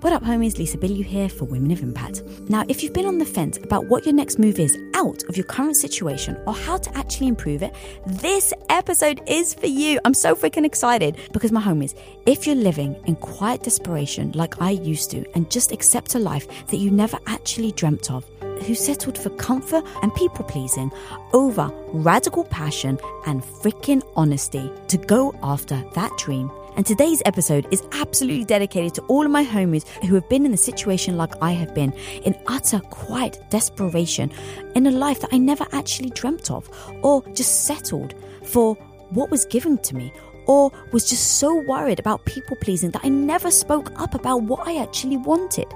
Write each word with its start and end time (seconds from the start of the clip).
What 0.00 0.12
up, 0.12 0.24
homies? 0.24 0.58
Lisa 0.58 0.76
Bilyeu 0.76 1.04
here 1.04 1.28
for 1.28 1.44
Women 1.44 1.70
of 1.70 1.80
Impact. 1.80 2.24
Now, 2.48 2.64
if 2.68 2.82
you've 2.82 2.92
been 2.92 3.06
on 3.06 3.18
the 3.18 3.24
fence 3.24 3.58
about 3.58 3.86
what 3.86 4.04
your 4.04 4.12
next 4.12 4.40
move 4.40 4.58
is 4.58 4.76
out 4.94 5.22
of 5.28 5.36
your 5.36 5.46
current 5.46 5.76
situation 5.76 6.36
or 6.48 6.52
how 6.52 6.78
to 6.78 6.96
actually 6.96 7.28
improve 7.28 7.62
it, 7.62 7.72
this 8.04 8.52
episode 8.70 9.22
is 9.28 9.54
for 9.54 9.68
you. 9.68 10.00
I'm 10.04 10.12
so 10.12 10.34
freaking 10.34 10.66
excited 10.66 11.16
because, 11.32 11.52
my 11.52 11.62
homies, 11.62 11.96
if 12.26 12.44
you're 12.44 12.56
living 12.56 12.96
in 13.06 13.14
quiet 13.14 13.62
desperation 13.62 14.32
like 14.32 14.60
I 14.60 14.72
used 14.72 15.12
to 15.12 15.24
and 15.36 15.48
just 15.48 15.70
accept 15.70 16.16
a 16.16 16.18
life 16.18 16.48
that 16.66 16.78
you 16.78 16.90
never 16.90 17.18
actually 17.28 17.70
dreamt 17.70 18.10
of, 18.10 18.28
who 18.66 18.74
settled 18.74 19.16
for 19.16 19.30
comfort 19.30 19.84
and 20.02 20.12
people 20.16 20.44
pleasing 20.44 20.90
over 21.32 21.70
radical 21.92 22.42
passion 22.42 22.98
and 23.26 23.44
freaking 23.44 24.02
honesty 24.16 24.72
to 24.88 24.98
go 24.98 25.32
after 25.40 25.84
that 25.94 26.10
dream 26.18 26.50
and 26.76 26.84
today's 26.84 27.22
episode 27.24 27.66
is 27.70 27.82
absolutely 27.92 28.44
dedicated 28.44 28.94
to 28.94 29.02
all 29.02 29.24
of 29.24 29.30
my 29.30 29.44
homies 29.44 29.86
who 30.04 30.14
have 30.14 30.28
been 30.28 30.44
in 30.44 30.52
a 30.52 30.56
situation 30.56 31.16
like 31.16 31.32
I 31.40 31.52
have 31.52 31.74
been, 31.74 31.92
in 32.24 32.36
utter 32.46 32.80
quiet 32.80 33.38
desperation, 33.50 34.32
in 34.74 34.86
a 34.86 34.90
life 34.90 35.20
that 35.20 35.32
I 35.32 35.38
never 35.38 35.66
actually 35.72 36.10
dreamt 36.10 36.50
of, 36.50 36.68
or 37.02 37.22
just 37.32 37.64
settled 37.64 38.14
for 38.42 38.74
what 39.10 39.30
was 39.30 39.44
given 39.46 39.78
to 39.78 39.94
me, 39.94 40.12
or 40.46 40.72
was 40.92 41.08
just 41.08 41.38
so 41.38 41.54
worried 41.62 42.00
about 42.00 42.24
people 42.24 42.56
pleasing 42.56 42.90
that 42.90 43.04
I 43.04 43.08
never 43.08 43.50
spoke 43.50 43.92
up 44.00 44.14
about 44.14 44.42
what 44.42 44.66
I 44.66 44.82
actually 44.82 45.16
wanted. 45.16 45.72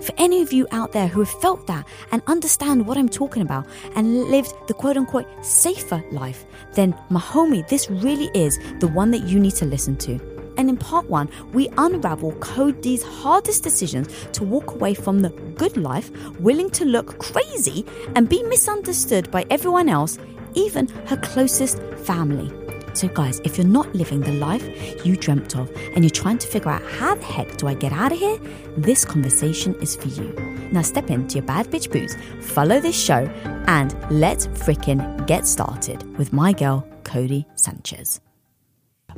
For 0.00 0.12
any 0.18 0.42
of 0.42 0.52
you 0.52 0.66
out 0.70 0.92
there 0.92 1.08
who 1.08 1.20
have 1.20 1.40
felt 1.40 1.66
that 1.66 1.86
and 2.12 2.22
understand 2.26 2.86
what 2.86 2.98
I'm 2.98 3.08
talking 3.08 3.42
about 3.42 3.66
and 3.94 4.24
lived 4.24 4.52
the 4.66 4.74
quote 4.74 4.96
unquote 4.96 5.26
safer 5.44 6.02
life, 6.10 6.44
then 6.72 6.94
Mahomi, 7.10 7.66
this 7.68 7.90
really 7.90 8.30
is 8.34 8.58
the 8.80 8.88
one 8.88 9.10
that 9.12 9.24
you 9.24 9.38
need 9.38 9.54
to 9.56 9.64
listen 9.64 9.96
to. 9.98 10.20
And 10.56 10.68
in 10.68 10.76
part 10.76 11.08
one, 11.10 11.28
we 11.52 11.68
unravel 11.78 12.32
Codie's 12.34 13.02
hardest 13.02 13.62
decisions 13.62 14.08
to 14.32 14.44
walk 14.44 14.72
away 14.72 14.94
from 14.94 15.20
the 15.20 15.30
good 15.56 15.76
life, 15.76 16.10
willing 16.38 16.70
to 16.70 16.84
look 16.84 17.18
crazy 17.18 17.84
and 18.14 18.28
be 18.28 18.42
misunderstood 18.44 19.30
by 19.30 19.46
everyone 19.50 19.88
else, 19.88 20.18
even 20.54 20.86
her 21.06 21.16
closest 21.16 21.80
family. 22.04 22.52
So, 22.94 23.08
guys, 23.08 23.40
if 23.40 23.58
you're 23.58 23.66
not 23.66 23.92
living 23.92 24.20
the 24.20 24.34
life 24.34 25.04
you 25.04 25.16
dreamt 25.16 25.56
of 25.56 25.68
and 25.94 26.04
you're 26.04 26.10
trying 26.10 26.38
to 26.38 26.46
figure 26.46 26.70
out 26.70 26.82
how 26.82 27.16
the 27.16 27.24
heck 27.24 27.56
do 27.56 27.66
I 27.66 27.74
get 27.74 27.92
out 27.92 28.12
of 28.12 28.18
here, 28.18 28.38
this 28.76 29.04
conversation 29.04 29.74
is 29.82 29.96
for 29.96 30.06
you. 30.06 30.32
Now, 30.70 30.82
step 30.82 31.10
into 31.10 31.34
your 31.34 31.44
bad 31.44 31.66
bitch 31.66 31.90
boots, 31.90 32.16
follow 32.40 32.78
this 32.78 32.96
show, 32.96 33.28
and 33.66 33.96
let's 34.12 34.46
frickin' 34.46 35.26
get 35.26 35.44
started 35.44 36.16
with 36.18 36.32
my 36.32 36.52
girl, 36.52 36.86
Codie 37.02 37.46
Sanchez. 37.56 38.20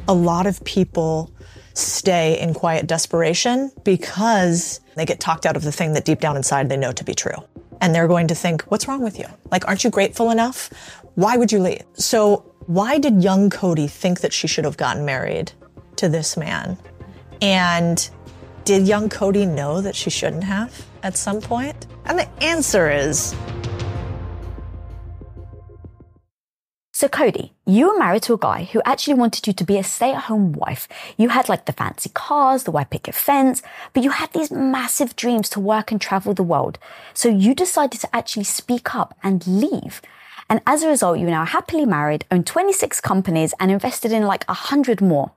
A 0.09 0.15
lot 0.15 0.47
of 0.47 0.65
people 0.65 1.31
stay 1.75 2.41
in 2.41 2.55
quiet 2.55 2.87
desperation 2.87 3.71
because 3.85 4.81
they 4.95 5.05
get 5.05 5.21
talked 5.21 5.45
out 5.45 5.55
of 5.57 5.65
the 5.65 5.73
thing 5.73 5.93
that 5.93 6.07
deep 6.07 6.21
down 6.21 6.39
inside 6.39 6.71
they 6.71 6.79
know 6.79 6.93
to 6.93 7.05
be 7.05 7.15
true. 7.15 7.37
And 7.83 7.95
they're 7.95 8.09
going 8.09 8.29
to 8.29 8.35
think, 8.35 8.63
what's 8.63 8.89
wrong 8.89 9.03
with 9.03 9.19
you? 9.19 9.27
Like, 9.51 9.69
aren't 9.69 9.85
you 9.85 9.91
grateful 9.91 10.31
enough? 10.31 10.71
Why 11.15 11.37
would 11.37 11.53
you 11.53 11.59
leave? 11.59 11.83
So 11.95 12.56
why 12.67 12.99
did 12.99 13.23
young 13.23 13.49
Codie 13.49 13.91
think 13.91 14.21
that 14.21 14.33
she 14.33 14.49
should 14.49 14.65
have 14.65 14.77
gotten 14.77 15.05
married 15.05 15.53
to 15.97 16.09
this 16.09 16.37
man? 16.37 16.77
And 17.41 18.09
did 18.65 18.89
young 18.89 19.09
Codie 19.09 19.47
know 19.47 19.81
that 19.81 19.95
she 19.95 20.11
shouldn't 20.11 20.45
have 20.45 20.85
at 21.03 21.17
some 21.17 21.41
point? 21.41 21.87
And 22.07 22.19
the 22.19 22.29
answer 22.43 22.91
is 22.91 23.35
So, 26.93 27.09
Codie, 27.09 27.51
you 27.67 27.89
were 27.89 27.99
married 27.99 28.23
to 28.23 28.33
a 28.33 28.39
guy 28.39 28.65
who 28.73 28.81
actually 28.87 29.15
wanted 29.15 29.47
you 29.47 29.53
to 29.53 29.65
be 29.65 29.77
a 29.77 29.85
stay 29.85 30.15
at 30.15 30.23
home 30.23 30.53
wife. 30.53 30.89
You 31.19 31.29
had 31.29 31.47
like 31.47 31.67
the 31.67 31.75
fancy 31.75 32.09
cars, 32.09 32.65
the 32.65 32.71
white 32.71 32.89
picket 32.89 33.15
fence, 33.15 33.63
but 33.93 34.03
you 34.03 34.11
had 34.13 34.33
these 34.33 34.51
massive 34.51 35.15
dreams 35.15 35.51
to 35.51 35.61
work 35.61 35.93
and 35.93 36.01
travel 36.01 36.33
the 36.33 36.43
world. 36.43 36.79
So, 37.13 37.29
you 37.29 37.55
decided 37.55 38.01
to 38.01 38.17
actually 38.17 38.45
speak 38.45 38.95
up 38.95 39.15
and 39.23 39.47
leave. 39.47 40.01
And 40.49 40.61
as 40.67 40.83
a 40.83 40.89
result, 40.89 41.19
you're 41.19 41.31
now 41.31 41.45
happily 41.45 41.85
married, 41.85 42.25
own 42.31 42.45
26 42.45 43.01
companies, 43.01 43.53
and 43.59 43.71
invested 43.71 44.13
in 44.13 44.23
like 44.23 44.45
100 44.45 45.01
more. 45.01 45.33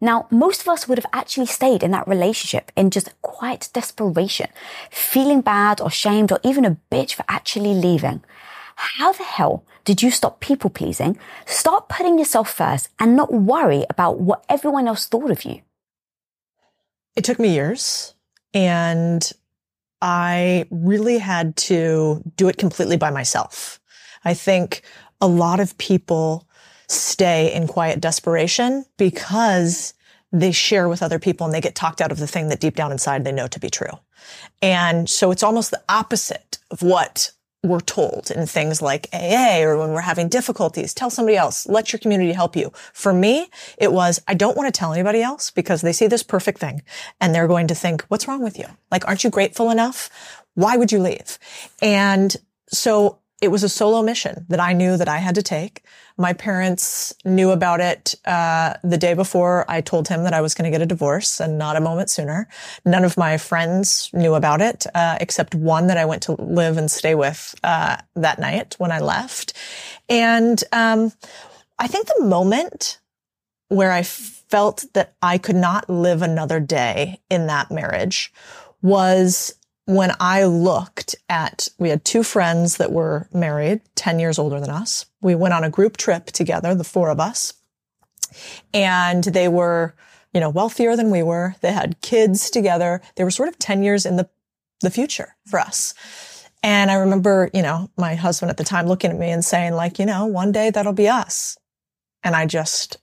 Now, 0.00 0.26
most 0.30 0.60
of 0.62 0.68
us 0.68 0.86
would 0.86 0.98
have 0.98 1.10
actually 1.12 1.46
stayed 1.46 1.82
in 1.82 1.90
that 1.92 2.06
relationship 2.06 2.70
in 2.76 2.90
just 2.90 3.20
quiet 3.22 3.70
desperation, 3.72 4.48
feeling 4.90 5.40
bad 5.40 5.80
or 5.80 5.90
shamed 5.90 6.30
or 6.30 6.40
even 6.42 6.64
a 6.64 6.76
bitch 6.90 7.14
for 7.14 7.24
actually 7.28 7.74
leaving. 7.74 8.22
How 8.76 9.12
the 9.12 9.22
hell 9.22 9.64
did 9.84 10.02
you 10.02 10.10
stop 10.10 10.40
people 10.40 10.68
pleasing, 10.68 11.18
start 11.46 11.88
putting 11.88 12.18
yourself 12.18 12.50
first, 12.50 12.88
and 12.98 13.16
not 13.16 13.32
worry 13.32 13.86
about 13.88 14.18
what 14.18 14.44
everyone 14.48 14.88
else 14.88 15.06
thought 15.06 15.30
of 15.30 15.44
you? 15.44 15.62
It 17.16 17.24
took 17.24 17.38
me 17.38 17.54
years 17.54 18.14
and 18.52 19.30
I 20.02 20.66
really 20.70 21.18
had 21.18 21.56
to 21.56 22.22
do 22.36 22.48
it 22.48 22.58
completely 22.58 22.96
by 22.96 23.10
myself. 23.10 23.80
I 24.24 24.34
think 24.34 24.82
a 25.20 25.28
lot 25.28 25.60
of 25.60 25.76
people 25.78 26.48
stay 26.88 27.52
in 27.52 27.66
quiet 27.66 28.00
desperation 28.00 28.84
because 28.96 29.94
they 30.32 30.52
share 30.52 30.88
with 30.88 31.02
other 31.02 31.18
people 31.18 31.46
and 31.46 31.54
they 31.54 31.60
get 31.60 31.74
talked 31.74 32.00
out 32.00 32.10
of 32.10 32.18
the 32.18 32.26
thing 32.26 32.48
that 32.48 32.60
deep 32.60 32.74
down 32.74 32.92
inside 32.92 33.24
they 33.24 33.32
know 33.32 33.46
to 33.46 33.60
be 33.60 33.70
true. 33.70 33.98
And 34.60 35.08
so 35.08 35.30
it's 35.30 35.42
almost 35.42 35.70
the 35.70 35.82
opposite 35.88 36.58
of 36.70 36.82
what 36.82 37.30
we're 37.62 37.80
told 37.80 38.30
in 38.30 38.46
things 38.46 38.82
like 38.82 39.08
AA 39.12 39.62
or 39.62 39.78
when 39.78 39.92
we're 39.92 40.02
having 40.02 40.28
difficulties, 40.28 40.92
tell 40.92 41.08
somebody 41.08 41.36
else, 41.36 41.66
let 41.66 41.92
your 41.92 41.98
community 41.98 42.32
help 42.32 42.56
you. 42.56 42.70
For 42.92 43.12
me, 43.12 43.48
it 43.78 43.92
was, 43.92 44.20
I 44.28 44.34
don't 44.34 44.56
want 44.56 44.72
to 44.72 44.78
tell 44.78 44.92
anybody 44.92 45.22
else 45.22 45.50
because 45.50 45.80
they 45.80 45.92
see 45.92 46.06
this 46.06 46.22
perfect 46.22 46.58
thing 46.58 46.82
and 47.20 47.34
they're 47.34 47.48
going 47.48 47.68
to 47.68 47.74
think, 47.74 48.02
what's 48.08 48.28
wrong 48.28 48.42
with 48.42 48.58
you? 48.58 48.66
Like, 48.90 49.08
aren't 49.08 49.24
you 49.24 49.30
grateful 49.30 49.70
enough? 49.70 50.10
Why 50.54 50.76
would 50.76 50.92
you 50.92 50.98
leave? 50.98 51.38
And 51.80 52.36
so 52.68 53.20
it 53.44 53.50
was 53.50 53.62
a 53.62 53.68
solo 53.68 54.02
mission 54.02 54.46
that 54.48 54.58
I 54.58 54.72
knew 54.72 54.96
that 54.96 55.08
I 55.08 55.18
had 55.18 55.34
to 55.34 55.42
take. 55.42 55.84
My 56.16 56.32
parents 56.32 57.14
knew 57.24 57.50
about 57.50 57.80
it 57.80 58.14
uh, 58.24 58.74
the 58.82 58.96
day 58.96 59.12
before 59.12 59.66
I 59.68 59.82
told 59.82 60.08
him 60.08 60.24
that 60.24 60.32
I 60.32 60.40
was 60.40 60.54
going 60.54 60.64
to 60.64 60.70
get 60.70 60.82
a 60.82 60.86
divorce, 60.86 61.40
and 61.40 61.58
not 61.58 61.76
a 61.76 61.80
moment 61.80 62.08
sooner. 62.08 62.48
None 62.86 63.04
of 63.04 63.16
my 63.18 63.36
friends 63.36 64.10
knew 64.14 64.34
about 64.34 64.60
it 64.62 64.86
uh, 64.94 65.18
except 65.20 65.54
one 65.54 65.88
that 65.88 65.98
I 65.98 66.06
went 66.06 66.22
to 66.22 66.32
live 66.40 66.78
and 66.78 66.90
stay 66.90 67.14
with 67.14 67.54
uh, 67.62 67.98
that 68.14 68.38
night 68.38 68.76
when 68.78 68.90
I 68.90 69.00
left. 69.00 69.52
And 70.08 70.62
um, 70.72 71.12
I 71.78 71.86
think 71.86 72.06
the 72.06 72.24
moment 72.24 72.98
where 73.68 73.92
I 73.92 74.02
felt 74.02 74.84
that 74.94 75.14
I 75.20 75.36
could 75.36 75.56
not 75.56 75.90
live 75.90 76.22
another 76.22 76.60
day 76.60 77.20
in 77.28 77.46
that 77.48 77.70
marriage 77.70 78.32
was 78.80 79.54
when 79.86 80.12
I 80.18 80.44
looked 80.44 81.14
at, 81.28 81.68
we 81.78 81.90
had 81.90 82.04
two 82.04 82.22
friends 82.22 82.78
that 82.78 82.92
were 82.92 83.28
married, 83.32 83.82
10 83.96 84.18
years 84.18 84.38
older 84.38 84.58
than 84.58 84.70
us. 84.70 85.06
We 85.20 85.34
went 85.34 85.54
on 85.54 85.64
a 85.64 85.70
group 85.70 85.96
trip 85.96 86.26
together, 86.26 86.74
the 86.74 86.84
four 86.84 87.10
of 87.10 87.20
us. 87.20 87.52
And 88.72 89.22
they 89.24 89.46
were, 89.48 89.94
you 90.32 90.40
know, 90.40 90.48
wealthier 90.48 90.96
than 90.96 91.10
we 91.10 91.22
were. 91.22 91.54
They 91.60 91.72
had 91.72 92.00
kids 92.00 92.50
together. 92.50 93.02
They 93.16 93.24
were 93.24 93.30
sort 93.30 93.50
of 93.50 93.58
10 93.58 93.82
years 93.82 94.06
in 94.06 94.16
the, 94.16 94.28
the 94.80 94.90
future 94.90 95.36
for 95.46 95.60
us. 95.60 95.94
And 96.62 96.90
I 96.90 96.94
remember, 96.94 97.50
you 97.52 97.60
know, 97.60 97.90
my 97.98 98.14
husband 98.14 98.48
at 98.48 98.56
the 98.56 98.64
time 98.64 98.86
looking 98.86 99.10
at 99.10 99.18
me 99.18 99.30
and 99.30 99.44
saying 99.44 99.74
like, 99.74 99.98
you 99.98 100.06
know, 100.06 100.24
one 100.24 100.50
day 100.50 100.70
that'll 100.70 100.94
be 100.94 101.08
us. 101.08 101.58
And 102.22 102.34
I 102.34 102.46
just 102.46 102.96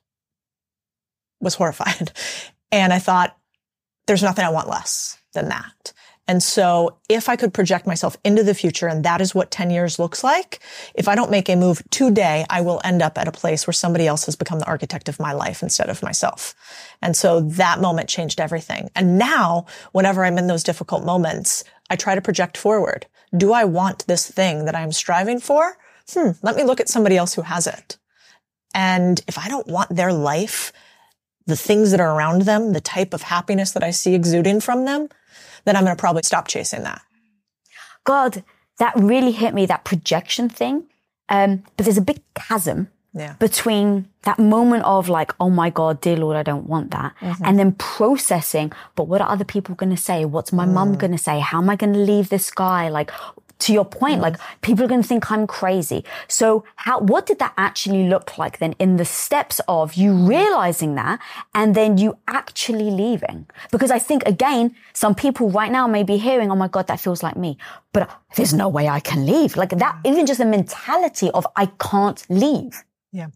was 1.40 1.56
horrified. 1.56 2.12
And 2.74 2.94
I 2.94 3.00
thought, 3.00 3.38
there's 4.08 4.24
nothing 4.24 4.46
I 4.46 4.50
want 4.50 4.70
less 4.70 5.18
than 5.34 5.50
that. 5.50 5.92
And 6.28 6.42
so 6.42 6.98
if 7.10 7.28
I 7.28 7.36
could 7.36 7.54
project 7.54 7.88
myself 7.88 8.16
into 8.24 8.44
the 8.44 8.54
future 8.54 8.88
and 8.88 9.04
that 9.04 9.22
is 9.22 9.36
what 9.36 9.52
10 9.52 9.70
years 9.70 10.00
looks 10.00 10.24
like, 10.24 10.60
if 10.94 11.08
I 11.08 11.16
don't 11.16 11.32
make 11.32 11.50
a 11.50 11.56
move 11.56 11.82
today, 11.90 12.46
I 12.50 12.62
will 12.62 12.80
end 12.84 13.02
up 13.02 13.18
at 13.18 13.28
a 13.28 13.32
place 13.32 13.66
where 13.66 13.74
somebody 13.74 14.08
else 14.08 14.26
has 14.26 14.36
become 14.36 14.60
the 14.60 14.68
architect 14.68 15.10
of 15.10 15.20
my 15.20 15.34
life 15.34 15.62
instead 15.64 15.90
of 15.90 16.04
myself. 16.04 16.56
And 17.02 17.18
so 17.18 17.42
that 17.42 17.82
moment 17.82 18.08
changed 18.08 18.40
everything. 18.40 18.90
And 18.96 19.18
now 19.18 19.66
whenever 19.92 20.24
I'm 20.24 20.38
in 20.38 20.48
those 20.48 20.64
difficult 20.64 21.04
moments, 21.04 21.64
I 21.90 21.96
try 21.96 22.16
to 22.16 22.22
project 22.22 22.56
forward. 22.56 23.08
Do 23.36 23.52
I 23.52 23.66
want 23.66 24.08
this 24.08 24.30
thing 24.30 24.66
that 24.66 24.76
I'm 24.76 24.92
striving 24.92 25.40
for? 25.40 25.78
Hmm, 26.14 26.32
let 26.42 26.56
me 26.56 26.64
look 26.64 26.80
at 26.80 26.90
somebody 26.90 27.18
else 27.18 27.34
who 27.34 27.42
has 27.42 27.68
it. 27.68 27.98
And 28.74 29.22
if 29.28 29.38
I 29.38 29.50
don't 29.50 29.68
want 29.68 29.96
their 29.96 30.14
life, 30.14 30.72
the 31.46 31.56
things 31.56 31.92
that 31.92 32.00
are 32.00 32.16
around 32.16 32.44
them, 32.44 32.74
the 32.74 32.82
type 32.82 33.14
of 33.14 33.24
happiness 33.24 33.72
that 33.72 33.84
I 33.84 33.92
see 33.92 34.14
exuding 34.14 34.62
from 34.62 34.86
them, 34.86 35.10
then 35.66 35.76
I'm 35.76 35.84
going 35.84 35.96
to 35.96 36.00
probably 36.00 36.24
stop 36.24 36.48
chasing 36.48 36.84
that. 36.84 37.02
God, 38.04 38.44
that 38.80 38.94
really 38.96 39.32
hit 39.32 39.54
me, 39.54 39.66
that 39.68 39.84
projection 39.84 40.50
thing. 40.50 40.86
Um, 41.30 41.64
but 41.78 41.86
there's 41.86 41.98
a 41.98 42.02
big 42.02 42.22
chasm 42.36 42.90
yeah. 43.14 43.34
between 43.34 44.08
that 44.24 44.40
moment 44.40 44.84
of 44.86 45.10
like, 45.10 45.34
oh 45.40 45.50
my 45.50 45.70
God, 45.70 46.02
dear 46.02 46.18
Lord, 46.18 46.36
I 46.36 46.44
don't 46.44 46.68
want 46.68 46.92
that. 46.92 47.14
Mm-hmm. 47.22 47.46
And 47.46 47.60
then 47.60 47.72
processing, 47.74 48.72
but 48.96 49.08
what 49.08 49.22
are 49.22 49.30
other 49.30 49.46
people 49.46 49.76
going 49.76 49.96
to 49.96 50.02
say? 50.02 50.26
What's 50.26 50.52
my 50.52 50.66
mm. 50.66 50.74
mum 50.74 50.98
going 50.98 51.12
to 51.12 51.18
say? 51.18 51.40
How 51.40 51.60
am 51.60 51.70
I 51.70 51.76
going 51.76 51.94
to 51.94 52.00
leave 52.00 52.30
this 52.30 52.52
guy? 52.52 52.90
Like, 52.90 53.12
to 53.62 53.74
your 53.74 53.86
point, 53.86 54.22
like 54.22 54.34
mm-hmm. 54.34 54.60
people 54.62 54.86
are 54.86 54.88
going 54.88 55.02
to 55.02 55.08
think 55.08 55.32
I'm 55.32 55.48
crazy. 55.48 56.04
So 56.28 56.64
how, 56.76 57.00
what 57.00 57.26
did 57.26 57.40
that 57.40 57.54
actually 57.58 58.08
look 58.10 58.38
like 58.38 58.60
then 58.60 58.74
in 58.80 58.98
the 58.98 59.06
steps 59.06 59.62
of 59.68 59.94
you 59.94 60.12
mm-hmm. 60.12 60.28
realizing 60.28 60.96
that 60.96 61.20
and 61.54 61.76
then 61.76 61.98
you 61.98 62.18
actually 62.28 62.92
leaving? 62.92 63.48
Because 63.72 63.92
I 63.92 64.00
think 64.00 64.24
again, 64.26 64.76
some 64.94 65.16
people 65.16 65.50
right 65.50 65.72
now 65.72 65.88
may 65.88 66.04
be 66.04 66.18
hearing, 66.18 66.52
Oh 66.52 66.56
my 66.56 66.68
God, 66.68 66.88
that 66.88 67.00
feels 67.00 67.24
like 67.24 67.38
me, 67.38 67.58
but 67.94 68.10
there's 68.36 68.54
no 68.54 68.68
way 68.68 68.88
I 68.88 69.00
can 69.00 69.26
leave. 69.26 69.56
Like 69.56 69.70
that, 69.70 69.96
mm-hmm. 69.96 70.08
even 70.08 70.26
just 70.26 70.40
the 70.40 70.46
mentality 70.46 71.30
of 71.32 71.48
I 71.56 71.68
can't 71.68 72.26
leave. 72.30 72.84
Yeah. 73.12 73.28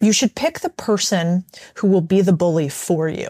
You 0.00 0.12
should 0.12 0.34
pick 0.34 0.60
the 0.60 0.70
person 0.70 1.44
who 1.76 1.88
will 1.88 2.02
be 2.02 2.20
the 2.20 2.32
bully 2.32 2.68
for 2.68 3.08
you. 3.08 3.28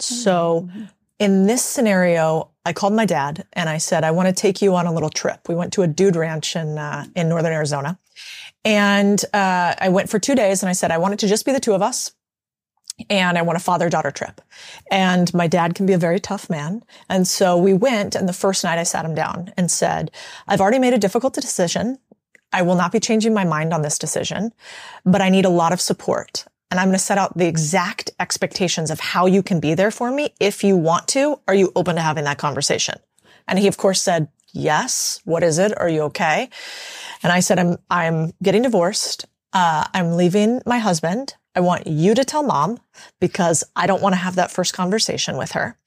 So 0.00 0.68
mm-hmm. 0.68 0.84
in 1.18 1.46
this 1.46 1.64
scenario, 1.64 2.50
I 2.68 2.74
called 2.74 2.92
my 2.92 3.06
dad 3.06 3.46
and 3.54 3.66
I 3.66 3.78
said, 3.78 4.04
I 4.04 4.10
want 4.10 4.28
to 4.28 4.34
take 4.34 4.60
you 4.60 4.76
on 4.76 4.86
a 4.86 4.92
little 4.92 5.08
trip. 5.08 5.48
We 5.48 5.54
went 5.54 5.72
to 5.72 5.82
a 5.82 5.86
dude 5.86 6.16
ranch 6.16 6.54
in, 6.54 6.76
uh, 6.76 7.06
in 7.16 7.26
Northern 7.30 7.54
Arizona. 7.54 7.98
And, 8.62 9.24
uh, 9.32 9.74
I 9.80 9.88
went 9.88 10.10
for 10.10 10.18
two 10.18 10.34
days 10.34 10.62
and 10.62 10.68
I 10.68 10.74
said, 10.74 10.90
I 10.90 10.98
want 10.98 11.14
it 11.14 11.20
to 11.20 11.28
just 11.28 11.46
be 11.46 11.52
the 11.52 11.60
two 11.60 11.72
of 11.72 11.80
us. 11.80 12.12
And 13.08 13.38
I 13.38 13.42
want 13.42 13.56
a 13.56 13.60
father 13.60 13.88
daughter 13.88 14.10
trip. 14.10 14.42
And 14.90 15.32
my 15.32 15.46
dad 15.46 15.74
can 15.74 15.86
be 15.86 15.94
a 15.94 15.98
very 15.98 16.20
tough 16.20 16.50
man. 16.50 16.82
And 17.08 17.26
so 17.26 17.56
we 17.56 17.72
went 17.72 18.14
and 18.14 18.28
the 18.28 18.34
first 18.34 18.62
night 18.64 18.78
I 18.78 18.82
sat 18.82 19.06
him 19.06 19.14
down 19.14 19.50
and 19.56 19.70
said, 19.70 20.10
I've 20.46 20.60
already 20.60 20.78
made 20.78 20.92
a 20.92 20.98
difficult 20.98 21.32
decision. 21.32 21.98
I 22.52 22.60
will 22.60 22.74
not 22.74 22.92
be 22.92 23.00
changing 23.00 23.32
my 23.32 23.44
mind 23.44 23.72
on 23.72 23.80
this 23.80 23.98
decision, 23.98 24.52
but 25.06 25.22
I 25.22 25.30
need 25.30 25.46
a 25.46 25.50
lot 25.50 25.72
of 25.72 25.80
support 25.80 26.44
and 26.70 26.78
I'm 26.78 26.88
going 26.88 26.98
to 26.98 27.02
set 27.02 27.18
out 27.18 27.36
the 27.36 27.46
exact 27.46 28.10
expectations 28.20 28.90
of 28.90 29.00
how 29.00 29.26
you 29.26 29.42
can 29.42 29.60
be 29.60 29.74
there 29.74 29.90
for 29.90 30.10
me. 30.10 30.34
If 30.38 30.62
you 30.62 30.76
want 30.76 31.08
to, 31.08 31.40
are 31.48 31.54
you 31.54 31.72
open 31.74 31.96
to 31.96 32.02
having 32.02 32.24
that 32.24 32.38
conversation? 32.38 32.98
And 33.46 33.58
he, 33.58 33.66
of 33.66 33.78
course, 33.78 34.02
said, 34.02 34.28
yes. 34.52 35.20
What 35.24 35.42
is 35.42 35.58
it? 35.58 35.76
Are 35.78 35.88
you 35.88 36.02
okay? 36.02 36.50
And 37.22 37.32
I 37.32 37.40
said, 37.40 37.58
I'm, 37.58 37.78
I'm 37.90 38.32
getting 38.42 38.62
divorced. 38.62 39.24
Uh, 39.52 39.86
I'm 39.94 40.12
leaving 40.12 40.60
my 40.66 40.78
husband. 40.78 41.34
I 41.54 41.60
want 41.60 41.86
you 41.86 42.14
to 42.14 42.24
tell 42.24 42.42
mom 42.42 42.78
because 43.18 43.64
I 43.74 43.86
don't 43.86 44.02
want 44.02 44.12
to 44.12 44.18
have 44.18 44.36
that 44.36 44.50
first 44.50 44.74
conversation 44.74 45.38
with 45.38 45.52
her. 45.52 45.78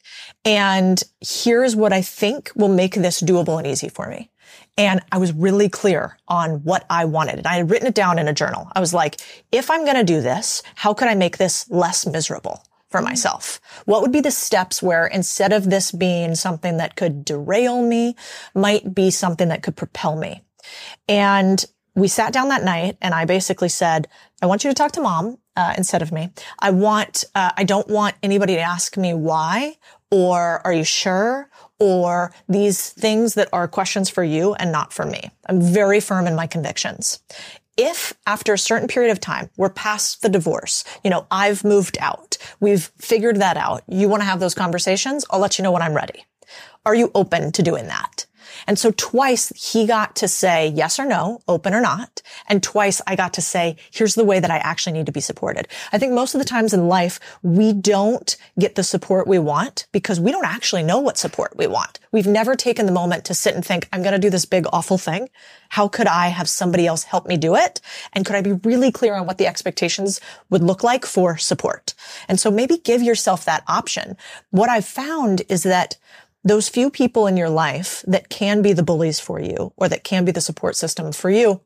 And 0.44 1.02
here's 1.22 1.76
what 1.76 1.94
I 1.94 2.02
think 2.02 2.52
will 2.56 2.68
make 2.68 2.96
this 2.96 3.22
doable 3.22 3.58
and 3.60 3.68
easy 3.68 3.88
for 3.88 4.08
me. 4.08 4.31
And 4.78 5.02
I 5.12 5.18
was 5.18 5.34
really 5.34 5.70
clear 5.70 6.18
on 6.28 6.64
what 6.64 6.86
I 6.90 7.06
wanted. 7.06 7.38
And 7.40 7.48
I 7.48 7.56
had 7.58 7.70
written 7.70 7.88
it 7.88 7.96
down 7.96 8.18
in 8.18 8.28
a 8.28 8.34
journal. 8.34 8.72
I 8.74 8.80
was 8.80 8.94
like, 8.94 9.22
if 9.52 9.70
I'm 9.70 9.84
going 9.84 9.98
to 9.98 10.04
do 10.04 10.22
this, 10.22 10.64
how 10.76 10.94
could 10.94 11.08
I 11.08 11.16
make 11.16 11.38
this 11.38 11.70
less 11.70 12.06
miserable? 12.06 12.64
for 12.92 13.00
mm. 13.00 13.06
myself? 13.06 13.60
What 13.86 14.02
would 14.02 14.12
be 14.12 14.20
the 14.20 14.32
steps 14.32 14.84
where 14.84 15.08
instead 15.08 15.54
of 15.54 15.70
this 15.70 15.92
being 15.92 16.36
something 16.36 16.78
that 16.78 16.96
could 16.96 17.26
derail 17.26 17.82
me, 17.82 18.16
might 18.54 18.94
be 18.94 19.10
something 19.10 19.48
that 19.48 19.64
could 19.64 19.76
propel 19.76 20.16
me? 20.18 20.42
And 21.08 21.64
we 21.96 22.08
sat 22.08 22.34
down 22.34 22.50
that 22.50 22.64
night 22.64 22.98
and 23.02 23.14
I 23.14 23.26
basically 23.26 23.70
said, 23.70 24.08
I 24.42 24.46
want 24.46 24.64
you 24.64 24.70
to 24.70 24.76
talk 24.76 24.92
to 24.94 25.02
mom 25.02 25.38
uh, 25.56 25.74
instead 25.78 26.02
of 26.02 26.12
me. 26.12 26.32
I 26.60 26.72
want, 26.72 27.24
uh, 27.36 27.52
I 27.58 27.64
don't 27.64 27.88
want 27.88 28.16
anybody 28.24 28.56
to 28.56 28.62
ask 28.62 28.98
me 28.98 29.14
why 29.14 29.78
or 30.10 30.62
are 30.66 30.74
you 30.74 30.84
sure 30.84 31.50
or 31.82 32.32
these 32.48 32.92
things 32.92 33.34
that 33.34 33.50
are 33.52 33.68
questions 33.68 34.08
for 34.08 34.24
you 34.24 34.54
and 34.54 34.72
not 34.72 34.94
for 34.94 35.04
me. 35.04 35.32
I'm 35.48 35.60
very 35.60 36.00
firm 36.00 36.28
in 36.28 36.36
my 36.36 36.46
convictions. 36.46 37.20
If 37.76 38.14
after 38.28 38.54
a 38.54 38.58
certain 38.58 38.88
period 38.88 39.12
of 39.12 39.20
time, 39.20 39.50
we're 39.58 39.70
past 39.70 40.22
the 40.22 40.30
divorce, 40.30 40.84
you 41.04 41.10
know, 41.10 41.26
I've 41.32 41.64
moved 41.64 41.98
out, 42.00 42.38
we've 42.60 42.92
figured 43.00 43.38
that 43.38 43.58
out, 43.58 43.82
you 43.88 44.08
want 44.08 44.22
to 44.22 44.26
have 44.26 44.40
those 44.40 44.54
conversations, 44.54 45.26
I'll 45.32 45.40
let 45.40 45.58
you 45.58 45.64
know 45.64 45.72
when 45.72 45.82
I'm 45.82 45.96
ready. 45.96 46.26
Are 46.86 46.94
you 46.94 47.10
open 47.16 47.52
to 47.54 47.64
doing 47.64 47.88
that? 47.88 48.28
And 48.68 48.78
so 48.78 48.92
twice 48.92 49.52
he 49.56 49.86
got 49.86 50.16
to 50.18 50.28
say 50.28 50.68
yes 50.68 51.00
or 51.00 51.06
no, 51.06 51.42
open 51.48 51.74
or 51.74 51.82
not. 51.82 52.22
And 52.48 52.62
twice 52.62 53.02
I 53.08 53.16
got 53.16 53.34
to 53.34 53.42
say, 53.42 53.78
here's 53.92 54.16
the 54.16 54.26
way 54.26 54.40
that 54.40 54.52
I 54.52 54.58
actually 54.58 54.94
need 54.94 55.06
to 55.06 55.12
be 55.12 55.22
supported. 55.22 55.68
I 55.92 55.98
think 55.98 56.14
most 56.14 56.36
of 56.36 56.40
the 56.40 56.46
times 56.46 56.74
in 56.74 56.88
life, 56.88 57.20
we 57.42 57.74
don't 57.74 58.36
get 58.60 58.76
the 58.76 58.84
support 58.84 59.28
we 59.28 59.40
want 59.40 59.88
because 59.92 60.20
we 60.20 60.32
don't 60.32 60.46
actually 60.46 60.84
know 60.84 61.00
what 61.00 61.18
support 61.18 61.56
we 61.58 61.68
want. 61.68 62.00
We've 62.12 62.28
never 62.28 62.56
taken 62.56 62.86
the 62.86 62.92
moment 62.92 63.26
to 63.26 63.34
sit 63.34 63.56
and 63.56 63.66
think, 63.66 63.88
I'm 63.92 64.02
going 64.02 64.14
to 64.14 64.20
do 64.20 64.30
this 64.30 64.46
big 64.46 64.66
awful 64.72 64.98
thing. 64.98 65.30
How 65.70 65.88
could 65.88 66.08
I 66.08 66.28
have 66.28 66.50
somebody 66.50 66.86
else 66.86 67.04
help 67.04 67.26
me 67.26 67.38
do 67.38 67.56
it? 67.56 67.80
And 68.12 68.26
could 68.26 68.36
I 68.36 68.42
be 68.42 68.54
really 68.54 68.92
clear 68.92 69.16
on 69.16 69.26
what 69.26 69.38
the 69.38 69.48
expectations 69.48 70.20
would 70.50 70.62
look 70.62 70.84
like 70.84 71.06
for 71.06 71.38
support? 71.38 71.94
And 72.28 72.40
so 72.40 72.52
maybe 72.52 72.78
give 72.78 73.02
yourself 73.02 73.46
that 73.46 73.64
option. 73.68 74.18
What 74.50 74.70
I've 74.70 74.86
found 74.86 75.44
is 75.48 75.64
that 75.64 75.98
those 76.44 76.70
few 76.70 76.90
people 76.90 77.28
in 77.28 77.38
your 77.38 77.50
life 77.50 78.04
that 78.08 78.30
can 78.30 78.62
be 78.62 78.74
the 78.74 78.84
bullies 78.84 79.20
for 79.20 79.40
you 79.40 79.74
or 79.78 79.88
that 79.88 80.04
can 80.04 80.26
be 80.26 80.32
the 80.32 80.42
support 80.42 80.76
system 80.76 81.12
for 81.12 81.30
you, 81.30 81.62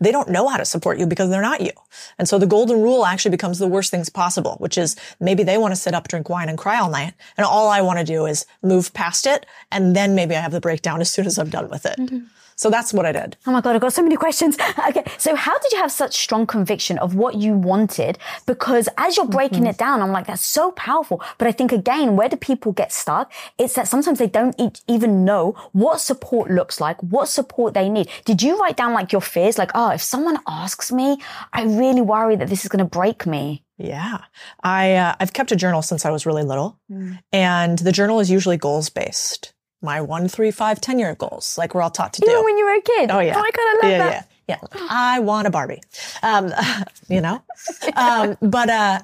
they 0.00 0.12
don't 0.12 0.30
know 0.30 0.48
how 0.48 0.56
to 0.56 0.64
support 0.64 0.98
you 0.98 1.06
because 1.06 1.30
they're 1.30 1.42
not 1.42 1.60
you. 1.60 1.72
And 2.18 2.28
so 2.28 2.38
the 2.38 2.46
golden 2.46 2.82
rule 2.82 3.04
actually 3.04 3.32
becomes 3.32 3.58
the 3.58 3.66
worst 3.66 3.90
things 3.90 4.08
possible, 4.08 4.56
which 4.58 4.78
is 4.78 4.96
maybe 5.20 5.42
they 5.42 5.58
want 5.58 5.72
to 5.72 5.80
sit 5.80 5.94
up, 5.94 6.08
drink 6.08 6.28
wine 6.28 6.48
and 6.48 6.58
cry 6.58 6.78
all 6.78 6.90
night. 6.90 7.14
And 7.36 7.44
all 7.44 7.68
I 7.68 7.80
want 7.80 7.98
to 7.98 8.04
do 8.04 8.26
is 8.26 8.46
move 8.62 8.92
past 8.94 9.26
it. 9.26 9.44
And 9.70 9.94
then 9.94 10.14
maybe 10.14 10.34
I 10.34 10.40
have 10.40 10.52
the 10.52 10.60
breakdown 10.60 11.00
as 11.00 11.10
soon 11.10 11.26
as 11.26 11.38
I'm 11.38 11.50
done 11.50 11.68
with 11.68 11.84
it. 11.84 11.98
Mm-hmm. 11.98 12.26
So 12.56 12.70
that's 12.70 12.92
what 12.92 13.04
I 13.04 13.12
did. 13.12 13.36
Oh 13.46 13.52
my 13.52 13.60
God, 13.60 13.76
I've 13.76 13.82
got 13.82 13.92
so 13.92 14.02
many 14.02 14.16
questions. 14.16 14.56
Okay. 14.88 15.04
So 15.18 15.34
how 15.34 15.58
did 15.58 15.72
you 15.72 15.78
have 15.78 15.90
such 15.90 16.14
strong 16.14 16.46
conviction 16.46 16.98
of 16.98 17.16
what 17.16 17.34
you 17.34 17.54
wanted? 17.54 18.18
Because 18.46 18.88
as 18.98 19.16
you're 19.16 19.26
breaking 19.26 19.60
mm-hmm. 19.60 19.70
it 19.70 19.78
down, 19.78 20.00
I'm 20.00 20.12
like, 20.12 20.26
that's 20.26 20.44
so 20.44 20.70
powerful. 20.72 21.20
But 21.38 21.48
I 21.48 21.52
think 21.52 21.72
again, 21.72 22.14
where 22.14 22.28
do 22.28 22.36
people 22.36 22.72
get 22.72 22.92
stuck? 22.92 23.32
It's 23.58 23.74
that 23.74 23.88
sometimes 23.88 24.18
they 24.20 24.28
don't 24.28 24.54
e- 24.60 24.70
even 24.86 25.24
know 25.24 25.56
what 25.72 26.00
support 26.00 26.50
looks 26.50 26.80
like, 26.80 27.02
what 27.02 27.28
support 27.28 27.74
they 27.74 27.88
need. 27.88 28.08
Did 28.24 28.42
you 28.42 28.58
write 28.58 28.76
down 28.76 28.94
like 28.94 29.10
your 29.12 29.20
fears? 29.20 29.58
Like, 29.58 29.72
oh, 29.74 29.90
if 29.90 30.02
someone 30.02 30.38
asks 30.46 30.92
me, 30.92 31.18
I 31.52 31.64
really 31.64 32.02
worry 32.02 32.36
that 32.36 32.48
this 32.48 32.64
is 32.64 32.68
going 32.68 32.84
to 32.84 32.98
break 32.98 33.26
me. 33.26 33.64
Yeah. 33.78 34.18
I, 34.62 34.94
uh, 34.94 35.14
I've 35.18 35.32
kept 35.32 35.52
a 35.52 35.56
journal 35.56 35.82
since 35.82 36.04
I 36.04 36.10
was 36.10 36.26
really 36.26 36.44
little 36.44 36.78
mm. 36.90 37.18
and 37.32 37.78
the 37.78 37.92
journal 37.92 38.20
is 38.20 38.30
usually 38.30 38.56
goals 38.56 38.88
based 38.88 39.52
my 39.82 40.00
one, 40.00 40.28
three, 40.28 40.50
five, 40.50 40.80
ten 40.80 40.98
year 40.98 41.14
goals, 41.14 41.56
like 41.58 41.74
we're 41.74 41.82
all 41.82 41.90
taught 41.90 42.12
to 42.14 42.20
do. 42.20 42.30
Even 42.30 42.44
when 42.44 42.58
you 42.58 42.64
were 42.64 42.74
a 42.74 42.82
kid. 42.82 43.10
Oh 43.10 43.20
yeah. 43.20 43.36
Oh 43.36 43.40
my 43.40 43.50
god, 43.50 43.60
I 43.60 43.78
love 43.82 43.90
yeah, 43.90 43.98
that. 43.98 44.28
Yeah, 44.48 44.56
yeah. 44.72 44.86
I 44.90 45.20
want 45.20 45.46
a 45.46 45.50
Barbie. 45.50 45.82
Um, 46.22 46.52
you 47.08 47.20
know, 47.20 47.42
um, 47.96 48.36
but 48.40 48.70
uh, 48.70 49.00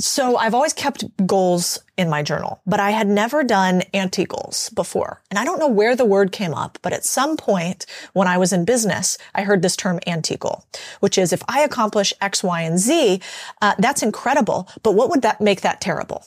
so 0.00 0.36
I've 0.36 0.54
always 0.54 0.72
kept 0.72 1.04
goals 1.26 1.80
in 1.96 2.08
my 2.08 2.22
journal, 2.22 2.60
but 2.64 2.78
I 2.78 2.90
had 2.90 3.08
never 3.08 3.42
done 3.42 3.82
anti 3.92 4.24
goals 4.24 4.70
before, 4.70 5.20
and 5.30 5.38
I 5.38 5.44
don't 5.44 5.58
know 5.58 5.68
where 5.68 5.96
the 5.96 6.04
word 6.04 6.30
came 6.30 6.54
up, 6.54 6.78
but 6.82 6.92
at 6.92 7.04
some 7.04 7.36
point 7.36 7.84
when 8.12 8.28
I 8.28 8.38
was 8.38 8.52
in 8.52 8.64
business, 8.64 9.18
I 9.34 9.42
heard 9.42 9.62
this 9.62 9.76
term 9.76 9.98
anti 10.06 10.36
goal, 10.36 10.64
which 11.00 11.18
is 11.18 11.32
if 11.32 11.42
I 11.48 11.62
accomplish 11.62 12.14
X, 12.20 12.44
Y, 12.44 12.62
and 12.62 12.78
Z, 12.78 13.20
uh, 13.60 13.74
that's 13.78 14.02
incredible, 14.02 14.68
but 14.82 14.92
what 14.92 15.10
would 15.10 15.22
that 15.22 15.40
make 15.40 15.62
that 15.62 15.80
terrible? 15.80 16.24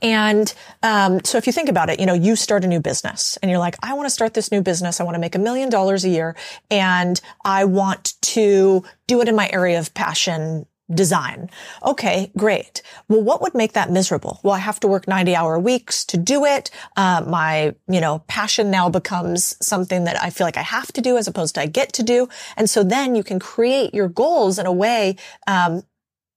And 0.00 0.52
um, 0.82 1.22
so 1.24 1.38
if 1.38 1.46
you 1.46 1.52
think 1.52 1.68
about 1.68 1.90
it, 1.90 2.00
you 2.00 2.06
know, 2.06 2.14
you 2.14 2.36
start 2.36 2.64
a 2.64 2.68
new 2.68 2.80
business 2.80 3.36
and 3.38 3.50
you're 3.50 3.60
like, 3.60 3.76
I 3.82 3.94
want 3.94 4.06
to 4.06 4.10
start 4.10 4.34
this 4.34 4.50
new 4.50 4.62
business. 4.62 5.00
I 5.00 5.04
want 5.04 5.14
to 5.14 5.20
make 5.20 5.34
a 5.34 5.38
million 5.38 5.68
dollars 5.68 6.04
a 6.04 6.08
year 6.08 6.36
and 6.70 7.20
I 7.44 7.64
want 7.64 8.14
to 8.22 8.84
do 9.06 9.20
it 9.20 9.28
in 9.28 9.36
my 9.36 9.48
area 9.52 9.78
of 9.78 9.92
passion 9.94 10.66
design. 10.92 11.48
Okay, 11.82 12.30
great. 12.36 12.82
Well, 13.08 13.22
what 13.22 13.40
would 13.40 13.54
make 13.54 13.72
that 13.72 13.90
miserable? 13.90 14.40
Well, 14.42 14.52
I 14.52 14.58
have 14.58 14.80
to 14.80 14.88
work 14.88 15.08
90 15.08 15.34
hour 15.34 15.58
weeks 15.58 16.04
to 16.06 16.18
do 16.18 16.44
it. 16.44 16.70
Uh, 16.96 17.24
my, 17.26 17.74
you 17.88 18.00
know, 18.00 18.18
passion 18.26 18.70
now 18.70 18.90
becomes 18.90 19.56
something 19.64 20.04
that 20.04 20.22
I 20.22 20.28
feel 20.28 20.46
like 20.46 20.58
I 20.58 20.62
have 20.62 20.92
to 20.92 21.00
do 21.00 21.16
as 21.16 21.26
opposed 21.26 21.54
to 21.54 21.62
I 21.62 21.66
get 21.66 21.94
to 21.94 22.02
do. 22.02 22.28
And 22.56 22.68
so 22.68 22.84
then 22.84 23.14
you 23.14 23.24
can 23.24 23.38
create 23.38 23.94
your 23.94 24.08
goals 24.08 24.58
in 24.58 24.66
a 24.66 24.72
way, 24.72 25.16
um, 25.46 25.82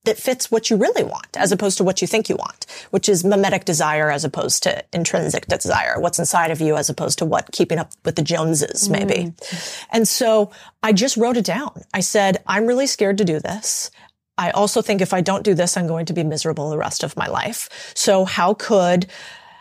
that 0.07 0.17
fits 0.17 0.49
what 0.49 0.69
you 0.69 0.77
really 0.77 1.03
want 1.03 1.37
as 1.37 1.51
opposed 1.51 1.77
to 1.77 1.83
what 1.83 2.01
you 2.01 2.07
think 2.07 2.29
you 2.29 2.35
want, 2.35 2.65
which 2.89 3.07
is 3.07 3.23
mimetic 3.23 3.65
desire 3.65 4.09
as 4.09 4.25
opposed 4.25 4.63
to 4.63 4.83
intrinsic 4.91 5.45
desire, 5.47 5.99
what's 5.99 6.19
inside 6.19 6.51
of 6.51 6.59
you 6.61 6.75
as 6.75 6.89
opposed 6.89 7.19
to 7.19 7.25
what 7.25 7.51
keeping 7.51 7.77
up 7.77 7.91
with 8.03 8.15
the 8.15 8.21
Joneses 8.21 8.89
maybe. 8.89 9.15
Mm. 9.15 9.85
And 9.91 10.07
so 10.07 10.51
I 10.81 10.93
just 10.93 11.17
wrote 11.17 11.37
it 11.37 11.45
down. 11.45 11.83
I 11.93 11.99
said, 11.99 12.43
I'm 12.47 12.65
really 12.65 12.87
scared 12.87 13.17
to 13.19 13.25
do 13.25 13.39
this. 13.39 13.91
I 14.37 14.51
also 14.51 14.81
think 14.81 15.01
if 15.01 15.13
I 15.13 15.21
don't 15.21 15.43
do 15.43 15.53
this, 15.53 15.77
I'm 15.77 15.87
going 15.87 16.05
to 16.07 16.13
be 16.13 16.23
miserable 16.23 16.69
the 16.69 16.77
rest 16.77 17.03
of 17.03 17.17
my 17.17 17.27
life. 17.27 17.69
So 17.95 18.25
how 18.25 18.53
could 18.53 19.07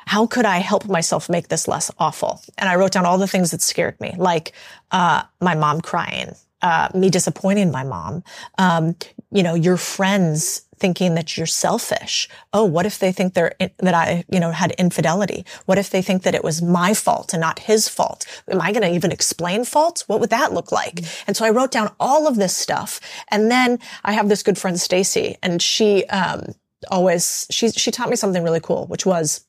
how 0.06 0.24
could 0.26 0.44
I 0.46 0.58
help 0.58 0.86
myself 0.86 1.28
make 1.28 1.48
this 1.48 1.66
less 1.66 1.90
awful? 1.98 2.40
And 2.58 2.68
I 2.68 2.76
wrote 2.76 2.92
down 2.92 3.06
all 3.06 3.18
the 3.18 3.26
things 3.26 3.50
that 3.50 3.60
scared 3.60 4.00
me, 4.00 4.14
like 4.16 4.52
uh, 4.92 5.24
my 5.40 5.56
mom 5.56 5.80
crying, 5.80 6.36
uh, 6.62 6.88
me 6.94 7.10
disappointing 7.10 7.72
my 7.72 7.82
mom, 7.82 8.22
um, 8.56 8.94
you 9.36 9.42
know, 9.42 9.54
your 9.54 9.76
friends 9.76 10.62
thinking 10.78 11.14
that 11.14 11.36
you're 11.36 11.46
selfish. 11.46 12.26
Oh, 12.54 12.64
what 12.64 12.86
if 12.86 12.98
they 12.98 13.12
think 13.12 13.34
they're, 13.34 13.54
that 13.58 13.94
I, 13.94 14.24
you 14.30 14.40
know, 14.40 14.50
had 14.50 14.72
infidelity? 14.72 15.44
What 15.66 15.76
if 15.76 15.90
they 15.90 16.00
think 16.00 16.22
that 16.22 16.34
it 16.34 16.42
was 16.42 16.62
my 16.62 16.94
fault 16.94 17.34
and 17.34 17.40
not 17.40 17.58
his 17.58 17.86
fault? 17.86 18.24
Am 18.50 18.62
I 18.62 18.72
going 18.72 18.82
to 18.82 18.94
even 18.94 19.12
explain 19.12 19.64
faults? 19.64 20.08
What 20.08 20.20
would 20.20 20.30
that 20.30 20.54
look 20.54 20.72
like? 20.72 20.96
Mm-hmm. 20.96 21.24
And 21.26 21.36
so 21.36 21.44
I 21.44 21.50
wrote 21.50 21.70
down 21.70 21.94
all 22.00 22.26
of 22.26 22.36
this 22.36 22.56
stuff. 22.56 22.98
And 23.30 23.50
then 23.50 23.78
I 24.04 24.12
have 24.12 24.30
this 24.30 24.42
good 24.42 24.56
friend, 24.56 24.80
Stacy, 24.80 25.36
and 25.42 25.60
she, 25.60 26.06
um, 26.06 26.54
always, 26.90 27.46
she, 27.50 27.70
she 27.70 27.90
taught 27.90 28.08
me 28.08 28.16
something 28.16 28.42
really 28.42 28.60
cool, 28.60 28.86
which 28.86 29.04
was, 29.04 29.44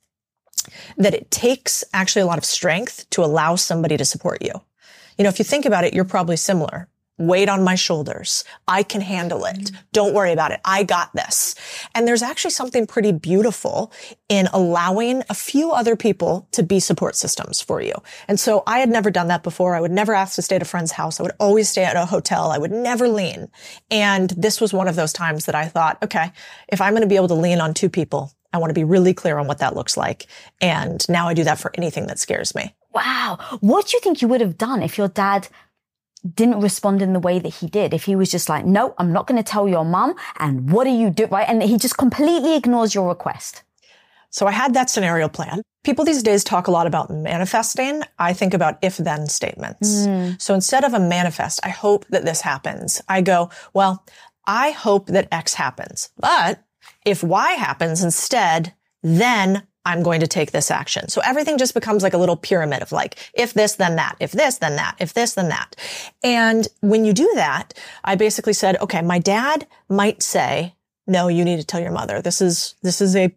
that 0.98 1.14
it 1.14 1.32
takes 1.32 1.86
actually 1.94 2.24
a 2.24 2.26
lot 2.26 2.38
of 2.38 2.46
strength 2.46 3.10
to 3.12 3.24
allow 3.24 3.56
somebody 3.56 3.96
to 3.96 4.04
support 4.04 4.42
you. 4.42 4.52
You 5.18 5.24
know, 5.24 5.30
if 5.30 5.40
you 5.40 5.46
think 5.46 5.66
about 5.66 5.86
it, 5.86 5.94
you're 5.94 6.04
probably 6.04 6.36
similar 6.36 6.90
weight 7.18 7.50
on 7.50 7.64
my 7.64 7.76
shoulders. 7.76 8.44
I 8.68 8.84
can 8.84 9.02
handle 9.02 9.46
it. 9.46 9.72
Don't 9.92 10.14
worry 10.14 10.32
about 10.32 10.52
it. 10.52 10.60
I 10.64 10.84
got 10.84 11.14
this. 11.14 11.56
And 11.96 12.08
there's 12.08 12.22
actually 12.22 12.52
something 12.52 12.86
pretty 12.86 13.12
beautiful 13.12 13.92
in 14.30 14.48
allowing 14.54 15.24
a 15.30 15.34
few 15.34 15.72
other 15.72 15.96
people 15.96 16.48
to 16.52 16.64
be 16.64 16.80
support 16.80 17.16
systems 17.16 17.62
for 17.62 17.82
you. 17.82 17.94
And 18.28 18.40
so 18.40 18.64
I 18.68 18.80
had 18.80 18.90
never 18.90 19.10
done 19.10 19.28
that 19.30 19.44
before. 19.44 19.76
I 19.76 19.82
would 19.82 19.92
never 19.92 20.14
ask 20.14 20.36
to 20.36 20.42
stay 20.42 20.58
at 20.58 20.62
a 20.62 20.66
friend's 20.66 20.92
house. 20.92 21.20
I 21.20 21.24
would 21.24 21.32
always 21.40 21.70
stay 21.70 21.84
at 21.84 21.96
a 21.96 22.06
hotel. 22.06 22.52
I 22.52 22.58
would 22.58 22.72
never 22.72 23.08
lean. 23.08 23.50
And 23.90 24.30
this 24.32 24.62
was 24.62 24.74
one 24.74 24.88
of 24.88 24.96
those 24.96 25.14
times 25.14 25.46
that 25.46 25.56
I 25.56 25.66
thought, 25.66 25.98
okay, 26.04 26.32
if 26.68 26.82
I'm 26.82 26.94
going 26.94 27.02
to 27.02 27.08
be 27.08 27.16
able 27.16 27.30
to 27.30 27.34
lean 27.34 27.62
on 27.62 27.74
two 27.74 27.90
people, 27.90 28.32
I 28.54 28.60
want 28.60 28.70
to 28.70 28.76
be 28.76 28.84
really 28.84 29.14
clear 29.14 29.38
on 29.38 29.48
what 29.48 29.60
that 29.60 29.76
looks 29.76 29.98
like. 29.98 30.28
And 30.62 31.08
now 31.10 31.28
I 31.28 31.34
do 31.34 31.44
that 31.44 31.60
for 31.60 31.72
anything 31.76 32.08
that 32.08 32.20
scares 32.20 32.56
me. 32.56 32.74
Wow. 32.94 33.38
What 33.60 33.88
do 33.88 33.98
you 33.98 34.02
think 34.02 34.22
you 34.22 34.28
would 34.28 34.42
have 34.42 34.58
done 34.58 34.82
if 34.82 34.98
your 34.98 35.08
dad 35.08 35.50
didn't 36.34 36.62
respond 36.62 37.02
in 37.02 37.14
the 37.14 37.20
way 37.20 37.40
that 37.40 37.56
he 37.56 37.68
did, 37.68 37.94
if 37.94 38.06
he 38.06 38.16
was 38.16 38.32
just 38.32 38.50
like, 38.50 38.66
no, 38.66 38.94
I'm 38.98 39.14
not 39.14 39.28
going 39.28 39.42
to 39.42 39.50
tell 39.50 39.68
your 39.68 39.86
mom. 39.86 40.16
And 40.40 40.72
what 40.72 40.84
do 40.86 40.90
you 40.90 41.10
do? 41.10 41.26
Right. 41.28 41.48
And 41.48 41.62
he 41.64 41.78
just 41.78 41.98
completely 41.98 42.56
ignores 42.56 42.96
your 42.96 43.08
request. 43.08 43.64
So 44.30 44.46
I 44.46 44.52
had 44.52 44.74
that 44.74 44.90
scenario 44.90 45.30
plan. 45.30 45.62
People 45.84 46.04
these 46.04 46.22
days 46.22 46.44
talk 46.44 46.68
a 46.68 46.72
lot 46.72 46.86
about 46.86 47.10
manifesting. 47.10 48.04
I 48.20 48.34
think 48.34 48.54
about 48.54 48.78
if 48.82 48.98
then 48.98 49.28
statements. 49.28 50.06
Mm. 50.06 50.42
So 50.42 50.54
instead 50.54 50.84
of 50.84 50.94
a 50.94 51.00
manifest, 51.00 51.62
I 51.64 51.70
hope 51.70 52.06
that 52.10 52.26
this 52.26 52.42
happens. 52.42 53.02
I 53.08 53.22
go, 53.22 53.50
well, 53.74 54.06
I 54.46 54.72
hope 54.72 55.08
that 55.08 55.30
X 55.32 55.54
happens. 55.54 56.10
But 56.18 56.62
if 57.06 57.24
Y 57.24 57.52
happens 57.52 58.04
instead, 58.04 58.74
then 59.02 59.64
I'm 59.88 60.04
going 60.04 60.20
to 60.20 60.28
take 60.28 60.52
this 60.52 60.70
action. 60.70 61.08
So 61.08 61.22
everything 61.24 61.58
just 61.58 61.74
becomes 61.74 62.04
like 62.04 62.14
a 62.14 62.18
little 62.18 62.36
pyramid 62.36 62.82
of 62.82 62.92
like, 62.92 63.16
if 63.34 63.54
this, 63.54 63.76
then 63.76 63.96
that, 63.96 64.18
if 64.20 64.34
this, 64.34 64.58
then 64.58 64.76
that, 64.76 64.98
if 65.00 65.14
this, 65.14 65.34
then 65.36 65.48
that. 65.48 65.78
And 66.22 66.68
when 66.82 67.06
you 67.06 67.14
do 67.14 67.32
that, 67.36 67.74
I 68.04 68.16
basically 68.16 68.52
said, 68.52 68.76
okay, 68.82 69.02
my 69.02 69.18
dad 69.18 69.66
might 69.88 70.22
say, 70.22 70.76
no, 71.08 71.30
you 71.30 71.46
need 71.46 71.62
to 71.62 71.66
tell 71.66 71.80
your 71.80 71.94
mother. 71.94 72.22
This 72.22 72.42
is, 72.42 72.76
this 72.84 73.00
is 73.00 73.16
a, 73.16 73.34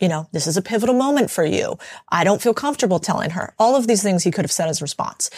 you 0.00 0.08
know, 0.08 0.26
this 0.32 0.48
is 0.48 0.56
a 0.56 0.62
pivotal 0.62 0.96
moment 0.96 1.30
for 1.30 1.44
you. 1.44 1.78
I 2.08 2.24
don't 2.24 2.42
feel 2.42 2.52
comfortable 2.52 2.98
telling 2.98 3.30
her. 3.30 3.54
All 3.56 3.76
of 3.76 3.86
these 3.86 4.02
things 4.02 4.24
he 4.24 4.32
could 4.32 4.44
have 4.44 4.50
said 4.50 4.68
as 4.68 4.82
response. 4.82 5.30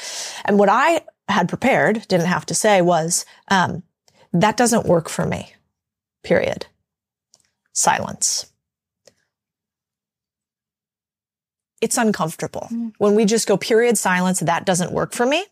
And 0.46 0.58
what 0.58 0.70
I 0.70 1.02
had 1.28 1.46
prepared, 1.46 2.08
didn't 2.08 2.28
have 2.28 2.46
to 2.46 2.54
say 2.54 2.80
was, 2.80 3.26
um, 3.48 3.82
that 4.32 4.56
doesn't 4.56 4.86
work 4.86 5.10
for 5.10 5.26
me. 5.26 5.52
Period. 6.22 6.64
Silence. 7.74 8.50
It's 11.84 11.98
uncomfortable. 11.98 12.66
Mm. 12.72 12.94
When 12.96 13.14
we 13.14 13.26
just 13.26 13.46
go 13.46 13.58
period 13.58 13.98
silence, 13.98 14.40
that 14.40 14.64
doesn't 14.64 14.90
work 14.90 15.12
for 15.12 15.26
me. 15.26 15.44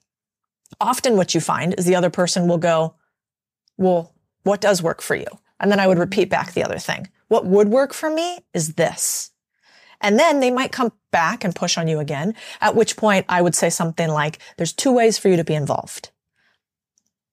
Often 0.80 1.18
what 1.18 1.34
you 1.34 1.42
find 1.42 1.74
is 1.76 1.84
the 1.84 1.94
other 1.94 2.08
person 2.08 2.48
will 2.48 2.56
go, 2.56 2.94
well, 3.76 4.14
what 4.42 4.62
does 4.62 4.82
work 4.82 5.02
for 5.02 5.14
you? 5.14 5.26
And 5.60 5.70
then 5.70 5.78
I 5.78 5.86
would 5.86 5.98
repeat 5.98 6.30
back 6.30 6.54
the 6.54 6.64
other 6.64 6.78
thing. 6.78 7.08
What 7.28 7.44
would 7.44 7.68
work 7.68 7.92
for 7.92 8.10
me 8.10 8.38
is 8.54 8.74
this. 8.74 9.30
And 10.00 10.18
then 10.18 10.40
they 10.40 10.50
might 10.50 10.72
come 10.72 10.92
back 11.10 11.44
and 11.44 11.54
push 11.54 11.76
on 11.76 11.86
you 11.86 11.98
again, 11.98 12.34
at 12.62 12.74
which 12.74 12.96
point 12.96 13.26
I 13.28 13.42
would 13.42 13.54
say 13.54 13.68
something 13.68 14.08
like, 14.08 14.38
there's 14.56 14.72
two 14.72 14.90
ways 14.90 15.18
for 15.18 15.28
you 15.28 15.36
to 15.36 15.44
be 15.44 15.54
involved. 15.54 16.11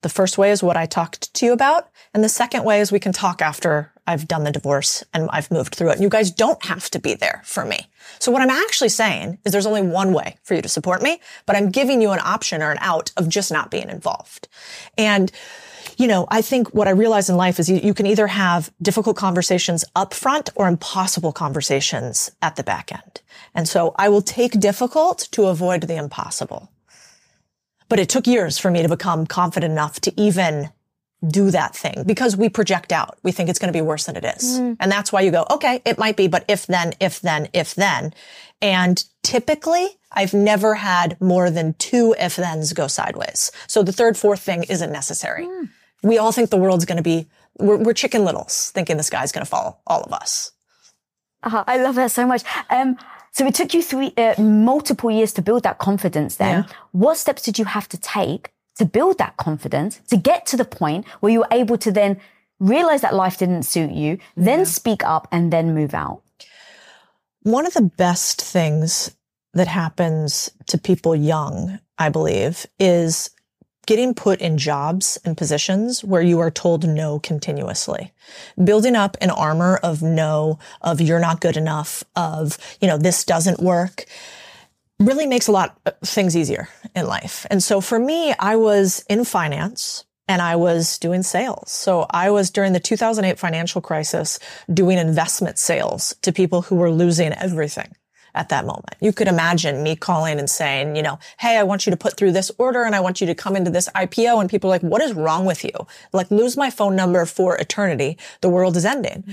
The 0.02 0.08
first 0.08 0.38
way 0.38 0.50
is 0.50 0.62
what 0.62 0.76
I 0.76 0.86
talked 0.86 1.32
to 1.34 1.46
you 1.46 1.52
about. 1.52 1.88
And 2.14 2.24
the 2.24 2.28
second 2.28 2.64
way 2.64 2.80
is 2.80 2.90
we 2.90 3.00
can 3.00 3.12
talk 3.12 3.42
after 3.42 3.92
I've 4.06 4.26
done 4.26 4.44
the 4.44 4.50
divorce 4.50 5.04
and 5.14 5.28
I've 5.30 5.50
moved 5.50 5.74
through 5.74 5.90
it. 5.90 5.94
And 5.94 6.02
you 6.02 6.08
guys 6.08 6.30
don't 6.30 6.64
have 6.64 6.90
to 6.90 6.98
be 6.98 7.14
there 7.14 7.42
for 7.44 7.64
me. 7.64 7.88
So 8.18 8.32
what 8.32 8.42
I'm 8.42 8.50
actually 8.50 8.88
saying 8.88 9.38
is 9.44 9.52
there's 9.52 9.66
only 9.66 9.82
one 9.82 10.12
way 10.12 10.36
for 10.42 10.54
you 10.54 10.62
to 10.62 10.68
support 10.68 11.02
me, 11.02 11.20
but 11.46 11.54
I'm 11.54 11.70
giving 11.70 12.02
you 12.02 12.10
an 12.10 12.20
option 12.22 12.62
or 12.62 12.72
an 12.72 12.78
out 12.80 13.12
of 13.16 13.28
just 13.28 13.52
not 13.52 13.70
being 13.70 13.88
involved. 13.88 14.48
And 14.98 15.30
you 15.96 16.06
know, 16.06 16.26
I 16.30 16.40
think 16.40 16.68
what 16.68 16.88
I 16.88 16.92
realize 16.92 17.28
in 17.28 17.36
life 17.36 17.60
is 17.60 17.68
you, 17.68 17.76
you, 17.76 17.92
can 17.92 18.06
either 18.06 18.26
have 18.26 18.72
difficult 18.80 19.16
conversations 19.16 19.84
up 19.94 20.14
front 20.14 20.48
or 20.54 20.66
impossible 20.66 21.30
conversations 21.30 22.30
at 22.40 22.56
the 22.56 22.62
back 22.62 22.90
end. 22.90 23.20
And 23.54 23.68
so 23.68 23.94
I 23.96 24.08
will 24.08 24.22
take 24.22 24.58
difficult 24.58 25.28
to 25.32 25.46
avoid 25.46 25.82
the 25.82 25.96
impossible. 25.96 26.70
But 27.90 27.98
it 27.98 28.08
took 28.08 28.26
years 28.26 28.56
for 28.56 28.70
me 28.70 28.82
to 28.82 28.88
become 28.88 29.26
confident 29.26 29.72
enough 29.72 30.00
to 30.00 30.18
even 30.18 30.70
do 31.26 31.50
that 31.50 31.76
thing 31.76 32.04
because 32.06 32.36
we 32.36 32.48
project 32.48 32.92
out. 32.92 33.18
We 33.22 33.32
think 33.32 33.50
it's 33.50 33.58
going 33.58 33.72
to 33.72 33.76
be 33.76 33.82
worse 33.82 34.06
than 34.06 34.16
it 34.16 34.24
is. 34.24 34.58
Mm. 34.58 34.76
And 34.80 34.90
that's 34.90 35.12
why 35.12 35.20
you 35.20 35.30
go, 35.30 35.44
okay, 35.50 35.82
it 35.84 35.98
might 35.98 36.16
be, 36.16 36.28
but 36.28 36.44
if 36.48 36.66
then, 36.66 36.94
if 36.98 37.20
then, 37.20 37.48
if 37.52 37.74
then. 37.74 38.14
And 38.62 39.04
typically 39.22 39.98
I've 40.12 40.32
never 40.32 40.74
had 40.74 41.20
more 41.20 41.50
than 41.50 41.74
two 41.74 42.14
if 42.18 42.34
thens 42.34 42.72
go 42.72 42.86
sideways. 42.86 43.52
So 43.66 43.82
the 43.82 43.92
third, 43.92 44.16
fourth 44.16 44.40
thing 44.40 44.64
isn't 44.64 44.90
necessary. 44.90 45.46
Mm. 45.46 45.68
We 46.02 46.16
all 46.16 46.32
think 46.32 46.48
the 46.48 46.56
world's 46.56 46.86
going 46.86 46.96
to 46.96 47.02
be, 47.02 47.28
we're, 47.58 47.76
we're, 47.76 47.92
chicken 47.92 48.24
littles 48.24 48.70
thinking 48.70 48.96
the 48.96 49.02
sky's 49.02 49.32
going 49.32 49.44
to 49.44 49.50
fall 49.50 49.82
all 49.86 50.00
of 50.02 50.12
us. 50.12 50.52
Uh, 51.42 51.64
I 51.66 51.76
love 51.76 51.96
that 51.96 52.10
so 52.10 52.26
much. 52.26 52.42
Um, 52.70 52.96
so 53.32 53.46
it 53.46 53.54
took 53.54 53.74
you 53.74 53.82
three, 53.82 54.12
uh, 54.16 54.40
multiple 54.40 55.10
years 55.10 55.32
to 55.34 55.42
build 55.42 55.62
that 55.62 55.78
confidence 55.78 56.36
then. 56.36 56.64
Yeah. 56.64 56.74
What 56.92 57.16
steps 57.16 57.42
did 57.42 57.58
you 57.58 57.64
have 57.64 57.88
to 57.88 57.98
take 57.98 58.52
to 58.76 58.84
build 58.84 59.18
that 59.18 59.36
confidence, 59.36 60.00
to 60.08 60.16
get 60.16 60.46
to 60.46 60.56
the 60.56 60.64
point 60.64 61.06
where 61.20 61.32
you 61.32 61.40
were 61.40 61.48
able 61.50 61.76
to 61.78 61.92
then 61.92 62.18
realize 62.58 63.02
that 63.02 63.14
life 63.14 63.38
didn't 63.38 63.64
suit 63.64 63.90
you, 63.90 64.18
then 64.36 64.60
yeah. 64.60 64.64
speak 64.64 65.04
up 65.04 65.28
and 65.30 65.52
then 65.52 65.74
move 65.74 65.94
out? 65.94 66.22
One 67.42 67.66
of 67.66 67.74
the 67.74 67.82
best 67.82 68.40
things 68.40 69.14
that 69.54 69.68
happens 69.68 70.50
to 70.66 70.78
people 70.78 71.14
young, 71.14 71.78
I 71.98 72.08
believe, 72.08 72.66
is 72.78 73.30
getting 73.86 74.14
put 74.14 74.40
in 74.40 74.58
jobs 74.58 75.18
and 75.24 75.36
positions 75.36 76.04
where 76.04 76.22
you 76.22 76.38
are 76.38 76.50
told 76.50 76.86
no 76.86 77.18
continuously. 77.18 78.12
Building 78.62 78.94
up 78.94 79.16
an 79.20 79.30
armor 79.30 79.76
of 79.82 80.02
no, 80.02 80.58
of 80.80 81.00
you're 81.00 81.18
not 81.18 81.40
good 81.40 81.56
enough, 81.56 82.04
of, 82.14 82.58
you 82.80 82.88
know, 82.88 82.98
this 82.98 83.24
doesn't 83.24 83.60
work 83.60 84.06
really 85.00 85.26
makes 85.26 85.48
a 85.48 85.52
lot 85.52 85.78
of 85.86 85.94
things 86.04 86.36
easier 86.36 86.68
in 86.94 87.06
life. 87.06 87.46
And 87.50 87.62
so 87.62 87.80
for 87.80 87.98
me, 87.98 88.34
I 88.38 88.56
was 88.56 89.04
in 89.08 89.24
finance 89.24 90.04
and 90.28 90.40
I 90.40 90.56
was 90.56 90.98
doing 90.98 91.22
sales. 91.22 91.72
So 91.72 92.06
I 92.10 92.30
was 92.30 92.50
during 92.50 92.72
the 92.72 92.80
2008 92.80 93.38
financial 93.38 93.80
crisis 93.80 94.38
doing 94.72 94.98
investment 94.98 95.58
sales 95.58 96.14
to 96.22 96.32
people 96.32 96.62
who 96.62 96.76
were 96.76 96.90
losing 96.90 97.32
everything 97.32 97.92
at 98.34 98.48
that 98.50 98.64
moment. 98.64 98.94
You 99.00 99.12
could 99.12 99.28
imagine 99.28 99.82
me 99.82 99.96
calling 99.96 100.38
and 100.38 100.48
saying, 100.48 100.96
you 100.96 101.02
know, 101.02 101.18
Hey, 101.38 101.56
I 101.56 101.62
want 101.62 101.86
you 101.86 101.90
to 101.90 101.96
put 101.96 102.16
through 102.16 102.32
this 102.32 102.50
order 102.58 102.84
and 102.84 102.94
I 102.94 103.00
want 103.00 103.20
you 103.20 103.26
to 103.26 103.34
come 103.34 103.56
into 103.56 103.70
this 103.70 103.88
IPO. 103.94 104.40
And 104.40 104.50
people 104.50 104.70
are 104.70 104.74
like, 104.74 104.82
what 104.82 105.02
is 105.02 105.12
wrong 105.12 105.44
with 105.44 105.64
you? 105.64 105.72
Like 106.12 106.30
lose 106.30 106.56
my 106.56 106.70
phone 106.70 106.96
number 106.96 107.24
for 107.26 107.56
eternity. 107.56 108.18
The 108.40 108.48
world 108.48 108.76
is 108.76 108.84
ending. 108.84 109.24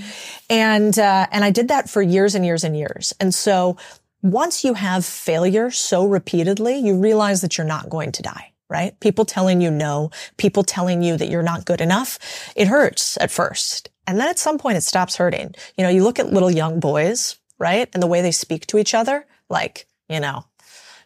And, 0.50 0.98
uh, 0.98 1.26
and 1.30 1.44
I 1.44 1.50
did 1.50 1.68
that 1.68 1.88
for 1.90 2.02
years 2.02 2.34
and 2.34 2.44
years 2.44 2.64
and 2.64 2.76
years. 2.76 3.14
And 3.20 3.34
so 3.34 3.76
once 4.22 4.64
you 4.64 4.74
have 4.74 5.04
failure 5.04 5.70
so 5.70 6.06
repeatedly, 6.06 6.78
you 6.78 6.98
realize 6.98 7.40
that 7.40 7.56
you're 7.56 7.66
not 7.66 7.88
going 7.88 8.12
to 8.12 8.22
die, 8.22 8.52
right? 8.68 8.98
People 9.00 9.24
telling 9.24 9.60
you 9.60 9.70
no, 9.70 10.10
people 10.36 10.64
telling 10.64 11.02
you 11.02 11.16
that 11.16 11.28
you're 11.28 11.42
not 11.42 11.64
good 11.64 11.80
enough. 11.80 12.18
It 12.56 12.68
hurts 12.68 13.16
at 13.20 13.30
first. 13.30 13.90
And 14.06 14.18
then 14.18 14.28
at 14.28 14.38
some 14.38 14.58
point 14.58 14.78
it 14.78 14.82
stops 14.82 15.16
hurting. 15.16 15.54
You 15.76 15.84
know, 15.84 15.90
you 15.90 16.02
look 16.02 16.18
at 16.18 16.32
little 16.32 16.50
young 16.50 16.80
boys, 16.80 17.36
right? 17.58 17.88
And 17.92 18.02
the 18.02 18.06
way 18.06 18.22
they 18.22 18.30
speak 18.30 18.66
to 18.68 18.78
each 18.78 18.94
other, 18.94 19.26
like, 19.48 19.86
you 20.08 20.20
know, 20.20 20.44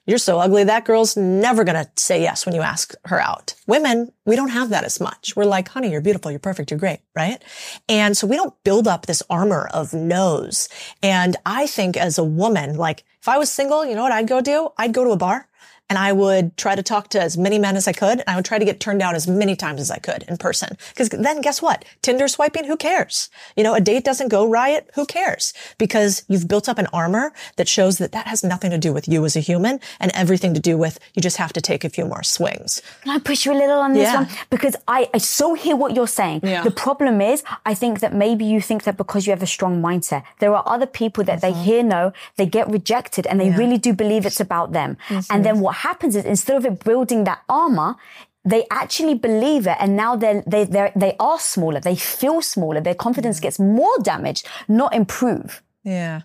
you're 0.07 0.19
so 0.19 0.41
ugly. 0.41 0.65
That 0.65 0.85
girl's 0.85 1.17
never 1.17 1.63
going 1.63 1.77
to 1.77 1.89
say 1.95 2.21
yes 2.21 2.45
when 2.45 2.57
you 2.57 2.61
ask 2.61 2.95
her 3.05 3.21
out. 3.21 3.55
Women, 3.69 4.11
we 4.27 4.35
don't 4.35 4.49
have 4.49 4.71
that 4.71 4.83
as 4.83 5.01
much. 5.01 5.37
We're 5.37 5.45
like, 5.45 5.69
honey, 5.69 5.93
you're 5.93 6.01
beautiful. 6.01 6.31
You're 6.33 6.41
perfect. 6.41 6.73
You're 6.73 6.81
great. 6.81 7.01
Right. 7.15 7.41
And 7.89 8.17
so 8.17 8.27
we 8.27 8.35
don't 8.35 8.55
build 8.65 8.89
up 8.89 9.07
this 9.07 9.23
armor 9.31 9.69
of 9.73 9.95
no's. 9.95 10.69
And 11.05 11.37
I 11.47 11.69
think 11.69 11.97
as 11.97 12.19
a 12.19 12.25
woman, 12.25 12.77
like 12.77 13.05
if 13.21 13.29
I 13.29 13.39
was 13.39 13.49
single, 13.49 13.87
you 13.87 13.95
know 13.95 14.03
what 14.03 14.11
I'd 14.11 14.27
go 14.27 14.41
do? 14.41 14.71
I'd 14.77 14.93
go 14.93 15.05
to 15.05 15.11
a 15.11 15.17
bar 15.17 15.49
and 15.93 15.99
I 15.99 16.11
would 16.11 16.57
try 16.57 16.75
to 16.75 16.83
talk 16.83 17.09
to 17.09 17.21
as 17.21 17.37
many 17.37 17.59
men 17.59 17.77
as 17.77 17.87
I 17.87 17.93
could. 17.93 18.21
And 18.21 18.25
I 18.27 18.35
would 18.37 18.47
try 18.47 18.59
to 18.59 18.65
get 18.65 18.81
turned 18.81 19.01
down 19.01 19.15
as 19.15 19.29
many 19.29 19.55
times 19.55 19.79
as 19.79 19.91
I 19.91 19.99
could 19.99 20.23
in 20.27 20.39
person. 20.39 20.79
Because 20.89 21.11
then 21.11 21.43
guess 21.43 21.61
what? 21.61 21.85
Tinder 22.01 22.29
swiping, 22.29 22.65
who 22.65 22.79
cares? 22.79 23.29
You 23.59 23.63
know, 23.63 23.75
a 23.75 23.81
date 23.83 24.03
doesn't 24.03 24.29
go 24.29 24.49
riot, 24.49 24.89
who 24.95 25.05
cares? 25.05 25.53
Because 25.77 26.25
you've 26.29 26.49
built 26.49 26.67
up 26.67 26.79
an 26.79 26.87
armor 26.95 27.35
that 27.57 27.69
shows 27.69 27.99
that 27.99 28.13
that 28.13 28.27
has 28.27 28.43
nothing 28.43 28.71
to 28.71 28.79
do 28.79 28.91
with 28.91 29.07
you 29.07 29.23
as 29.27 29.37
a 29.37 29.41
human 29.41 29.81
and 30.01 30.11
everything 30.15 30.55
to 30.55 30.61
do 30.61 30.79
with 30.79 30.99
you 31.13 31.21
just 31.21 31.37
have 31.37 31.53
to 31.53 31.61
take 31.61 31.85
a 31.85 31.91
few 31.91 32.07
more 32.07 32.23
swings. 32.23 32.81
Can 33.03 33.15
I 33.15 33.19
push 33.19 33.45
you 33.45 33.53
a 33.53 33.59
little 33.63 33.81
on 33.81 33.93
this 33.93 34.05
yeah. 34.05 34.23
one? 34.23 34.29
Because 34.49 34.77
I, 34.89 35.11
I 35.13 35.19
so 35.19 35.53
hear 35.53 35.77
what 35.77 35.95
you're 35.95 36.07
saying. 36.09 36.41
Yeah. 36.43 36.63
The 36.65 36.71
problem 36.71 37.21
is, 37.21 37.45
I 37.67 37.75
think 37.75 38.01
that 38.01 38.15
maybe 38.15 38.47
you 38.47 38.63
think 38.63 38.85
that 38.85 38.97
because 38.97 39.27
you 39.27 39.33
have 39.33 39.43
a 39.43 39.47
strong 39.47 39.83
mindset, 39.83 40.23
there 40.39 40.55
are 40.55 40.65
other 40.65 40.87
people 40.87 41.23
that 41.25 41.43
mm-hmm. 41.43 41.59
they 41.59 41.65
hear 41.65 41.83
no, 41.83 42.15
they 42.37 42.47
get 42.47 42.71
rejected 42.71 43.27
and 43.27 43.39
they 43.39 43.51
yeah. 43.51 43.59
really 43.59 43.77
do 43.77 43.93
believe 43.93 44.25
it's 44.25 44.41
about 44.41 44.73
them. 44.73 44.97
Mm-hmm. 45.09 45.31
And 45.31 45.45
then 45.45 45.61
what 45.61 45.82
happens 45.83 46.17
is 46.17 46.25
instead 46.25 46.57
of 46.57 46.65
it 46.65 46.85
building 46.85 47.25
that 47.25 47.43
armor, 47.49 47.97
they 48.45 48.67
actually 48.71 49.15
believe 49.15 49.67
it 49.67 49.77
and 49.79 49.97
now 49.97 50.17
they're, 50.17 50.43
they, 50.47 50.65
they're, 50.65 50.93
they 50.97 51.15
are 51.21 51.39
smaller. 51.39 51.81
They 51.81 51.97
feel 51.97 52.43
smaller. 52.43 52.81
Their 52.81 52.95
confidence 52.95 53.41
gets 53.41 53.59
more 53.59 53.97
damaged, 54.03 54.47
not 54.69 54.95
improve. 54.95 55.63
Yeah. 55.85 56.23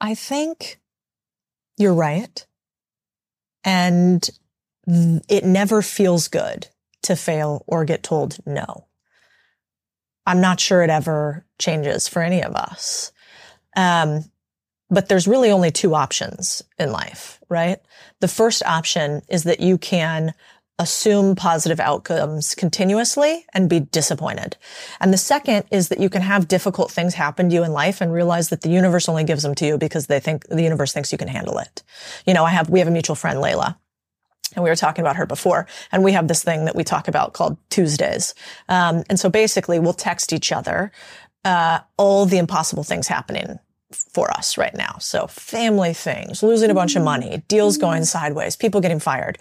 I 0.00 0.14
think 0.14 0.80
you're 1.78 1.94
right. 1.94 2.46
And 3.64 4.28
it 4.86 5.44
never 5.44 5.82
feels 5.82 6.28
good 6.28 6.68
to 7.02 7.16
fail 7.16 7.64
or 7.66 7.84
get 7.84 8.02
told 8.02 8.38
no. 8.46 8.86
I'm 10.26 10.40
not 10.40 10.60
sure 10.60 10.82
it 10.82 10.90
ever 10.90 11.44
changes 11.58 12.08
for 12.08 12.22
any 12.22 12.42
of 12.42 12.54
us. 12.54 13.12
Um, 13.76 14.24
but 14.90 15.08
there's 15.08 15.26
really 15.26 15.50
only 15.50 15.70
two 15.70 15.94
options 15.94 16.62
in 16.78 16.92
life, 16.92 17.40
right? 17.48 17.78
The 18.20 18.28
first 18.28 18.62
option 18.64 19.22
is 19.28 19.44
that 19.44 19.60
you 19.60 19.78
can 19.78 20.34
assume 20.78 21.34
positive 21.34 21.80
outcomes 21.80 22.54
continuously 22.54 23.46
and 23.54 23.70
be 23.70 23.80
disappointed. 23.80 24.56
And 25.00 25.12
the 25.12 25.18
second 25.18 25.64
is 25.70 25.88
that 25.88 26.00
you 26.00 26.10
can 26.10 26.20
have 26.20 26.48
difficult 26.48 26.90
things 26.90 27.14
happen 27.14 27.48
to 27.48 27.54
you 27.54 27.64
in 27.64 27.72
life 27.72 28.02
and 28.02 28.12
realize 28.12 28.50
that 28.50 28.60
the 28.60 28.68
universe 28.68 29.08
only 29.08 29.24
gives 29.24 29.42
them 29.42 29.54
to 29.54 29.66
you 29.66 29.78
because 29.78 30.06
they 30.06 30.20
think 30.20 30.46
the 30.48 30.62
universe 30.62 30.92
thinks 30.92 31.12
you 31.12 31.18
can 31.18 31.28
handle 31.28 31.58
it. 31.58 31.82
You 32.26 32.34
know, 32.34 32.44
I 32.44 32.50
have, 32.50 32.68
we 32.68 32.80
have 32.80 32.88
a 32.88 32.92
mutual 32.92 33.16
friend, 33.16 33.38
Layla. 33.38 33.76
And 34.54 34.62
we 34.62 34.70
were 34.70 34.76
talking 34.76 35.02
about 35.02 35.16
her 35.16 35.26
before, 35.26 35.66
and 35.92 36.04
we 36.04 36.12
have 36.12 36.28
this 36.28 36.42
thing 36.42 36.64
that 36.66 36.76
we 36.76 36.84
talk 36.84 37.08
about 37.08 37.34
called 37.34 37.58
Tuesdays. 37.68 38.32
Um, 38.68 39.02
and 39.10 39.18
so 39.18 39.28
basically, 39.28 39.78
we'll 39.78 39.92
text 39.92 40.32
each 40.32 40.52
other 40.52 40.92
uh, 41.44 41.80
all 41.98 42.26
the 42.26 42.38
impossible 42.38 42.84
things 42.84 43.08
happening 43.08 43.58
for 43.92 44.30
us 44.30 44.58
right 44.58 44.74
now. 44.74 44.96
So 44.98 45.26
family 45.26 45.94
things, 45.94 46.42
losing 46.42 46.70
a 46.70 46.74
bunch 46.74 46.96
of 46.96 47.02
money, 47.02 47.42
deals 47.48 47.78
going 47.78 48.02
mm-hmm. 48.02 48.04
sideways, 48.04 48.56
people 48.56 48.80
getting 48.80 49.00
fired. 49.00 49.38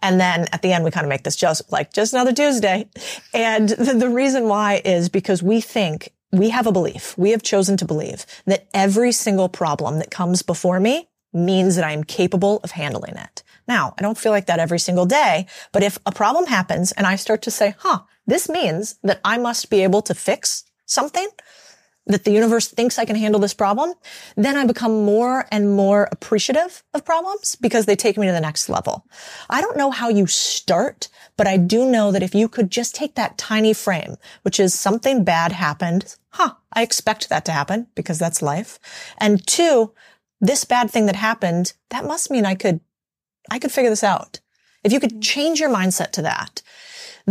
And 0.00 0.20
then 0.20 0.46
at 0.52 0.62
the 0.62 0.72
end, 0.72 0.84
we 0.84 0.90
kind 0.90 1.04
of 1.04 1.08
make 1.08 1.24
this 1.24 1.36
just 1.36 1.72
like 1.72 1.92
just 1.92 2.12
another 2.12 2.32
Tuesday. 2.32 2.88
And 3.34 3.68
the, 3.68 3.94
the 3.94 4.08
reason 4.08 4.48
why 4.48 4.80
is 4.84 5.08
because 5.08 5.42
we 5.42 5.60
think 5.60 6.12
we 6.30 6.50
have 6.50 6.66
a 6.66 6.72
belief. 6.72 7.16
We 7.16 7.30
have 7.30 7.42
chosen 7.42 7.76
to 7.78 7.84
believe 7.84 8.26
that 8.46 8.68
every 8.74 9.12
single 9.12 9.48
problem 9.48 9.98
that 9.98 10.10
comes 10.10 10.42
before 10.42 10.78
me 10.78 11.08
means 11.32 11.76
that 11.76 11.84
I 11.84 11.92
am 11.92 12.04
capable 12.04 12.60
of 12.64 12.72
handling 12.72 13.16
it. 13.16 13.42
Now, 13.66 13.94
I 13.98 14.02
don't 14.02 14.18
feel 14.18 14.32
like 14.32 14.46
that 14.46 14.60
every 14.60 14.78
single 14.78 15.06
day, 15.06 15.46
but 15.72 15.82
if 15.82 15.98
a 16.06 16.12
problem 16.12 16.46
happens 16.46 16.92
and 16.92 17.06
I 17.06 17.16
start 17.16 17.42
to 17.42 17.50
say, 17.50 17.74
huh, 17.78 18.00
this 18.26 18.48
means 18.48 18.96
that 19.02 19.20
I 19.24 19.38
must 19.38 19.70
be 19.70 19.82
able 19.82 20.02
to 20.02 20.14
fix 20.14 20.64
something, 20.86 21.28
that 22.08 22.24
the 22.24 22.32
universe 22.32 22.68
thinks 22.68 22.98
I 22.98 23.04
can 23.04 23.16
handle 23.16 23.40
this 23.40 23.54
problem, 23.54 23.92
then 24.34 24.56
I 24.56 24.66
become 24.66 25.04
more 25.04 25.46
and 25.52 25.76
more 25.76 26.08
appreciative 26.10 26.82
of 26.94 27.04
problems 27.04 27.54
because 27.54 27.86
they 27.86 27.96
take 27.96 28.16
me 28.16 28.26
to 28.26 28.32
the 28.32 28.40
next 28.40 28.68
level. 28.68 29.06
I 29.48 29.60
don't 29.60 29.76
know 29.76 29.90
how 29.90 30.08
you 30.08 30.26
start, 30.26 31.08
but 31.36 31.46
I 31.46 31.58
do 31.58 31.88
know 31.88 32.10
that 32.10 32.22
if 32.22 32.34
you 32.34 32.48
could 32.48 32.70
just 32.70 32.94
take 32.94 33.14
that 33.14 33.38
tiny 33.38 33.74
frame, 33.74 34.16
which 34.42 34.58
is 34.58 34.72
something 34.72 35.22
bad 35.22 35.52
happened, 35.52 36.16
huh, 36.30 36.54
I 36.72 36.82
expect 36.82 37.28
that 37.28 37.44
to 37.44 37.52
happen 37.52 37.88
because 37.94 38.18
that's 38.18 38.42
life. 38.42 38.78
And 39.18 39.46
two, 39.46 39.92
this 40.40 40.64
bad 40.64 40.90
thing 40.90 41.06
that 41.06 41.16
happened, 41.16 41.74
that 41.90 42.04
must 42.06 42.30
mean 42.30 42.46
I 42.46 42.54
could, 42.54 42.80
I 43.50 43.58
could 43.58 43.72
figure 43.72 43.90
this 43.90 44.04
out. 44.04 44.40
If 44.82 44.92
you 44.92 45.00
could 45.00 45.10
mm-hmm. 45.10 45.20
change 45.20 45.60
your 45.60 45.70
mindset 45.70 46.12
to 46.12 46.22
that, 46.22 46.62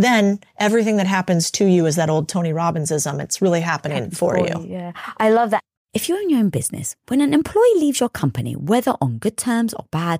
then 0.03 0.39
everything 0.57 0.97
that 0.97 1.07
happens 1.07 1.51
to 1.51 1.65
you 1.65 1.85
is 1.85 1.95
that 1.95 2.09
old 2.09 2.29
Tony 2.29 2.51
Robbinsism. 2.51 3.21
It's 3.21 3.41
really 3.41 3.61
happening 3.61 4.11
for 4.11 4.37
you. 4.37 4.65
Yeah. 4.67 4.93
I 5.17 5.29
love 5.29 5.51
that. 5.51 5.63
If 5.93 6.07
you 6.07 6.15
own 6.15 6.29
your 6.29 6.39
own 6.39 6.49
business, 6.49 6.95
when 7.07 7.21
an 7.21 7.33
employee 7.33 7.75
leaves 7.77 7.99
your 7.99 8.09
company, 8.09 8.55
whether 8.55 8.93
on 9.01 9.17
good 9.17 9.37
terms 9.37 9.73
or 9.73 9.85
bad, 9.89 10.19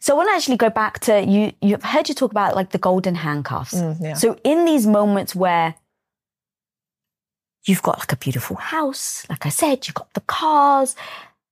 So 0.00 0.14
I 0.14 0.16
want 0.16 0.30
to 0.30 0.34
actually 0.34 0.56
go 0.56 0.70
back 0.70 0.98
to 1.00 1.22
you. 1.22 1.52
You've 1.60 1.82
heard 1.82 2.08
you 2.08 2.14
talk 2.14 2.30
about 2.30 2.56
like 2.56 2.70
the 2.70 2.78
golden 2.78 3.14
handcuffs. 3.14 3.74
Mm, 3.74 4.00
yeah. 4.00 4.14
So 4.14 4.38
in 4.44 4.64
these 4.64 4.86
moments 4.86 5.34
where 5.34 5.74
you've 7.66 7.82
got 7.82 7.98
like 7.98 8.12
a 8.12 8.16
beautiful 8.16 8.56
house, 8.56 9.26
like 9.28 9.44
I 9.44 9.50
said, 9.50 9.86
you've 9.86 9.94
got 9.94 10.12
the 10.14 10.22
cars. 10.22 10.96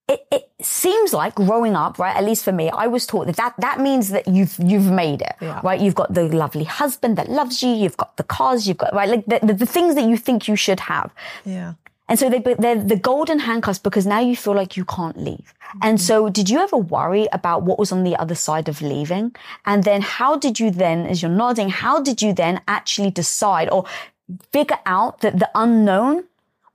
It, 0.08 0.26
it 0.32 0.50
seems 0.62 1.12
like 1.12 1.34
growing 1.34 1.76
up, 1.76 1.98
right? 1.98 2.16
At 2.16 2.24
least 2.24 2.42
for 2.42 2.52
me, 2.52 2.70
I 2.70 2.86
was 2.86 3.06
taught 3.06 3.26
that 3.26 3.36
that, 3.36 3.54
that 3.58 3.78
means 3.78 4.08
that 4.08 4.26
you've, 4.26 4.56
you've 4.58 4.90
made 4.90 5.20
it, 5.20 5.34
yeah. 5.42 5.60
right? 5.62 5.78
You've 5.78 5.94
got 5.94 6.14
the 6.14 6.24
lovely 6.24 6.64
husband 6.64 7.18
that 7.18 7.28
loves 7.28 7.62
you. 7.62 7.68
You've 7.68 7.98
got 7.98 8.16
the 8.16 8.22
cars. 8.22 8.66
You've 8.66 8.78
got, 8.78 8.94
right? 8.94 9.10
Like 9.10 9.26
the, 9.26 9.40
the, 9.42 9.52
the 9.52 9.66
things 9.66 9.94
that 9.96 10.04
you 10.04 10.16
think 10.16 10.48
you 10.48 10.56
should 10.56 10.80
have. 10.80 11.12
Yeah. 11.44 11.74
And 12.08 12.18
so 12.18 12.30
they, 12.30 12.38
they're 12.38 12.82
the 12.82 12.96
golden 12.96 13.40
handcuffs 13.40 13.78
because 13.78 14.06
now 14.06 14.20
you 14.20 14.34
feel 14.34 14.54
like 14.54 14.76
you 14.76 14.84
can't 14.84 15.18
leave. 15.18 15.52
Mm-hmm. 15.62 15.78
And 15.82 16.00
so 16.00 16.28
did 16.30 16.48
you 16.48 16.58
ever 16.60 16.76
worry 16.76 17.28
about 17.32 17.62
what 17.62 17.78
was 17.78 17.92
on 17.92 18.02
the 18.02 18.16
other 18.16 18.34
side 18.34 18.68
of 18.68 18.80
leaving? 18.80 19.36
And 19.66 19.84
then 19.84 20.00
how 20.00 20.36
did 20.36 20.58
you 20.58 20.70
then, 20.70 21.06
as 21.06 21.22
you're 21.22 21.30
nodding, 21.30 21.68
how 21.68 22.00
did 22.00 22.22
you 22.22 22.32
then 22.32 22.62
actually 22.66 23.10
decide 23.10 23.68
or 23.68 23.84
figure 24.52 24.78
out 24.86 25.20
that 25.20 25.38
the 25.38 25.50
unknown 25.54 26.24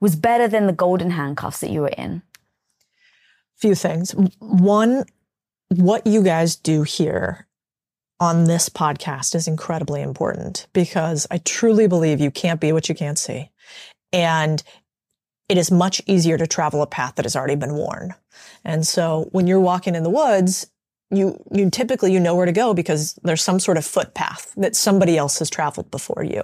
was 0.00 0.16
better 0.16 0.46
than 0.46 0.66
the 0.66 0.72
golden 0.72 1.10
handcuffs 1.10 1.60
that 1.60 1.70
you 1.70 1.80
were 1.80 1.88
in? 1.98 2.22
Few 3.56 3.74
things. 3.74 4.14
One, 4.38 5.04
what 5.68 6.06
you 6.06 6.22
guys 6.22 6.54
do 6.54 6.82
here 6.82 7.48
on 8.20 8.44
this 8.44 8.68
podcast 8.68 9.34
is 9.34 9.48
incredibly 9.48 10.02
important 10.02 10.66
because 10.72 11.26
I 11.30 11.38
truly 11.38 11.88
believe 11.88 12.20
you 12.20 12.30
can't 12.30 12.60
be 12.60 12.72
what 12.72 12.88
you 12.88 12.94
can't 12.94 13.18
see. 13.18 13.50
And 14.12 14.62
it 15.48 15.58
is 15.58 15.70
much 15.70 16.00
easier 16.06 16.38
to 16.38 16.46
travel 16.46 16.82
a 16.82 16.86
path 16.86 17.16
that 17.16 17.24
has 17.24 17.36
already 17.36 17.56
been 17.56 17.74
worn. 17.74 18.14
And 18.64 18.86
so 18.86 19.28
when 19.32 19.46
you're 19.46 19.60
walking 19.60 19.94
in 19.94 20.02
the 20.02 20.10
woods, 20.10 20.66
you, 21.10 21.42
you 21.52 21.70
typically, 21.70 22.12
you 22.12 22.20
know 22.20 22.34
where 22.34 22.46
to 22.46 22.52
go 22.52 22.74
because 22.74 23.14
there's 23.22 23.42
some 23.42 23.60
sort 23.60 23.76
of 23.76 23.84
footpath 23.84 24.52
that 24.56 24.74
somebody 24.74 25.16
else 25.16 25.38
has 25.38 25.50
traveled 25.50 25.90
before 25.90 26.24
you. 26.24 26.42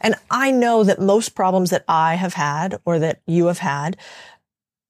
And 0.00 0.14
I 0.30 0.50
know 0.50 0.84
that 0.84 1.00
most 1.00 1.34
problems 1.34 1.70
that 1.70 1.84
I 1.88 2.16
have 2.16 2.34
had 2.34 2.80
or 2.84 2.98
that 2.98 3.20
you 3.26 3.46
have 3.46 3.58
had, 3.58 3.96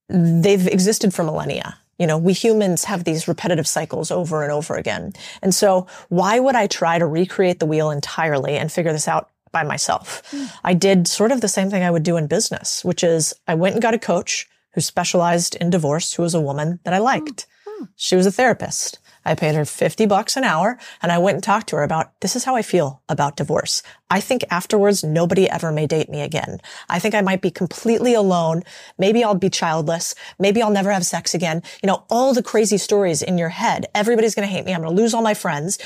they've 0.08 0.66
existed 0.66 1.14
for 1.14 1.22
millennia. 1.22 1.78
You 1.98 2.06
know, 2.06 2.16
we 2.16 2.32
humans 2.32 2.84
have 2.84 3.04
these 3.04 3.28
repetitive 3.28 3.68
cycles 3.68 4.10
over 4.10 4.42
and 4.42 4.50
over 4.50 4.74
again. 4.74 5.12
And 5.42 5.54
so 5.54 5.86
why 6.08 6.40
would 6.40 6.54
I 6.54 6.66
try 6.66 6.98
to 6.98 7.06
recreate 7.06 7.58
the 7.58 7.66
wheel 7.66 7.90
entirely 7.90 8.56
and 8.56 8.72
figure 8.72 8.92
this 8.92 9.06
out 9.06 9.28
by 9.52 9.62
myself. 9.62 10.22
Mm. 10.30 10.50
I 10.64 10.74
did 10.74 11.08
sort 11.08 11.32
of 11.32 11.40
the 11.40 11.48
same 11.48 11.70
thing 11.70 11.82
I 11.82 11.90
would 11.90 12.02
do 12.02 12.16
in 12.16 12.26
business, 12.26 12.84
which 12.84 13.02
is 13.02 13.34
I 13.46 13.54
went 13.54 13.74
and 13.74 13.82
got 13.82 13.94
a 13.94 13.98
coach 13.98 14.48
who 14.74 14.80
specialized 14.80 15.56
in 15.56 15.70
divorce, 15.70 16.14
who 16.14 16.22
was 16.22 16.34
a 16.34 16.40
woman 16.40 16.80
that 16.84 16.94
I 16.94 16.98
liked. 16.98 17.46
Mm. 17.66 17.88
She 17.96 18.16
was 18.16 18.26
a 18.26 18.32
therapist. 18.32 18.98
I 19.24 19.34
paid 19.34 19.54
her 19.54 19.64
50 19.64 20.06
bucks 20.06 20.36
an 20.36 20.44
hour 20.44 20.78
and 21.02 21.12
I 21.12 21.18
went 21.18 21.34
and 21.34 21.44
talked 21.44 21.68
to 21.68 21.76
her 21.76 21.82
about 21.82 22.18
this 22.20 22.34
is 22.34 22.44
how 22.44 22.56
I 22.56 22.62
feel 22.62 23.02
about 23.08 23.36
divorce. 23.36 23.82
I 24.08 24.20
think 24.20 24.44
afterwards 24.50 25.04
nobody 25.04 25.48
ever 25.48 25.70
may 25.70 25.86
date 25.86 26.08
me 26.08 26.22
again. 26.22 26.58
I 26.88 26.98
think 26.98 27.14
I 27.14 27.20
might 27.20 27.42
be 27.42 27.50
completely 27.50 28.14
alone. 28.14 28.62
Maybe 28.98 29.22
I'll 29.22 29.34
be 29.34 29.50
childless. 29.50 30.14
Maybe 30.38 30.62
I'll 30.62 30.70
never 30.70 30.90
have 30.90 31.04
sex 31.04 31.34
again. 31.34 31.62
You 31.82 31.88
know, 31.88 32.04
all 32.08 32.32
the 32.32 32.42
crazy 32.42 32.78
stories 32.78 33.22
in 33.22 33.36
your 33.36 33.50
head. 33.50 33.86
Everybody's 33.94 34.34
going 34.34 34.48
to 34.48 34.52
hate 34.52 34.64
me. 34.64 34.72
I'm 34.72 34.82
going 34.82 34.96
to 34.96 35.02
lose 35.02 35.12
all 35.12 35.22
my 35.22 35.34
friends. 35.34 35.78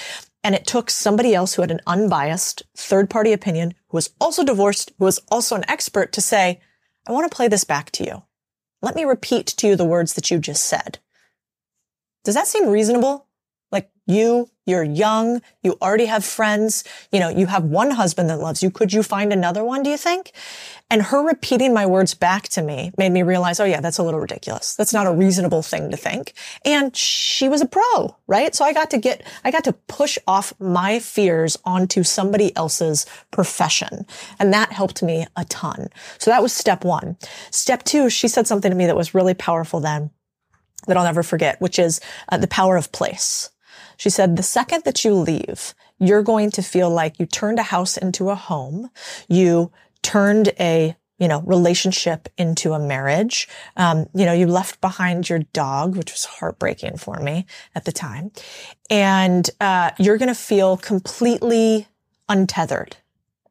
And 0.44 0.54
it 0.54 0.66
took 0.66 0.90
somebody 0.90 1.34
else 1.34 1.54
who 1.54 1.62
had 1.62 1.70
an 1.70 1.80
unbiased 1.86 2.62
third 2.76 3.08
party 3.08 3.32
opinion, 3.32 3.72
who 3.88 3.96
was 3.96 4.10
also 4.20 4.44
divorced, 4.44 4.92
who 4.98 5.06
was 5.06 5.18
also 5.30 5.56
an 5.56 5.68
expert 5.68 6.12
to 6.12 6.20
say, 6.20 6.60
I 7.08 7.12
want 7.12 7.30
to 7.30 7.34
play 7.34 7.48
this 7.48 7.64
back 7.64 7.90
to 7.92 8.04
you. 8.04 8.22
Let 8.82 8.94
me 8.94 9.04
repeat 9.04 9.46
to 9.46 9.66
you 9.66 9.76
the 9.76 9.86
words 9.86 10.12
that 10.12 10.30
you 10.30 10.38
just 10.38 10.66
said. 10.66 10.98
Does 12.24 12.34
that 12.34 12.46
seem 12.46 12.68
reasonable? 12.68 13.23
You, 14.06 14.50
you're 14.66 14.84
young, 14.84 15.40
you 15.62 15.76
already 15.80 16.06
have 16.06 16.24
friends, 16.24 16.84
you 17.12 17.20
know, 17.20 17.28
you 17.28 17.46
have 17.46 17.64
one 17.64 17.90
husband 17.90 18.30
that 18.30 18.38
loves 18.38 18.62
you. 18.62 18.70
Could 18.70 18.92
you 18.92 19.02
find 19.02 19.32
another 19.32 19.64
one, 19.64 19.82
do 19.82 19.90
you 19.90 19.96
think? 19.96 20.32
And 20.90 21.02
her 21.02 21.26
repeating 21.26 21.72
my 21.72 21.86
words 21.86 22.14
back 22.14 22.44
to 22.50 22.62
me 22.62 22.92
made 22.96 23.12
me 23.12 23.22
realize, 23.22 23.60
oh 23.60 23.64
yeah, 23.64 23.80
that's 23.80 23.98
a 23.98 24.02
little 24.02 24.20
ridiculous. 24.20 24.74
That's 24.74 24.92
not 24.92 25.06
a 25.06 25.12
reasonable 25.12 25.62
thing 25.62 25.90
to 25.90 25.96
think. 25.96 26.34
And 26.64 26.94
she 26.96 27.48
was 27.48 27.62
a 27.62 27.66
pro, 27.66 28.16
right? 28.26 28.54
So 28.54 28.64
I 28.64 28.72
got 28.72 28.90
to 28.90 28.98
get, 28.98 29.26
I 29.42 29.50
got 29.50 29.64
to 29.64 29.72
push 29.72 30.18
off 30.26 30.52
my 30.60 30.98
fears 30.98 31.58
onto 31.64 32.02
somebody 32.02 32.54
else's 32.56 33.06
profession. 33.30 34.06
And 34.38 34.52
that 34.52 34.72
helped 34.72 35.02
me 35.02 35.26
a 35.36 35.44
ton. 35.46 35.88
So 36.18 36.30
that 36.30 36.42
was 36.42 36.52
step 36.52 36.84
one. 36.84 37.16
Step 37.50 37.84
two, 37.84 38.10
she 38.10 38.28
said 38.28 38.46
something 38.46 38.70
to 38.70 38.76
me 38.76 38.86
that 38.86 38.96
was 38.96 39.14
really 39.14 39.34
powerful 39.34 39.80
then 39.80 40.10
that 40.86 40.96
I'll 40.96 41.04
never 41.04 41.22
forget, 41.22 41.60
which 41.60 41.78
is 41.78 42.00
uh, 42.28 42.36
the 42.36 42.46
power 42.46 42.76
of 42.76 42.92
place. 42.92 43.50
She 43.96 44.10
said, 44.10 44.36
the 44.36 44.42
second 44.42 44.84
that 44.84 45.04
you 45.04 45.14
leave, 45.14 45.74
you're 45.98 46.22
going 46.22 46.50
to 46.52 46.62
feel 46.62 46.90
like 46.90 47.18
you 47.18 47.26
turned 47.26 47.58
a 47.58 47.64
house 47.64 47.96
into 47.96 48.30
a 48.30 48.34
home. 48.34 48.90
You 49.28 49.72
turned 50.02 50.52
a 50.58 50.96
you 51.18 51.28
know, 51.28 51.42
relationship 51.42 52.28
into 52.36 52.72
a 52.72 52.78
marriage. 52.78 53.48
Um, 53.76 54.06
you 54.14 54.26
know, 54.26 54.32
you 54.32 54.48
left 54.48 54.80
behind 54.80 55.28
your 55.28 55.38
dog, 55.52 55.96
which 55.96 56.10
was 56.10 56.24
heartbreaking 56.24 56.96
for 56.96 57.20
me 57.20 57.46
at 57.74 57.84
the 57.84 57.92
time. 57.92 58.32
And, 58.90 59.48
uh, 59.60 59.92
you're 59.96 60.18
going 60.18 60.28
to 60.28 60.34
feel 60.34 60.76
completely 60.76 61.86
untethered 62.28 62.96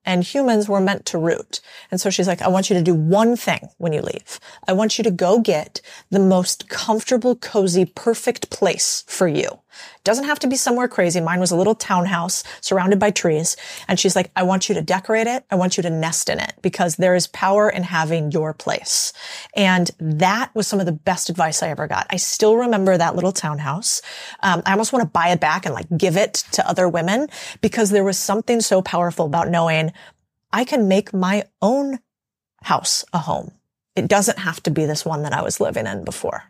and 0.05 0.23
humans 0.23 0.67
were 0.67 0.81
meant 0.81 1.05
to 1.07 1.17
root. 1.17 1.61
And 1.89 1.99
so 1.99 2.09
she's 2.09 2.27
like, 2.27 2.41
I 2.41 2.47
want 2.47 2.69
you 2.69 2.75
to 2.75 2.83
do 2.83 2.93
one 2.93 3.35
thing 3.35 3.69
when 3.77 3.93
you 3.93 4.01
leave. 4.01 4.39
I 4.67 4.73
want 4.73 4.97
you 4.97 5.03
to 5.03 5.11
go 5.11 5.39
get 5.39 5.81
the 6.09 6.19
most 6.19 6.69
comfortable, 6.69 7.35
cozy, 7.35 7.85
perfect 7.85 8.49
place 8.49 9.03
for 9.07 9.27
you. 9.27 9.59
Doesn't 10.03 10.25
have 10.25 10.39
to 10.39 10.47
be 10.47 10.55
somewhere 10.55 10.87
crazy. 10.87 11.21
Mine 11.21 11.39
was 11.39 11.51
a 11.51 11.55
little 11.55 11.75
townhouse 11.75 12.43
surrounded 12.61 12.99
by 12.99 13.11
trees. 13.11 13.55
And 13.87 13.99
she's 13.99 14.15
like, 14.15 14.31
I 14.35 14.43
want 14.43 14.69
you 14.69 14.75
to 14.75 14.81
decorate 14.81 15.27
it. 15.27 15.45
I 15.49 15.55
want 15.55 15.77
you 15.77 15.83
to 15.83 15.89
nest 15.89 16.29
in 16.29 16.39
it 16.39 16.53
because 16.61 16.95
there 16.95 17.15
is 17.15 17.27
power 17.27 17.69
in 17.69 17.83
having 17.83 18.31
your 18.31 18.53
place. 18.53 19.13
And 19.55 19.91
that 19.99 20.53
was 20.53 20.67
some 20.67 20.79
of 20.79 20.85
the 20.85 20.91
best 20.91 21.29
advice 21.29 21.63
I 21.63 21.69
ever 21.69 21.87
got. 21.87 22.07
I 22.09 22.17
still 22.17 22.55
remember 22.57 22.97
that 22.97 23.15
little 23.15 23.31
townhouse. 23.31 24.01
Um, 24.41 24.61
I 24.65 24.71
almost 24.71 24.93
want 24.93 25.03
to 25.03 25.09
buy 25.09 25.29
it 25.29 25.39
back 25.39 25.65
and 25.65 25.73
like 25.73 25.87
give 25.97 26.17
it 26.17 26.33
to 26.53 26.67
other 26.67 26.87
women 26.87 27.27
because 27.61 27.89
there 27.89 28.03
was 28.03 28.17
something 28.17 28.61
so 28.61 28.81
powerful 28.81 29.25
about 29.25 29.49
knowing 29.49 29.91
I 30.51 30.63
can 30.65 30.87
make 30.87 31.13
my 31.13 31.45
own 31.61 31.99
house 32.61 33.03
a 33.13 33.17
home. 33.19 33.51
It 33.95 34.07
doesn't 34.07 34.39
have 34.39 34.61
to 34.63 34.71
be 34.71 34.85
this 34.85 35.05
one 35.05 35.23
that 35.23 35.33
I 35.33 35.41
was 35.41 35.59
living 35.59 35.87
in 35.87 36.03
before. 36.03 36.43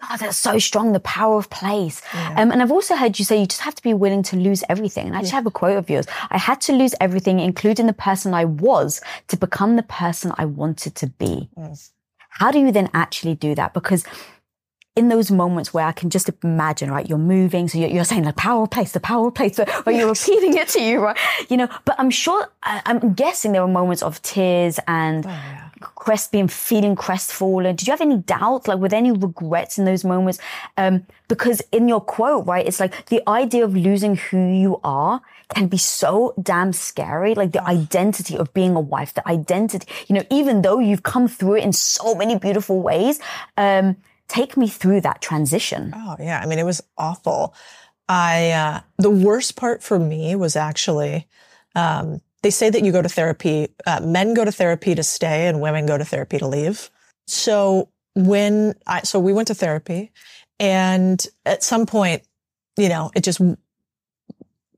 God, 0.00 0.18
that's 0.18 0.36
so 0.36 0.58
strong, 0.58 0.92
the 0.92 1.00
power 1.00 1.38
of 1.38 1.50
place. 1.50 2.02
Yeah. 2.12 2.34
Um, 2.36 2.50
and 2.50 2.60
I've 2.60 2.72
also 2.72 2.96
heard 2.96 3.18
you 3.18 3.24
say 3.24 3.40
you 3.40 3.46
just 3.46 3.60
have 3.60 3.76
to 3.76 3.82
be 3.82 3.94
willing 3.94 4.22
to 4.24 4.36
lose 4.36 4.64
everything. 4.68 5.06
And 5.06 5.16
I 5.16 5.20
just 5.20 5.32
yeah. 5.32 5.36
have 5.36 5.46
a 5.46 5.52
quote 5.52 5.76
of 5.76 5.88
yours. 5.88 6.06
I 6.30 6.38
had 6.38 6.60
to 6.62 6.72
lose 6.72 6.94
everything, 7.00 7.38
including 7.38 7.86
the 7.86 7.92
person 7.92 8.34
I 8.34 8.44
was, 8.44 9.00
to 9.28 9.36
become 9.36 9.76
the 9.76 9.84
person 9.84 10.32
I 10.36 10.46
wanted 10.46 10.96
to 10.96 11.06
be. 11.06 11.48
Yes. 11.56 11.92
How 12.28 12.50
do 12.50 12.58
you 12.58 12.72
then 12.72 12.90
actually 12.92 13.36
do 13.36 13.54
that? 13.54 13.72
Because 13.72 14.04
in 14.96 15.08
those 15.08 15.30
moments 15.30 15.72
where 15.72 15.86
I 15.86 15.92
can 15.92 16.10
just 16.10 16.28
imagine, 16.42 16.90
right, 16.90 17.08
you're 17.08 17.18
moving, 17.18 17.68
so 17.68 17.78
you're, 17.78 17.90
you're 17.90 18.04
saying 18.04 18.22
the 18.22 18.32
power 18.32 18.64
of 18.64 18.70
place, 18.70 18.92
the 18.92 19.00
power 19.00 19.28
of 19.28 19.34
place, 19.34 19.56
but 19.56 19.94
you're 19.94 20.08
repeating 20.08 20.56
it 20.56 20.68
to 20.68 20.82
you, 20.82 21.00
right? 21.00 21.16
You 21.48 21.56
know, 21.56 21.68
but 21.84 21.94
I'm 21.98 22.10
sure, 22.10 22.48
I'm 22.62 23.12
guessing 23.14 23.52
there 23.52 23.62
were 23.62 23.68
moments 23.68 24.02
of 24.02 24.20
tears 24.22 24.80
and 24.88 25.24
oh, 25.26 25.30
yeah 25.30 25.63
crest 25.84 26.32
being 26.32 26.48
feeling 26.48 26.96
crestfallen? 26.96 27.76
Did 27.76 27.86
you 27.86 27.92
have 27.92 28.00
any 28.00 28.18
doubts? 28.18 28.68
Like, 28.68 28.78
with 28.78 28.92
any 28.92 29.12
regrets 29.12 29.78
in 29.78 29.84
those 29.84 30.04
moments? 30.04 30.38
Um, 30.76 31.06
because 31.28 31.62
in 31.72 31.88
your 31.88 32.00
quote, 32.00 32.46
right, 32.46 32.66
it's 32.66 32.80
like 32.80 33.06
the 33.06 33.22
idea 33.28 33.64
of 33.64 33.74
losing 33.74 34.16
who 34.16 34.38
you 34.38 34.80
are 34.84 35.20
can 35.54 35.68
be 35.68 35.76
so 35.76 36.34
damn 36.42 36.72
scary. 36.72 37.34
Like 37.34 37.52
the 37.52 37.66
identity 37.66 38.36
of 38.36 38.52
being 38.54 38.74
a 38.74 38.80
wife, 38.80 39.14
the 39.14 39.26
identity, 39.28 39.86
you 40.08 40.14
know, 40.14 40.24
even 40.30 40.62
though 40.62 40.78
you've 40.78 41.02
come 41.02 41.28
through 41.28 41.56
it 41.56 41.64
in 41.64 41.72
so 41.72 42.14
many 42.14 42.38
beautiful 42.38 42.80
ways, 42.80 43.20
um, 43.56 43.96
take 44.28 44.56
me 44.56 44.68
through 44.68 45.02
that 45.02 45.20
transition. 45.20 45.92
Oh 45.94 46.16
yeah. 46.18 46.40
I 46.42 46.46
mean, 46.46 46.58
it 46.58 46.64
was 46.64 46.82
awful. 46.96 47.54
I, 48.08 48.50
uh, 48.50 48.80
the 48.98 49.10
worst 49.10 49.56
part 49.56 49.82
for 49.82 49.98
me 49.98 50.34
was 50.36 50.56
actually, 50.56 51.26
um, 51.74 52.20
they 52.44 52.50
say 52.50 52.68
that 52.68 52.84
you 52.84 52.92
go 52.92 53.00
to 53.00 53.08
therapy, 53.08 53.68
uh, 53.86 54.00
men 54.00 54.34
go 54.34 54.44
to 54.44 54.52
therapy 54.52 54.94
to 54.94 55.02
stay 55.02 55.46
and 55.46 55.62
women 55.62 55.86
go 55.86 55.96
to 55.96 56.04
therapy 56.04 56.36
to 56.36 56.46
leave. 56.46 56.90
So 57.26 57.88
when 58.14 58.74
I, 58.86 59.00
so 59.00 59.18
we 59.18 59.32
went 59.32 59.48
to 59.48 59.54
therapy 59.54 60.12
and 60.60 61.26
at 61.46 61.62
some 61.64 61.86
point, 61.86 62.22
you 62.76 62.90
know, 62.90 63.10
it 63.16 63.24
just, 63.24 63.40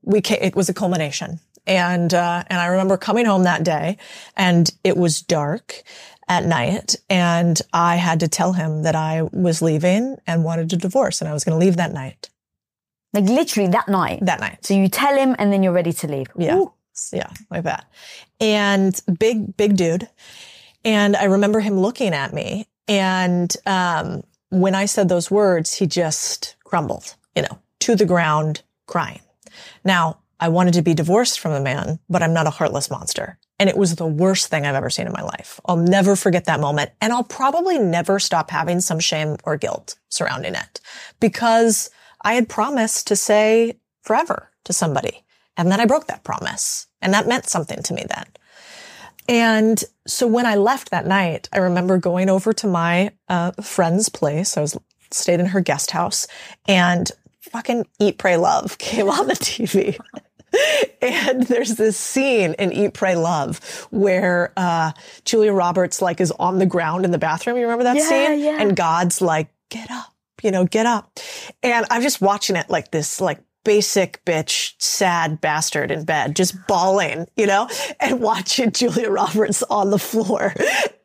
we 0.01 0.21
came, 0.21 0.39
it 0.41 0.55
was 0.55 0.69
a 0.69 0.73
culmination. 0.73 1.41
And, 1.65 2.13
uh, 2.13 2.45
and 2.47 2.57
I 2.57 2.67
remember 2.67 2.95
coming 2.95 3.25
home 3.25 3.43
that 3.43 3.65
day 3.65 3.97
and 4.37 4.71
it 4.85 4.95
was 4.95 5.21
dark 5.21 5.83
at 6.29 6.45
night 6.45 6.95
and 7.09 7.61
I 7.73 7.97
had 7.97 8.21
to 8.21 8.29
tell 8.29 8.53
him 8.53 8.83
that 8.83 8.95
I 8.95 9.23
was 9.33 9.61
leaving 9.61 10.15
and 10.25 10.45
wanted 10.45 10.71
a 10.71 10.77
divorce 10.77 11.19
and 11.19 11.29
I 11.29 11.33
was 11.33 11.43
going 11.43 11.59
to 11.59 11.65
leave 11.65 11.75
that 11.75 11.91
night. 11.91 12.29
Like 13.13 13.25
literally 13.25 13.69
that 13.71 13.89
night. 13.89 14.19
That 14.21 14.39
night. 14.39 14.65
So 14.65 14.73
you 14.73 14.87
tell 14.87 15.17
him 15.17 15.35
and 15.37 15.51
then 15.51 15.63
you're 15.63 15.73
ready 15.73 15.91
to 15.91 16.07
leave. 16.07 16.27
Yeah. 16.37 16.55
Ooh. 16.59 16.73
Yeah, 17.11 17.29
like 17.49 17.63
that. 17.63 17.85
And 18.39 18.99
big, 19.19 19.55
big 19.57 19.75
dude. 19.75 20.09
And 20.83 21.15
I 21.15 21.25
remember 21.25 21.59
him 21.59 21.79
looking 21.79 22.13
at 22.13 22.33
me. 22.33 22.67
And 22.87 23.53
um, 23.65 24.23
when 24.49 24.75
I 24.75 24.85
said 24.85 25.09
those 25.09 25.29
words, 25.29 25.73
he 25.73 25.87
just 25.87 26.55
crumbled, 26.63 27.15
you 27.35 27.41
know, 27.41 27.59
to 27.79 27.95
the 27.95 28.05
ground, 28.05 28.61
crying. 28.85 29.21
Now, 29.83 30.19
I 30.39 30.49
wanted 30.49 30.75
to 30.75 30.81
be 30.81 30.93
divorced 30.93 31.39
from 31.39 31.53
the 31.53 31.61
man, 31.61 31.99
but 32.09 32.21
I'm 32.21 32.33
not 32.33 32.47
a 32.47 32.51
heartless 32.51 32.91
monster. 32.91 33.39
And 33.59 33.69
it 33.69 33.77
was 33.77 33.95
the 33.95 34.05
worst 34.05 34.47
thing 34.47 34.65
I've 34.65 34.75
ever 34.75 34.91
seen 34.91 35.07
in 35.07 35.13
my 35.13 35.23
life. 35.23 35.59
I'll 35.65 35.77
never 35.77 36.15
forget 36.15 36.45
that 36.45 36.59
moment. 36.59 36.91
And 37.01 37.11
I'll 37.11 37.23
probably 37.23 37.79
never 37.79 38.19
stop 38.19 38.51
having 38.51 38.79
some 38.81 38.99
shame 38.99 39.37
or 39.43 39.57
guilt 39.57 39.97
surrounding 40.09 40.53
it 40.53 40.79
because 41.19 41.89
I 42.21 42.33
had 42.33 42.49
promised 42.49 43.07
to 43.07 43.15
say 43.15 43.79
forever 44.03 44.51
to 44.65 44.73
somebody. 44.73 45.23
And 45.57 45.71
then 45.71 45.79
I 45.79 45.85
broke 45.85 46.07
that 46.07 46.23
promise. 46.23 46.87
And 47.01 47.13
that 47.13 47.27
meant 47.27 47.47
something 47.47 47.81
to 47.83 47.93
me 47.93 48.05
then. 48.07 48.25
And 49.27 49.83
so 50.05 50.25
when 50.25 50.45
I 50.45 50.55
left 50.55 50.91
that 50.91 51.05
night, 51.05 51.49
I 51.51 51.57
remember 51.57 51.97
going 51.97 52.29
over 52.29 52.53
to 52.53 52.67
my 52.67 53.11
uh, 53.27 53.51
friend's 53.61 54.07
place. 54.07 54.55
I 54.55 54.61
was 54.61 54.77
stayed 55.11 55.39
in 55.39 55.47
her 55.47 55.61
guest 55.61 55.91
house 55.91 56.27
and 56.67 57.11
fucking 57.41 57.87
Eat, 57.99 58.17
Pray, 58.17 58.37
Love 58.37 58.77
came 58.77 59.09
on 59.09 59.27
the 59.27 59.33
TV. 59.33 59.97
and 61.01 61.43
there's 61.43 61.75
this 61.75 61.97
scene 61.97 62.53
in 62.53 62.71
Eat, 62.71 62.93
Pray, 62.93 63.15
Love 63.15 63.87
where 63.91 64.53
uh, 64.55 64.91
Julia 65.25 65.53
Roberts 65.53 66.01
like 66.01 66.21
is 66.21 66.31
on 66.31 66.59
the 66.59 66.65
ground 66.65 67.03
in 67.03 67.11
the 67.11 67.17
bathroom. 67.17 67.57
You 67.57 67.63
remember 67.63 67.83
that 67.83 67.97
yeah, 67.97 68.09
scene? 68.09 68.39
Yeah. 68.39 68.61
And 68.61 68.75
God's 68.75 69.21
like, 69.21 69.49
get 69.69 69.91
up, 69.91 70.13
you 70.41 70.51
know, 70.51 70.65
get 70.65 70.85
up. 70.85 71.19
And 71.63 71.85
I'm 71.89 72.01
just 72.01 72.21
watching 72.21 72.55
it 72.55 72.69
like 72.69 72.91
this, 72.91 73.19
like 73.19 73.41
basic 73.67 74.23
bitch, 74.23 74.75
sad 74.79 75.41
bastard 75.41 75.91
in 75.91 76.05
bed, 76.05 76.37
just 76.37 76.55
bawling, 76.67 77.27
you 77.35 77.45
know, 77.45 77.67
and 77.99 78.21
watching 78.21 78.71
Julia 78.71 79.09
Roberts 79.09 79.61
on 79.63 79.89
the 79.89 79.99
floor. 79.99 80.53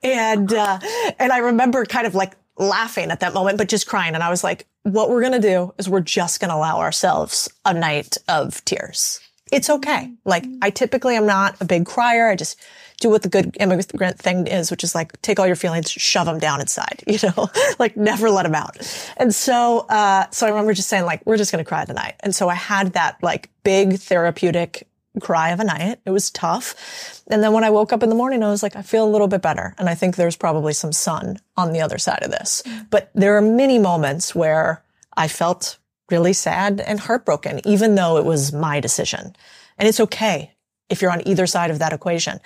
And, 0.05 0.53
uh, 0.53 0.79
and 1.19 1.33
I 1.33 1.39
remember 1.39 1.85
kind 1.85 2.07
of 2.07 2.15
like 2.15 2.37
laughing 2.57 3.11
at 3.11 3.19
that 3.19 3.35
moment, 3.35 3.59
but 3.59 3.69
just 3.69 3.89
crying. 3.89 4.15
And 4.15 4.23
I 4.23 4.31
was 4.31 4.45
like, 4.45 4.69
what 4.85 5.11
we're 5.11 5.23
going 5.23 5.33
to 5.33 5.41
do 5.41 5.75
is 5.77 5.89
we're 5.89 6.01
just 6.01 6.39
going 6.39 6.51
to 6.51 6.55
allow 6.55 6.79
ourselves 6.79 7.49
a 7.65 7.75
night 7.75 8.17
of 8.29 8.65
tears. 8.65 9.19
It's 9.53 9.69
okay. 9.69 10.11
Like 10.25 10.47
I 10.63 10.71
typically 10.71 11.15
am 11.15 11.27
not 11.27 11.61
a 11.61 11.65
big 11.65 11.87
crier. 11.87 12.29
I 12.29 12.37
just 12.37 12.59
do 13.01 13.11
what 13.11 13.23
the 13.23 13.29
good 13.29 13.55
immigrant 13.61 14.19
thing 14.19 14.47
is, 14.47 14.71
which 14.71 14.83
is 14.83 14.95
like 14.95 15.21
take 15.21 15.39
all 15.39 15.47
your 15.47 15.57
feelings, 15.57 15.91
shove 15.91 16.27
them 16.27 16.39
down 16.39 16.61
inside, 16.61 17.05
you 17.07 17.19
know, 17.23 17.51
like 17.79 17.97
never 17.97 18.31
let 18.31 18.45
them 18.45 18.55
out. 18.55 18.79
And 19.19 19.35
so, 19.35 19.81
uh, 19.91 20.31
so 20.31 20.47
I 20.47 20.51
remember 20.51 20.73
just 20.73 20.89
saying 20.89 21.05
like, 21.05 21.25
we're 21.27 21.37
just 21.37 21.53
going 21.53 21.63
to 21.63 21.69
cry 21.69 21.85
tonight. 21.85 22.15
And 22.21 22.35
so 22.35 22.49
I 22.49 22.55
had 22.55 22.95
that 22.95 23.23
like 23.23 23.51
big 23.63 23.99
therapeutic 23.99 24.89
cry 25.21 25.51
of 25.51 25.61
a 25.61 25.65
night. 25.65 25.99
It 26.07 26.11
was 26.11 26.31
tough. 26.31 27.23
And 27.31 27.43
then 27.43 27.53
when 27.53 27.65
I 27.65 27.71
woke 27.71 27.93
up 27.93 28.03
in 28.03 28.09
the 28.09 28.15
morning, 28.15 28.43
I 28.43 28.49
was 28.49 28.63
like, 28.63 28.77
I 28.77 28.83
feel 28.83 29.05
a 29.05 29.11
little 29.11 29.29
bit 29.29 29.43
better. 29.43 29.75
And 29.77 29.91
I 29.91 29.95
think 29.95 30.17
there's 30.17 30.37
probably 30.37 30.73
some 30.73 30.93
sun 30.93 31.39
on 31.59 31.73
the 31.73 31.83
other 31.83 31.99
side 31.99 32.23
of 32.23 32.31
this. 32.31 32.63
But 32.89 33.11
there 33.15 33.37
are 33.37 33.43
many 33.43 33.79
moments 33.79 34.35
where 34.35 34.83
I 35.15 35.29
felt 35.29 35.77
really 36.13 36.33
sad 36.33 36.81
and 36.81 37.01
heartbroken, 37.01 37.61
even 37.67 37.95
though 37.97 38.19
it 38.19 38.25
was 38.25 38.53
my 38.53 38.79
decision. 38.79 39.35
And 39.79 39.89
it's 39.89 40.01
okay 40.01 40.53
if 40.89 41.03
you're 41.03 41.11
on 41.11 41.27
either 41.27 41.47
side 41.47 41.71
of 41.71 41.79
that 41.79 41.93
equation 41.93 42.39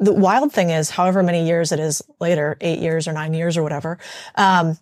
the 0.00 0.12
wild 0.12 0.50
thing 0.52 0.70
is, 0.70 0.90
however 0.90 1.22
many 1.22 1.46
years 1.46 1.72
it 1.72 1.78
is 1.78 2.02
later, 2.20 2.56
eight 2.60 2.80
years 2.80 3.06
or 3.06 3.12
nine 3.12 3.34
years 3.34 3.56
or 3.56 3.62
whatever, 3.62 3.98
um, 4.34 4.78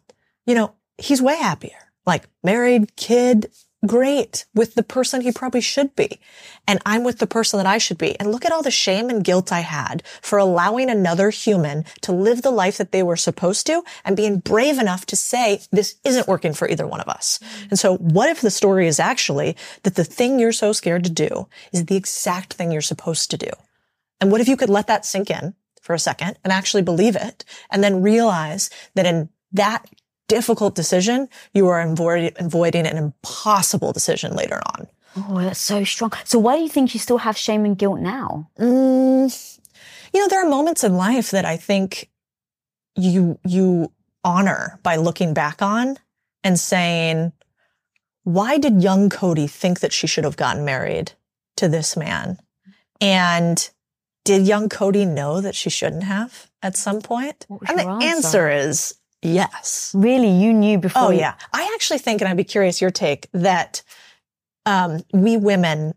you 0.47 0.55
know, 0.55 0.73
he's 0.97 1.21
way 1.21 1.37
happier. 1.37 1.77
Like 2.07 2.29
married, 2.43 2.97
kid, 2.97 3.51
great 3.87 4.45
with 4.55 4.75
the 4.75 4.83
person 4.83 5.21
he 5.21 5.33
probably 5.33 5.61
should 5.61 5.95
be. 5.95 6.21
And 6.67 6.81
I'm 6.85 7.05
with 7.05 7.19
the 7.19 7.27
person 7.27 7.59
that 7.59 7.67
I 7.67 7.79
should 7.79 7.99
be. 7.99 8.19
And 8.19 8.33
look 8.33 8.45
at 8.45 8.53
all 8.53 8.63
the 8.63 8.71
shame 8.71 9.09
and 9.09 9.25
guilt 9.25 9.53
I 9.53 9.61
had 9.61 10.03
for 10.21 10.39
allowing 10.39 10.91
another 10.91 11.31
human 11.31 11.85
to 12.03 12.13
live 12.13 12.43
the 12.43 12.51
life 12.51 12.77
that 12.79 12.93
they 12.93 13.03
were 13.03 13.17
supposed 13.17 13.67
to 13.67 13.83
and 14.05 14.17
being 14.17 14.39
brave 14.39 14.79
enough 14.79 15.07
to 15.07 15.17
say, 15.17 15.61
this 15.71 15.97
isn't 16.05 16.29
working 16.29 16.53
for 16.53 16.69
either 16.69 16.87
one 16.87 17.01
of 17.01 17.09
us. 17.09 17.39
Mm. 17.39 17.71
And 17.71 17.79
so 17.79 17.97
what 17.97 18.29
if 18.29 18.41
the 18.41 18.51
story 18.51 18.89
is 18.89 18.99
actually 18.99 19.57
that 19.85 19.95
the 19.95 20.05
thing 20.05 20.39
you're 20.39 20.53
so 20.53 20.73
scared 20.73 21.05
to 21.05 21.11
do 21.11 21.49
is 21.73 21.85
the 21.85 21.97
exact 21.97 22.55
thing 22.55 22.73
you're 22.73 22.81
supposed 22.81 23.31
to 23.31 23.39
do? 23.39 23.51
And 24.21 24.33
what 24.33 24.41
if 24.41 24.49
you 24.49 24.57
could 24.57 24.71
let 24.71 24.89
that 24.89 25.07
sink 25.07 25.31
in 25.31 25.55
for 25.81 25.95
a 25.95 25.99
second 25.99 26.39
and 26.43 26.53
actually 26.53 26.83
believe 26.83 27.17
it 27.17 27.45
and 27.71 27.83
then 27.83 28.03
realize 28.03 28.71
that 28.95 29.07
in 29.07 29.29
that 29.53 29.87
difficult 30.29 30.75
decision, 30.75 31.29
you 31.53 31.67
are 31.69 31.81
avoid- 31.81 32.37
avoiding 32.39 32.87
an 32.87 32.97
impossible 32.97 33.93
decision 33.93 34.35
later 34.35 34.61
on. 34.75 34.87
Oh, 35.17 35.41
that's 35.41 35.61
so 35.61 35.85
strong. 35.85 36.13
So 36.25 36.39
why 36.39 36.57
do 36.57 36.63
you 36.63 36.69
think 36.69 36.95
you 36.95 37.01
still 37.01 37.19
have 37.19 37.37
shame 37.37 37.65
and 37.65 37.77
guilt 37.77 37.99
now? 38.01 38.49
Mm, 38.59 39.59
you 40.13 40.21
know, 40.21 40.29
there 40.29 40.45
are 40.45 40.49
moments 40.49 40.85
in 40.85 40.97
life 40.97 41.31
that 41.33 41.45
I 41.45 41.57
think 41.57 42.11
you, 42.95 43.39
you 43.45 43.91
honor 44.23 44.79
by 44.83 44.97
looking 44.97 45.35
back 45.35 45.63
on 45.63 45.99
and 46.45 46.59
saying, 46.61 47.33
why 48.25 48.59
did 48.59 48.83
young 48.83 49.09
Codie 49.09 49.51
think 49.51 49.81
that 49.81 49.93
she 49.93 50.07
should 50.07 50.25
have 50.25 50.37
gotten 50.37 50.65
married 50.65 51.13
to 51.57 51.69
this 51.69 51.97
man? 51.97 52.39
And 53.01 53.69
did 54.25 54.47
young 54.47 54.69
Codie 54.69 55.09
know 55.09 55.41
that 55.41 55.55
she 55.55 55.71
shouldn't 55.71 56.05
have 56.05 56.51
at 56.63 56.77
some 56.77 57.01
point? 57.01 57.47
And 57.49 57.79
the 57.79 57.89
answer? 57.89 58.05
answer 58.05 58.51
is 58.51 58.95
Yes. 59.23 59.93
Really? 59.97 60.31
You 60.31 60.53
knew 60.53 60.79
before? 60.79 61.03
Oh, 61.05 61.11
yeah. 61.11 61.35
I 61.53 61.71
actually 61.75 61.99
think, 61.99 62.21
and 62.21 62.29
I'd 62.29 62.37
be 62.37 62.45
curious 62.45 62.81
your 62.81 62.91
take, 62.91 63.29
that 63.33 63.83
um, 64.65 65.01
we 65.13 65.37
women, 65.37 65.95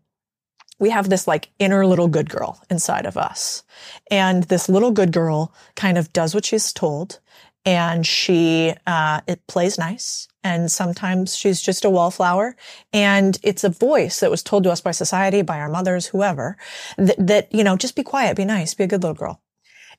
we 0.79 0.89
have 0.89 1.09
this 1.09 1.27
like 1.27 1.49
inner 1.59 1.85
little 1.85 2.07
good 2.07 2.29
girl 2.29 2.59
inside 2.69 3.05
of 3.05 3.17
us. 3.17 3.63
And 4.09 4.43
this 4.45 4.67
little 4.67 4.91
good 4.91 5.11
girl 5.11 5.53
kind 5.75 5.97
of 5.97 6.11
does 6.13 6.33
what 6.33 6.45
she's 6.45 6.73
told. 6.73 7.19
And 7.63 8.07
she, 8.07 8.73
uh, 8.87 9.21
it 9.27 9.45
plays 9.45 9.77
nice. 9.77 10.27
And 10.43 10.71
sometimes 10.71 11.35
she's 11.35 11.61
just 11.61 11.85
a 11.85 11.91
wallflower. 11.91 12.55
And 12.91 13.37
it's 13.43 13.63
a 13.63 13.69
voice 13.69 14.19
that 14.21 14.31
was 14.31 14.41
told 14.41 14.63
to 14.63 14.71
us 14.71 14.81
by 14.81 14.89
society, 14.89 15.43
by 15.43 15.59
our 15.59 15.69
mothers, 15.69 16.07
whoever, 16.07 16.57
that, 16.97 17.15
that, 17.19 17.53
you 17.53 17.63
know, 17.63 17.77
just 17.77 17.95
be 17.95 18.01
quiet, 18.01 18.35
be 18.35 18.45
nice, 18.45 18.73
be 18.73 18.85
a 18.85 18.87
good 18.87 19.03
little 19.03 19.13
girl. 19.13 19.43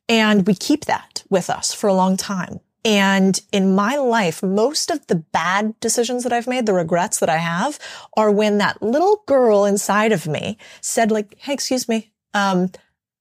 And 0.09 0.45
we 0.49 0.57
keep 0.57 0.87
that 0.87 1.23
with 1.31 1.49
us 1.49 1.73
for 1.73 1.87
a 1.87 1.95
long 1.95 2.17
time. 2.17 2.59
And 2.85 3.40
in 3.53 3.75
my 3.75 3.97
life, 3.97 4.42
most 4.42 4.90
of 4.90 5.07
the 5.07 5.14
bad 5.14 5.79
decisions 5.81 6.25
that 6.25 6.33
I've 6.33 6.49
made, 6.49 6.66
the 6.66 6.73
regrets 6.73 7.21
that 7.21 7.29
I 7.29 7.37
have 7.37 7.79
are 8.16 8.31
when 8.31 8.59
that 8.59 8.83
little 8.83 9.23
girl 9.27 9.64
inside 9.64 10.12
of 10.12 10.27
me 10.27 10.59
said 10.81 11.11
like, 11.11 11.37
Hey, 11.38 11.53
excuse 11.53 11.88
me. 11.88 12.12
Um, 12.35 12.73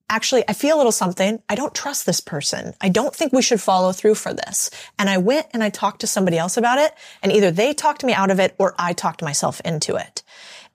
actually, 0.10 0.44
I 0.48 0.54
feel 0.54 0.76
a 0.76 0.78
little 0.78 0.92
something. 0.92 1.42
I 1.48 1.56
don't 1.56 1.76
trust 1.76 2.06
this 2.06 2.20
person. 2.20 2.74
I 2.82 2.90
don't 2.90 3.16
think 3.16 3.34
we 3.34 3.42
should 3.42 3.62
follow 3.62 3.92
through 3.92 4.16
for 4.16 4.34
this. 4.34 4.72
And 4.98 5.10
I 5.10 5.18
went 5.18 5.48
and 5.54 5.64
I 5.64 5.70
talked 5.70 6.02
to 6.02 6.08
somebody 6.08 6.38
else 6.38 6.58
about 6.58 6.80
it 6.80 6.94
and 7.22 7.32
either 7.32 7.52
they 7.52 7.74
talked 7.74 8.04
me 8.04 8.14
out 8.14 8.32
of 8.32 8.40
it 8.40 8.56
or 8.58 8.74
I 8.80 8.94
talked 8.94 9.22
myself 9.22 9.62
into 9.62 9.96
it. 9.96 10.24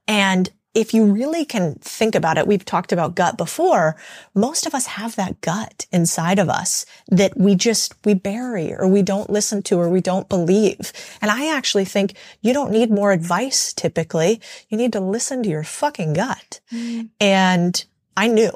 And 0.08 0.48
if 0.76 0.92
you 0.92 1.06
really 1.06 1.46
can 1.46 1.74
think 1.76 2.14
about 2.14 2.36
it, 2.36 2.46
we've 2.46 2.64
talked 2.64 2.92
about 2.92 3.14
gut 3.14 3.38
before. 3.38 3.96
Most 4.34 4.66
of 4.66 4.74
us 4.74 4.86
have 4.86 5.16
that 5.16 5.40
gut 5.40 5.86
inside 5.90 6.38
of 6.38 6.50
us 6.50 6.84
that 7.08 7.36
we 7.38 7.54
just, 7.54 7.94
we 8.04 8.12
bury 8.12 8.74
or 8.74 8.86
we 8.86 9.00
don't 9.00 9.30
listen 9.30 9.62
to 9.62 9.78
or 9.78 9.88
we 9.88 10.02
don't 10.02 10.28
believe. 10.28 10.92
And 11.22 11.30
I 11.30 11.56
actually 11.56 11.86
think 11.86 12.14
you 12.42 12.52
don't 12.52 12.70
need 12.70 12.90
more 12.90 13.12
advice 13.12 13.72
typically. 13.72 14.40
You 14.68 14.76
need 14.76 14.92
to 14.92 15.00
listen 15.00 15.42
to 15.42 15.48
your 15.48 15.64
fucking 15.64 16.12
gut. 16.12 16.60
Mm. 16.70 17.08
And 17.20 17.84
I 18.14 18.28
knew. 18.28 18.52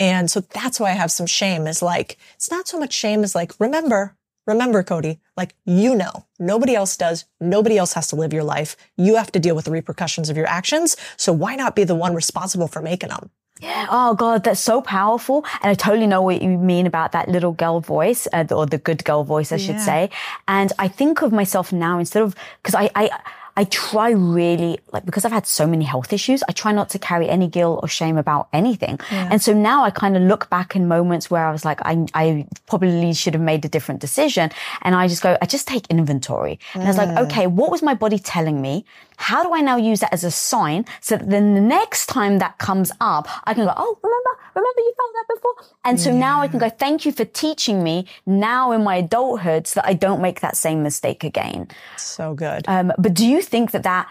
And 0.00 0.30
so 0.30 0.40
that's 0.40 0.80
why 0.80 0.88
I 0.88 0.94
have 0.94 1.12
some 1.12 1.26
shame 1.26 1.66
is 1.66 1.82
like, 1.82 2.16
it's 2.34 2.50
not 2.50 2.66
so 2.66 2.78
much 2.78 2.94
shame 2.94 3.22
as 3.22 3.34
like, 3.34 3.52
remember, 3.60 4.16
Remember, 4.46 4.82
Codie, 4.82 5.20
like 5.36 5.54
you 5.64 5.94
know, 5.94 6.26
nobody 6.38 6.74
else 6.74 6.96
does. 6.96 7.24
Nobody 7.40 7.78
else 7.78 7.92
has 7.92 8.08
to 8.08 8.16
live 8.16 8.32
your 8.32 8.44
life. 8.44 8.76
You 8.96 9.16
have 9.16 9.30
to 9.32 9.38
deal 9.38 9.54
with 9.54 9.66
the 9.66 9.70
repercussions 9.70 10.28
of 10.28 10.36
your 10.36 10.46
actions. 10.46 10.96
So 11.16 11.32
why 11.32 11.54
not 11.54 11.76
be 11.76 11.84
the 11.84 11.94
one 11.94 12.14
responsible 12.14 12.68
for 12.68 12.82
making 12.82 13.10
them? 13.10 13.30
Yeah. 13.60 13.86
Oh 13.88 14.14
God, 14.14 14.42
that's 14.42 14.58
so 14.58 14.82
powerful. 14.82 15.44
And 15.62 15.70
I 15.70 15.74
totally 15.74 16.08
know 16.08 16.22
what 16.22 16.42
you 16.42 16.58
mean 16.58 16.86
about 16.86 17.12
that 17.12 17.28
little 17.28 17.52
girl 17.52 17.80
voice, 17.80 18.26
uh, 18.32 18.44
or 18.50 18.66
the 18.66 18.78
good 18.78 19.04
girl 19.04 19.22
voice, 19.22 19.52
I 19.52 19.56
should 19.56 19.76
yeah. 19.76 19.84
say. 19.84 20.10
And 20.48 20.72
I 20.80 20.88
think 20.88 21.22
of 21.22 21.32
myself 21.32 21.72
now 21.72 22.00
instead 22.00 22.24
of, 22.24 22.34
cause 22.64 22.74
I, 22.74 22.90
I, 22.96 23.10
I 23.56 23.64
try 23.64 24.10
really, 24.10 24.78
like, 24.92 25.04
because 25.04 25.24
I've 25.24 25.32
had 25.32 25.46
so 25.46 25.66
many 25.66 25.84
health 25.84 26.12
issues, 26.12 26.42
I 26.48 26.52
try 26.52 26.72
not 26.72 26.88
to 26.90 26.98
carry 26.98 27.28
any 27.28 27.48
guilt 27.48 27.80
or 27.82 27.88
shame 27.88 28.16
about 28.16 28.48
anything. 28.52 28.98
Yeah. 29.10 29.28
And 29.30 29.42
so 29.42 29.52
now 29.52 29.84
I 29.84 29.90
kind 29.90 30.16
of 30.16 30.22
look 30.22 30.48
back 30.48 30.74
in 30.74 30.88
moments 30.88 31.30
where 31.30 31.44
I 31.44 31.52
was 31.52 31.64
like, 31.64 31.80
I, 31.82 32.06
I 32.14 32.46
probably 32.66 33.12
should 33.12 33.34
have 33.34 33.42
made 33.42 33.64
a 33.64 33.68
different 33.68 34.00
decision. 34.00 34.50
And 34.80 34.94
I 34.94 35.06
just 35.06 35.22
go, 35.22 35.36
I 35.42 35.46
just 35.46 35.68
take 35.68 35.86
inventory. 35.88 36.58
And 36.72 36.84
I 36.84 36.86
was 36.86 36.96
like, 36.96 37.10
mm. 37.10 37.26
okay, 37.26 37.46
what 37.46 37.70
was 37.70 37.82
my 37.82 37.94
body 37.94 38.18
telling 38.18 38.62
me? 38.62 38.86
How 39.16 39.42
do 39.42 39.54
I 39.54 39.60
now 39.60 39.76
use 39.76 40.00
that 40.00 40.12
as 40.12 40.24
a 40.24 40.30
sign 40.30 40.84
so 41.00 41.16
that 41.16 41.28
then 41.28 41.54
the 41.54 41.60
next 41.60 42.06
time 42.06 42.38
that 42.38 42.58
comes 42.58 42.90
up, 43.00 43.28
I 43.44 43.54
can 43.54 43.66
go, 43.66 43.72
oh, 43.76 43.98
remember, 44.02 44.30
remember 44.54 44.80
you 44.80 44.94
felt 44.96 45.12
that 45.12 45.34
before? 45.34 45.76
And 45.84 46.00
so 46.00 46.10
yeah. 46.10 46.18
now 46.18 46.40
I 46.40 46.48
can 46.48 46.58
go, 46.58 46.70
thank 46.70 47.04
you 47.04 47.12
for 47.12 47.24
teaching 47.24 47.84
me 47.84 48.06
now 48.26 48.72
in 48.72 48.82
my 48.82 48.96
adulthood 48.96 49.66
so 49.66 49.80
that 49.80 49.86
I 49.86 49.92
don't 49.92 50.22
make 50.22 50.40
that 50.40 50.56
same 50.56 50.82
mistake 50.82 51.22
again. 51.22 51.68
So 51.98 52.34
good. 52.34 52.64
Um, 52.66 52.92
but 52.98 53.14
do 53.14 53.26
you 53.26 53.41
think 53.44 53.70
that 53.72 53.82
that 53.82 54.08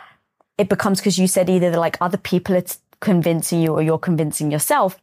it 0.57 0.69
becomes 0.69 0.99
because 0.99 1.17
you 1.17 1.27
said 1.27 1.49
either 1.49 1.71
like 1.71 1.97
other 2.01 2.17
people 2.17 2.55
are 2.55 2.63
convincing 2.99 3.61
you 3.61 3.73
or 3.73 3.81
you're 3.81 3.97
convincing 3.97 4.51
yourself, 4.51 4.97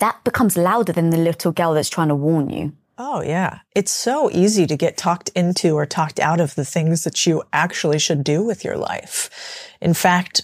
that 0.00 0.22
becomes 0.24 0.56
louder 0.56 0.92
than 0.92 1.10
the 1.10 1.16
little 1.16 1.52
girl 1.52 1.74
that's 1.74 1.88
trying 1.88 2.08
to 2.08 2.14
warn 2.14 2.50
you. 2.50 2.72
Oh, 2.96 3.22
yeah. 3.22 3.60
It's 3.74 3.90
so 3.90 4.30
easy 4.30 4.66
to 4.66 4.76
get 4.76 4.96
talked 4.96 5.28
into 5.30 5.74
or 5.74 5.84
talked 5.84 6.20
out 6.20 6.40
of 6.40 6.54
the 6.54 6.64
things 6.64 7.04
that 7.04 7.26
you 7.26 7.42
actually 7.52 7.98
should 7.98 8.22
do 8.22 8.42
with 8.42 8.64
your 8.64 8.76
life. 8.76 9.72
In 9.80 9.94
fact, 9.94 10.42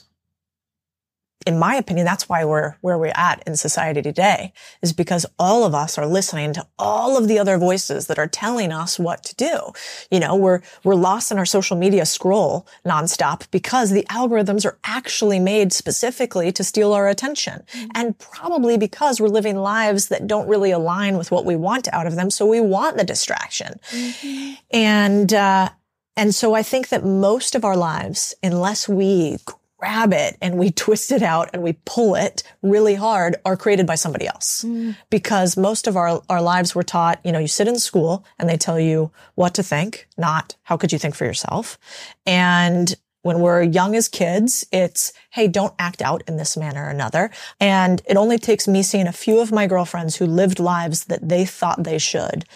in 1.46 1.59
my 1.59 1.74
opinion, 1.74 2.05
that's 2.05 2.29
why 2.29 2.44
we're 2.44 2.74
where 2.83 2.98
we're 2.98 3.12
at 3.14 3.42
in 3.46 3.57
society 3.57 4.03
today 4.03 4.53
is 4.83 4.92
because 4.92 5.24
all 5.38 5.64
of 5.64 5.74
us 5.74 5.96
are 5.96 6.07
listening 6.07 6.53
to 6.53 6.66
all 6.79 7.16
of 7.16 7.29
the 7.29 7.38
other 7.38 7.57
voices 7.57 8.09
that 8.09 8.18
are 8.18 8.26
telling 8.26 8.72
us 8.72 8.98
what 8.98 9.24
to 9.24 9.35
do. 9.37 9.72
You 10.11 10.20
know, 10.20 10.37
we're, 10.37 10.61
we're 10.85 10.94
lost 10.94 11.33
in 11.33 11.38
our 11.38 11.46
social 11.46 11.79
media 11.79 12.05
scroll 12.05 12.66
nonstop 12.85 13.50
because 13.50 13.90
the 13.90 14.05
algorithms 14.11 14.66
are 14.66 14.79
actually 14.85 15.38
made 15.38 15.72
specifically 15.72 16.53
to 16.53 16.62
steal 16.62 16.92
our 16.92 17.09
attention 17.09 17.62
mm-hmm. 17.72 17.88
and 17.94 18.18
probably 18.18 18.76
because 18.76 19.18
we're 19.18 19.29
living 19.29 19.57
lives 19.57 20.09
that 20.09 20.26
don't 20.26 20.48
really 20.48 20.70
align 20.70 21.16
with 21.16 21.31
what 21.31 21.46
we 21.46 21.57
want 21.57 21.88
out 21.92 22.07
of 22.07 22.16
them. 22.16 22.31
So 22.31 22.44
we 22.44 22.61
want 22.61 22.98
the 22.98 23.05
distraction. 23.05 23.81
Mm-hmm. 23.90 24.55
And, 24.72 25.33
uh, 25.33 25.70
and 26.16 26.35
so 26.35 26.53
I 26.53 26.62
think 26.62 26.90
that 26.90 27.03
most 27.03 27.55
of 27.55 27.64
our 27.64 27.76
lives, 27.79 28.35
unless 28.42 28.87
we 28.87 29.38
grab 29.81 30.12
it 30.12 30.37
and 30.40 30.59
we 30.59 30.71
twist 30.85 31.11
it 31.11 31.23
out 31.23 31.51
and 31.53 31.62
we 31.62 31.73
pull 31.85 32.14
it 32.14 32.43
really 32.62 32.95
hard 32.95 33.37
are 33.45 33.57
created 33.57 33.87
by 33.87 33.95
somebody 33.95 34.27
else. 34.27 34.64
Mm. 34.64 34.97
Because 35.09 35.57
most 35.57 35.87
of 35.87 35.97
our, 35.97 36.23
our 36.29 36.43
lives 36.43 36.75
were 36.75 36.83
taught, 36.83 37.21
you 37.25 37.33
know, 37.33 37.38
you 37.38 37.49
sit 37.49 37.66
in 37.66 37.79
school 37.79 38.25
and 38.38 38.49
they 38.49 38.57
tell 38.57 38.79
you 38.79 39.11
what 39.35 39.55
to 39.55 39.62
think, 39.62 40.07
not 40.16 40.57
how 40.62 40.77
could 40.77 40.93
you 40.93 40.99
think 40.99 41.14
for 41.14 41.25
yourself. 41.25 41.79
And 42.27 42.95
when 43.23 43.40
we're 43.40 43.62
young 43.62 43.95
as 43.97 44.09
kids, 44.09 44.64
it's, 44.73 45.12
hey, 45.31 45.47
don't 45.47 45.75
act 45.79 46.01
out 46.01 46.23
in 46.27 46.37
this 46.37 46.57
manner 46.57 46.87
or 46.87 46.88
another. 46.88 47.31
And 47.59 48.01
it 48.09 48.16
only 48.16 48.38
takes 48.38 48.66
me 48.66 48.83
seeing 48.83 49.07
a 49.07 49.12
few 49.12 49.40
of 49.40 49.53
my 49.53 49.66
girlfriends 49.66 50.16
who 50.16 50.27
lived 50.27 50.59
lives 50.59 51.05
that 51.05 51.29
they 51.29 51.45
thought 51.45 51.85
they 51.85 51.99
should 51.99 52.47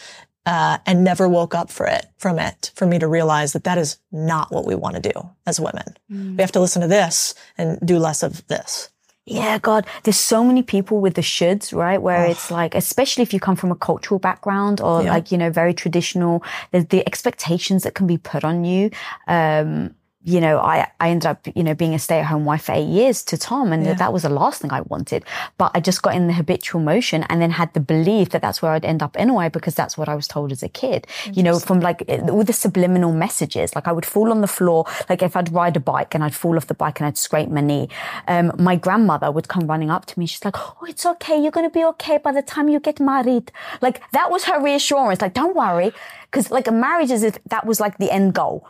uh, 0.46 0.78
and 0.86 1.04
never 1.04 1.28
woke 1.28 1.54
up 1.54 1.70
for 1.70 1.86
it 1.86 2.06
from 2.18 2.38
it 2.38 2.70
for 2.74 2.86
me 2.86 2.98
to 2.98 3.08
realize 3.08 3.52
that 3.52 3.64
that 3.64 3.78
is 3.78 3.98
not 4.12 4.52
what 4.52 4.66
we 4.66 4.74
want 4.74 4.96
to 4.96 5.12
do 5.12 5.30
as 5.46 5.60
women. 5.60 5.96
Mm. 6.10 6.36
We 6.36 6.42
have 6.42 6.52
to 6.52 6.60
listen 6.60 6.82
to 6.82 6.88
this 6.88 7.34
and 7.56 7.78
do 7.84 7.98
less 7.98 8.22
of 8.22 8.46
this. 8.46 8.90
Yeah, 9.26 9.58
God, 9.58 9.86
there's 10.02 10.18
so 10.18 10.44
many 10.44 10.62
people 10.62 11.00
with 11.00 11.14
the 11.14 11.22
shoulds, 11.22 11.74
right? 11.74 12.00
Where 12.00 12.26
oh. 12.26 12.30
it's 12.30 12.50
like, 12.50 12.74
especially 12.74 13.22
if 13.22 13.32
you 13.32 13.40
come 13.40 13.56
from 13.56 13.70
a 13.70 13.76
cultural 13.76 14.18
background 14.18 14.82
or 14.82 15.02
yeah. 15.02 15.10
like, 15.10 15.32
you 15.32 15.38
know, 15.38 15.48
very 15.48 15.72
traditional, 15.72 16.42
there's 16.72 16.86
the 16.86 17.06
expectations 17.06 17.84
that 17.84 17.94
can 17.94 18.06
be 18.06 18.18
put 18.18 18.44
on 18.44 18.64
you. 18.64 18.90
Um, 19.26 19.94
you 20.24 20.40
know, 20.40 20.58
I, 20.58 20.90
I 21.00 21.10
ended 21.10 21.26
up, 21.26 21.46
you 21.54 21.62
know, 21.62 21.74
being 21.74 21.92
a 21.92 21.98
stay 21.98 22.18
at 22.20 22.26
home 22.26 22.46
wife 22.46 22.64
for 22.64 22.72
eight 22.72 22.88
years 22.88 23.22
to 23.24 23.36
Tom. 23.36 23.72
And 23.72 23.84
yeah. 23.84 23.94
that 23.94 24.10
was 24.10 24.22
the 24.22 24.30
last 24.30 24.62
thing 24.62 24.72
I 24.72 24.80
wanted. 24.80 25.22
But 25.58 25.72
I 25.74 25.80
just 25.80 26.00
got 26.00 26.14
in 26.14 26.28
the 26.28 26.32
habitual 26.32 26.80
motion 26.80 27.24
and 27.24 27.42
then 27.42 27.50
had 27.50 27.74
the 27.74 27.80
belief 27.80 28.30
that 28.30 28.40
that's 28.40 28.62
where 28.62 28.72
I'd 28.72 28.86
end 28.86 29.02
up 29.02 29.16
anyway, 29.18 29.50
because 29.50 29.74
that's 29.74 29.98
what 29.98 30.08
I 30.08 30.14
was 30.14 30.26
told 30.26 30.50
as 30.50 30.62
a 30.62 30.68
kid, 30.68 31.06
you 31.30 31.42
know, 31.42 31.58
from 31.58 31.80
like 31.80 32.04
all 32.08 32.42
the 32.42 32.54
subliminal 32.54 33.12
messages. 33.12 33.74
Like 33.74 33.86
I 33.86 33.92
would 33.92 34.06
fall 34.06 34.30
on 34.30 34.40
the 34.40 34.46
floor. 34.46 34.86
Like 35.10 35.22
if 35.22 35.36
I'd 35.36 35.52
ride 35.52 35.76
a 35.76 35.80
bike 35.80 36.14
and 36.14 36.24
I'd 36.24 36.34
fall 36.34 36.56
off 36.56 36.68
the 36.68 36.74
bike 36.74 37.00
and 37.00 37.06
I'd 37.06 37.18
scrape 37.18 37.50
my 37.50 37.60
knee. 37.60 37.90
Um, 38.26 38.52
my 38.58 38.76
grandmother 38.76 39.30
would 39.30 39.48
come 39.48 39.66
running 39.66 39.90
up 39.90 40.06
to 40.06 40.18
me. 40.18 40.24
She's 40.24 40.44
like, 40.44 40.56
Oh, 40.56 40.86
it's 40.88 41.04
okay. 41.04 41.40
You're 41.40 41.52
going 41.52 41.68
to 41.68 41.74
be 41.74 41.84
okay 41.84 42.16
by 42.16 42.32
the 42.32 42.42
time 42.42 42.70
you 42.70 42.80
get 42.80 42.98
married. 42.98 43.52
Like 43.82 44.00
that 44.12 44.30
was 44.30 44.44
her 44.44 44.62
reassurance. 44.62 45.20
Like, 45.20 45.34
don't 45.34 45.54
worry. 45.54 45.92
Cause 46.30 46.50
like 46.50 46.66
a 46.66 46.72
marriage 46.72 47.12
is 47.12 47.22
if 47.22 47.38
that 47.44 47.64
was 47.64 47.78
like 47.78 47.98
the 47.98 48.10
end 48.10 48.34
goal 48.34 48.66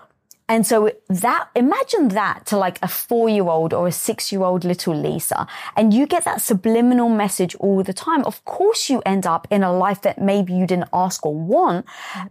And 0.49 0.67
so 0.67 0.91
that, 1.09 1.49
imagine 1.57 2.09
that 2.09 2.45
to 2.47 2.59
like 2.59 2.79
a 2.83 2.89
four 2.89 3.29
year 3.29 3.45
old 3.45 3.73
or 3.73 3.89
a 3.89 3.93
six 3.93 4.31
year 4.31 4.43
old 4.43 4.65
little 4.65 4.95
Lisa. 4.95 5.47
And 5.77 5.95
you 5.95 6.07
get 6.07 6.25
that 6.25 6.43
subliminal 6.43 7.09
message 7.09 7.55
all 7.57 7.83
the 7.83 7.95
time. 7.95 8.25
Of 8.25 8.45
course 8.45 8.91
you 8.91 9.03
end 9.07 9.27
up 9.27 9.47
in 9.51 9.63
a 9.63 9.73
life 9.73 10.03
that 10.03 10.21
maybe 10.21 10.53
you 10.53 10.67
didn't 10.67 10.91
ask 10.93 11.25
or 11.25 11.35
want. 11.35 11.87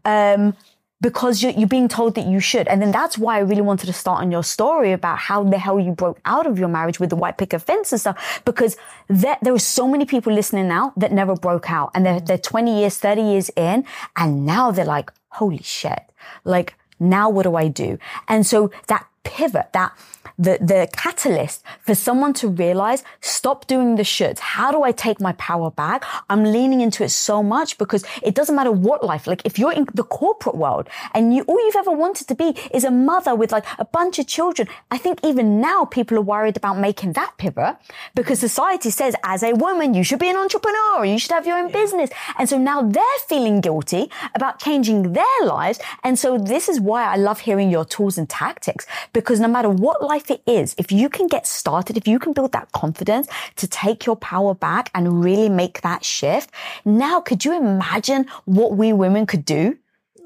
Um, 0.05 0.55
because 1.01 1.43
you're, 1.43 1.51
you're, 1.51 1.67
being 1.67 1.89
told 1.89 2.15
that 2.15 2.25
you 2.25 2.39
should. 2.39 2.65
And 2.69 2.81
then 2.81 2.91
that's 2.91 3.17
why 3.17 3.35
I 3.35 3.39
really 3.39 3.61
wanted 3.61 3.87
to 3.87 3.93
start 3.93 4.21
on 4.21 4.31
your 4.31 4.43
story 4.43 4.93
about 4.93 5.17
how 5.17 5.43
the 5.43 5.57
hell 5.57 5.77
you 5.77 5.91
broke 5.91 6.17
out 6.23 6.47
of 6.47 6.57
your 6.57 6.69
marriage 6.69 6.97
with 6.97 7.09
the 7.09 7.17
white 7.17 7.37
picket 7.37 7.61
fence 7.61 7.91
and 7.91 7.99
stuff. 7.99 8.41
Because 8.45 8.77
there, 9.09 9.37
there 9.41 9.53
are 9.53 9.59
so 9.59 9.85
many 9.85 10.05
people 10.05 10.31
listening 10.31 10.69
now 10.69 10.93
that 10.95 11.11
never 11.11 11.35
broke 11.35 11.69
out 11.69 11.91
and 11.93 12.05
they're, 12.05 12.21
they're 12.21 12.37
20 12.37 12.79
years, 12.79 12.97
30 12.97 13.21
years 13.21 13.49
in. 13.57 13.83
And 14.15 14.45
now 14.45 14.71
they're 14.71 14.85
like, 14.85 15.11
holy 15.27 15.61
shit. 15.61 15.99
Like, 16.45 16.75
now 17.09 17.29
what 17.29 17.43
do 17.43 17.55
I 17.55 17.67
do? 17.67 17.97
And 18.27 18.45
so 18.45 18.71
that 18.87 19.07
pivot, 19.23 19.71
that 19.73 19.91
the, 20.37 20.57
the 20.61 20.89
catalyst 20.93 21.63
for 21.81 21.95
someone 21.95 22.33
to 22.33 22.47
realize, 22.47 23.03
stop 23.21 23.67
doing 23.67 23.95
the 23.95 24.03
shoulds. 24.03 24.39
How 24.39 24.71
do 24.71 24.83
I 24.83 24.91
take 24.91 25.19
my 25.21 25.33
power 25.33 25.69
back? 25.69 26.03
I'm 26.29 26.43
leaning 26.43 26.81
into 26.81 27.03
it 27.03 27.09
so 27.09 27.43
much 27.43 27.77
because 27.77 28.03
it 28.21 28.35
doesn't 28.35 28.55
matter 28.55 28.71
what 28.71 29.03
life, 29.03 29.27
like 29.27 29.41
if 29.45 29.59
you're 29.59 29.73
in 29.73 29.87
the 29.93 30.03
corporate 30.03 30.55
world 30.55 30.87
and 31.13 31.35
you, 31.35 31.43
all 31.43 31.59
you've 31.63 31.75
ever 31.75 31.91
wanted 31.91 32.27
to 32.27 32.35
be 32.35 32.55
is 32.73 32.83
a 32.83 32.91
mother 32.91 33.35
with 33.35 33.51
like 33.51 33.65
a 33.77 33.85
bunch 33.85 34.19
of 34.19 34.27
children. 34.27 34.67
I 34.91 34.97
think 34.97 35.19
even 35.23 35.61
now 35.61 35.85
people 35.85 36.17
are 36.17 36.21
worried 36.21 36.57
about 36.57 36.77
making 36.77 37.13
that 37.13 37.33
pivot 37.37 37.77
because 38.15 38.39
society 38.39 38.89
says 38.89 39.15
as 39.23 39.43
a 39.43 39.53
woman, 39.53 39.93
you 39.93 40.03
should 40.03 40.19
be 40.19 40.29
an 40.29 40.37
entrepreneur, 40.37 41.05
you 41.05 41.19
should 41.19 41.31
have 41.31 41.45
your 41.45 41.57
own 41.57 41.69
yeah. 41.69 41.81
business. 41.81 42.09
And 42.37 42.49
so 42.49 42.57
now 42.57 42.81
they're 42.81 43.03
feeling 43.27 43.61
guilty 43.61 44.09
about 44.35 44.59
changing 44.59 45.13
their 45.13 45.39
lives. 45.43 45.79
And 46.03 46.17
so 46.17 46.37
this 46.37 46.69
is 46.69 46.79
why 46.79 47.03
I 47.03 47.15
love 47.17 47.41
hearing 47.41 47.69
your 47.69 47.85
tools 47.85 48.17
and 48.17 48.29
tactics 48.29 48.85
because 49.13 49.39
no 49.39 49.47
matter 49.47 49.69
what 49.69 50.03
life 50.03 50.22
it 50.29 50.41
is, 50.47 50.75
if 50.77 50.91
you 50.91 51.09
can 51.09 51.27
get 51.27 51.47
started, 51.47 51.97
if 51.97 52.07
you 52.07 52.19
can 52.19 52.33
build 52.33 52.51
that 52.53 52.71
confidence 52.71 53.27
to 53.57 53.67
take 53.67 54.05
your 54.05 54.15
power 54.15 54.53
back 54.53 54.89
and 54.93 55.23
really 55.23 55.49
make 55.49 55.81
that 55.81 56.03
shift, 56.03 56.51
now 56.85 57.21
could 57.21 57.45
you 57.45 57.55
imagine 57.55 58.25
what 58.45 58.75
we 58.77 58.93
women 58.93 59.25
could 59.25 59.45
do? 59.45 59.77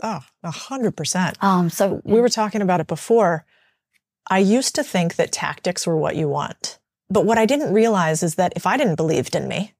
Oh, 0.03 0.21
a 0.43 0.51
hundred 0.51 0.95
percent. 0.95 1.41
Um, 1.41 1.69
so 1.69 2.01
we 2.03 2.21
were 2.21 2.29
talking 2.29 2.61
about 2.61 2.79
it 2.79 2.87
before. 2.87 3.45
I 4.29 4.39
used 4.39 4.75
to 4.75 4.83
think 4.83 5.15
that 5.15 5.31
tactics 5.31 5.87
were 5.87 5.97
what 5.97 6.15
you 6.15 6.27
want. 6.27 6.79
But 7.09 7.25
what 7.25 7.37
I 7.37 7.45
didn't 7.45 7.73
realize 7.73 8.21
is 8.21 8.35
that 8.35 8.53
if 8.55 8.67
I 8.67 8.77
didn't 8.77 8.95
believe 8.95 9.29
in 9.33 9.47
me, 9.47 9.73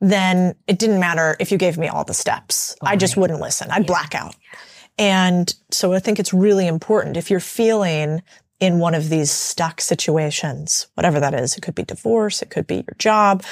then 0.00 0.54
it 0.66 0.78
didn't 0.78 1.00
matter 1.00 1.36
if 1.40 1.50
you 1.50 1.58
gave 1.58 1.78
me 1.78 1.88
all 1.88 2.04
the 2.04 2.14
steps. 2.14 2.76
I 2.82 2.96
just 2.96 3.16
wouldn't 3.16 3.40
listen. 3.40 3.70
I'd 3.70 3.82
yeah. 3.82 3.86
black 3.86 4.14
out. 4.14 4.36
And 4.98 5.52
so 5.70 5.92
I 5.92 5.98
think 5.98 6.18
it's 6.18 6.32
really 6.32 6.66
important 6.66 7.16
if 7.16 7.30
you're 7.30 7.40
feeling 7.40 8.22
in 8.64 8.78
one 8.78 8.94
of 8.94 9.10
these 9.10 9.30
stuck 9.30 9.80
situations, 9.80 10.86
whatever 10.94 11.20
that 11.20 11.34
is. 11.34 11.54
It 11.56 11.60
could 11.60 11.74
be 11.74 11.82
divorce. 11.82 12.40
It 12.40 12.48
could 12.48 12.66
be 12.66 12.76
your 12.76 12.96
job. 12.98 13.44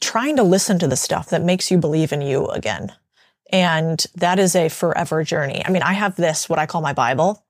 Trying 0.00 0.36
to 0.36 0.42
listen 0.42 0.78
to 0.78 0.88
the 0.88 0.96
stuff 0.96 1.28
that 1.28 1.42
makes 1.42 1.70
you 1.70 1.76
believe 1.76 2.10
in 2.10 2.22
you 2.22 2.46
again. 2.46 2.92
And 3.50 4.04
that 4.14 4.38
is 4.38 4.56
a 4.56 4.70
forever 4.70 5.22
journey. 5.24 5.62
I 5.64 5.70
mean, 5.70 5.82
I 5.82 5.92
have 5.92 6.16
this, 6.16 6.48
what 6.48 6.58
I 6.58 6.64
call 6.64 6.80
my 6.80 6.94
Bible, 6.94 7.44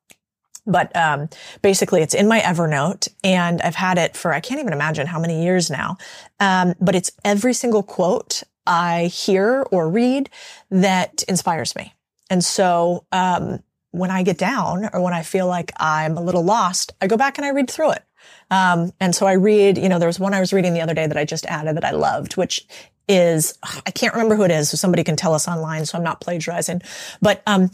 but 0.66 0.94
um, 0.96 1.28
basically 1.62 2.02
it's 2.02 2.14
in 2.14 2.26
my 2.26 2.40
Evernote 2.40 3.06
and 3.22 3.62
I've 3.62 3.76
had 3.76 3.96
it 3.96 4.16
for, 4.16 4.32
I 4.32 4.40
can't 4.40 4.60
even 4.60 4.72
imagine 4.72 5.06
how 5.06 5.20
many 5.20 5.44
years 5.44 5.70
now. 5.70 5.96
Um, 6.40 6.74
but 6.80 6.96
it's 6.96 7.12
every 7.24 7.54
single 7.54 7.84
quote 7.84 8.42
I 8.66 9.04
hear 9.06 9.64
or 9.70 9.88
read 9.88 10.28
that 10.70 11.22
inspires 11.28 11.76
me. 11.76 11.94
And 12.30 12.44
so, 12.44 13.06
um, 13.12 13.62
when 13.92 14.10
I 14.10 14.22
get 14.22 14.38
down 14.38 14.90
or 14.92 15.00
when 15.00 15.14
I 15.14 15.22
feel 15.22 15.46
like 15.46 15.72
I'm 15.76 16.18
a 16.18 16.22
little 16.22 16.42
lost, 16.42 16.92
I 17.00 17.06
go 17.06 17.16
back 17.16 17.38
and 17.38 17.44
I 17.44 17.50
read 17.50 17.70
through 17.70 17.92
it. 17.92 18.02
Um, 18.50 18.92
and 19.00 19.14
so 19.14 19.26
I 19.26 19.32
read, 19.32 19.78
you 19.78 19.88
know, 19.88 19.98
there 19.98 20.08
was 20.08 20.20
one 20.20 20.34
I 20.34 20.40
was 20.40 20.52
reading 20.52 20.74
the 20.74 20.80
other 20.80 20.94
day 20.94 21.06
that 21.06 21.16
I 21.16 21.24
just 21.24 21.46
added 21.46 21.76
that 21.76 21.84
I 21.84 21.92
loved, 21.92 22.36
which 22.36 22.66
is, 23.08 23.58
I 23.84 23.90
can't 23.90 24.14
remember 24.14 24.36
who 24.36 24.44
it 24.44 24.50
is, 24.50 24.70
so 24.70 24.76
somebody 24.76 25.04
can 25.04 25.16
tell 25.16 25.34
us 25.34 25.48
online, 25.48 25.86
so 25.86 25.98
I'm 25.98 26.04
not 26.04 26.20
plagiarizing. 26.20 26.82
But, 27.20 27.42
um, 27.46 27.70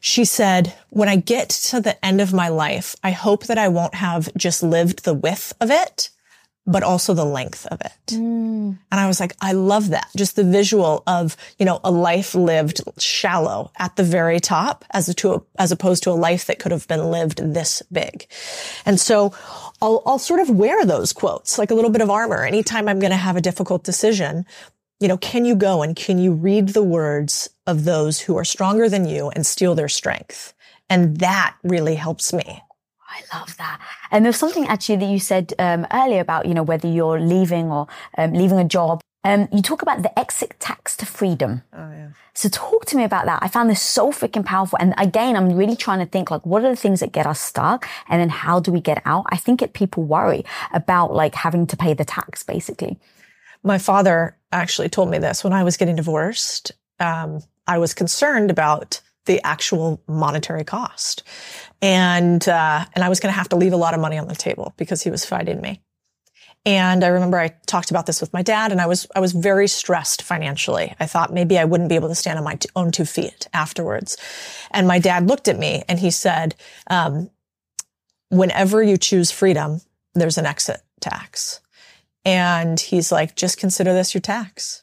she 0.00 0.24
said, 0.24 0.74
when 0.88 1.08
I 1.08 1.16
get 1.16 1.50
to 1.50 1.80
the 1.80 2.02
end 2.04 2.20
of 2.20 2.32
my 2.32 2.48
life, 2.48 2.96
I 3.04 3.10
hope 3.10 3.46
that 3.46 3.58
I 3.58 3.68
won't 3.68 3.94
have 3.94 4.34
just 4.36 4.62
lived 4.62 5.04
the 5.04 5.14
width 5.14 5.52
of 5.60 5.70
it, 5.70 6.10
but 6.66 6.82
also 6.82 7.14
the 7.14 7.24
length 7.24 7.66
of 7.66 7.80
it. 7.80 7.92
Mm. 8.08 8.78
And 8.90 9.00
I 9.00 9.06
was 9.06 9.18
like, 9.18 9.34
I 9.40 9.52
love 9.52 9.88
that. 9.90 10.08
Just 10.16 10.36
the 10.36 10.44
visual 10.44 11.02
of, 11.06 11.36
you 11.58 11.66
know, 11.66 11.80
a 11.82 11.90
life 11.90 12.34
lived 12.34 12.80
shallow 12.98 13.72
at 13.78 13.96
the 13.96 14.02
very 14.02 14.40
top 14.40 14.84
as, 14.90 15.12
to 15.14 15.34
a, 15.34 15.42
as 15.58 15.72
opposed 15.72 16.02
to 16.04 16.10
a 16.10 16.12
life 16.12 16.46
that 16.46 16.58
could 16.58 16.72
have 16.72 16.86
been 16.86 17.10
lived 17.10 17.38
this 17.54 17.82
big. 17.90 18.26
And 18.84 19.00
so 19.00 19.34
I'll, 19.80 20.02
I'll 20.06 20.18
sort 20.18 20.40
of 20.40 20.50
wear 20.50 20.84
those 20.84 21.12
quotes 21.12 21.58
like 21.58 21.70
a 21.70 21.74
little 21.74 21.90
bit 21.90 22.02
of 22.02 22.10
armor. 22.10 22.44
Anytime 22.44 22.88
I'm 22.88 23.00
going 23.00 23.10
to 23.10 23.16
have 23.16 23.36
a 23.36 23.40
difficult 23.40 23.82
decision, 23.82 24.44
you 25.00 25.08
know, 25.08 25.16
can 25.16 25.46
you 25.46 25.56
go 25.56 25.82
and 25.82 25.96
can 25.96 26.18
you 26.18 26.32
read 26.32 26.68
the 26.68 26.82
words 26.82 27.48
of 27.66 27.84
those 27.84 28.20
who 28.20 28.36
are 28.36 28.44
stronger 28.44 28.88
than 28.88 29.06
you 29.06 29.30
and 29.30 29.46
steal 29.46 29.74
their 29.74 29.88
strength? 29.88 30.52
And 30.90 31.16
that 31.18 31.56
really 31.62 31.94
helps 31.94 32.32
me. 32.32 32.62
I 33.10 33.36
love 33.36 33.56
that. 33.56 33.80
And 34.10 34.24
there's 34.24 34.36
something 34.36 34.66
actually 34.66 34.96
that 34.96 35.10
you 35.10 35.18
said 35.18 35.52
um, 35.58 35.86
earlier 35.92 36.20
about, 36.20 36.46
you 36.46 36.54
know, 36.54 36.62
whether 36.62 36.88
you're 36.88 37.20
leaving 37.20 37.70
or 37.70 37.88
um, 38.16 38.32
leaving 38.32 38.58
a 38.58 38.64
job. 38.64 39.00
Um, 39.22 39.48
you 39.52 39.60
talk 39.60 39.82
about 39.82 40.02
the 40.02 40.18
exit 40.18 40.58
tax 40.60 40.96
to 40.96 41.04
freedom. 41.04 41.62
Oh, 41.74 41.90
yeah. 41.90 42.08
So 42.32 42.48
talk 42.48 42.86
to 42.86 42.96
me 42.96 43.04
about 43.04 43.26
that. 43.26 43.42
I 43.42 43.48
found 43.48 43.68
this 43.68 43.82
so 43.82 44.12
freaking 44.12 44.46
powerful. 44.46 44.78
And 44.80 44.94
again, 44.96 45.36
I'm 45.36 45.52
really 45.54 45.76
trying 45.76 45.98
to 45.98 46.06
think 46.06 46.30
like, 46.30 46.46
what 46.46 46.64
are 46.64 46.70
the 46.70 46.76
things 46.76 47.00
that 47.00 47.12
get 47.12 47.26
us 47.26 47.40
stuck? 47.40 47.86
And 48.08 48.20
then 48.20 48.30
how 48.30 48.60
do 48.60 48.72
we 48.72 48.80
get 48.80 49.02
out? 49.04 49.26
I 49.28 49.36
think 49.36 49.60
it 49.60 49.74
people 49.74 50.04
worry 50.04 50.44
about 50.72 51.12
like 51.12 51.34
having 51.34 51.66
to 51.66 51.76
pay 51.76 51.92
the 51.92 52.04
tax 52.04 52.42
basically. 52.42 52.98
My 53.62 53.76
father 53.76 54.38
actually 54.52 54.88
told 54.88 55.10
me 55.10 55.18
this 55.18 55.44
when 55.44 55.52
I 55.52 55.64
was 55.64 55.76
getting 55.76 55.96
divorced. 55.96 56.72
Um, 56.98 57.40
I 57.66 57.76
was 57.76 57.92
concerned 57.92 58.50
about 58.50 59.02
the 59.26 59.40
actual 59.44 60.02
monetary 60.08 60.64
cost. 60.64 61.22
And, 61.82 62.46
uh, 62.48 62.84
and 62.94 63.02
I 63.02 63.08
was 63.08 63.20
going 63.20 63.32
to 63.32 63.38
have 63.38 63.48
to 63.50 63.56
leave 63.56 63.72
a 63.72 63.76
lot 63.76 63.94
of 63.94 64.00
money 64.00 64.18
on 64.18 64.28
the 64.28 64.34
table 64.34 64.74
because 64.76 65.02
he 65.02 65.10
was 65.10 65.24
fighting 65.24 65.60
me. 65.60 65.80
And 66.66 67.02
I 67.02 67.08
remember 67.08 67.38
I 67.38 67.48
talked 67.66 67.90
about 67.90 68.04
this 68.04 68.20
with 68.20 68.32
my 68.34 68.42
dad 68.42 68.70
and 68.70 68.82
I 68.82 68.86
was, 68.86 69.06
I 69.16 69.20
was 69.20 69.32
very 69.32 69.66
stressed 69.66 70.20
financially. 70.20 70.94
I 71.00 71.06
thought 71.06 71.32
maybe 71.32 71.58
I 71.58 71.64
wouldn't 71.64 71.88
be 71.88 71.94
able 71.94 72.08
to 72.08 72.14
stand 72.14 72.38
on 72.38 72.44
my 72.44 72.58
own 72.76 72.92
two 72.92 73.06
feet 73.06 73.48
afterwards. 73.54 74.18
And 74.70 74.86
my 74.86 74.98
dad 74.98 75.26
looked 75.26 75.48
at 75.48 75.58
me 75.58 75.82
and 75.88 75.98
he 75.98 76.10
said, 76.10 76.54
um, 76.88 77.30
whenever 78.28 78.82
you 78.82 78.98
choose 78.98 79.30
freedom, 79.30 79.80
there's 80.14 80.36
an 80.36 80.44
exit 80.44 80.82
tax. 81.00 81.60
And 82.26 82.78
he's 82.78 83.10
like, 83.10 83.36
just 83.36 83.58
consider 83.58 83.94
this 83.94 84.12
your 84.12 84.20
tax. 84.20 84.82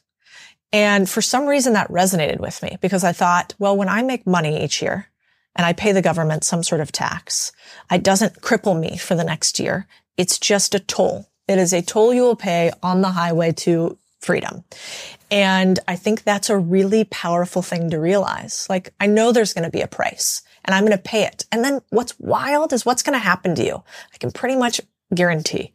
And 0.72 1.08
for 1.08 1.22
some 1.22 1.46
reason 1.46 1.74
that 1.74 1.88
resonated 1.90 2.40
with 2.40 2.62
me 2.62 2.76
because 2.80 3.04
I 3.04 3.12
thought, 3.12 3.54
well, 3.58 3.76
when 3.76 3.88
I 3.88 4.02
make 4.02 4.26
money 4.26 4.62
each 4.64 4.82
year 4.82 5.08
and 5.56 5.66
I 5.66 5.72
pay 5.72 5.92
the 5.92 6.02
government 6.02 6.44
some 6.44 6.62
sort 6.62 6.80
of 6.80 6.92
tax, 6.92 7.52
it 7.90 8.02
doesn't 8.02 8.40
cripple 8.40 8.78
me 8.78 8.96
for 8.96 9.14
the 9.14 9.24
next 9.24 9.58
year. 9.58 9.86
It's 10.16 10.38
just 10.38 10.74
a 10.74 10.80
toll. 10.80 11.28
It 11.46 11.58
is 11.58 11.72
a 11.72 11.82
toll 11.82 12.12
you 12.12 12.22
will 12.22 12.36
pay 12.36 12.70
on 12.82 13.00
the 13.00 13.10
highway 13.10 13.52
to 13.52 13.98
freedom. 14.20 14.64
And 15.30 15.78
I 15.86 15.96
think 15.96 16.22
that's 16.22 16.50
a 16.50 16.58
really 16.58 17.04
powerful 17.04 17.62
thing 17.62 17.90
to 17.90 17.98
realize. 17.98 18.66
Like, 18.68 18.92
I 19.00 19.06
know 19.06 19.32
there's 19.32 19.52
going 19.52 19.64
to 19.64 19.70
be 19.70 19.80
a 19.80 19.86
price 19.86 20.42
and 20.64 20.74
I'm 20.74 20.84
going 20.84 20.96
to 20.96 21.02
pay 21.02 21.24
it. 21.24 21.46
And 21.52 21.64
then 21.64 21.80
what's 21.90 22.18
wild 22.18 22.72
is 22.72 22.84
what's 22.84 23.02
going 23.02 23.18
to 23.18 23.24
happen 23.24 23.54
to 23.54 23.64
you. 23.64 23.82
I 24.12 24.18
can 24.18 24.32
pretty 24.32 24.56
much 24.56 24.80
guarantee 25.14 25.72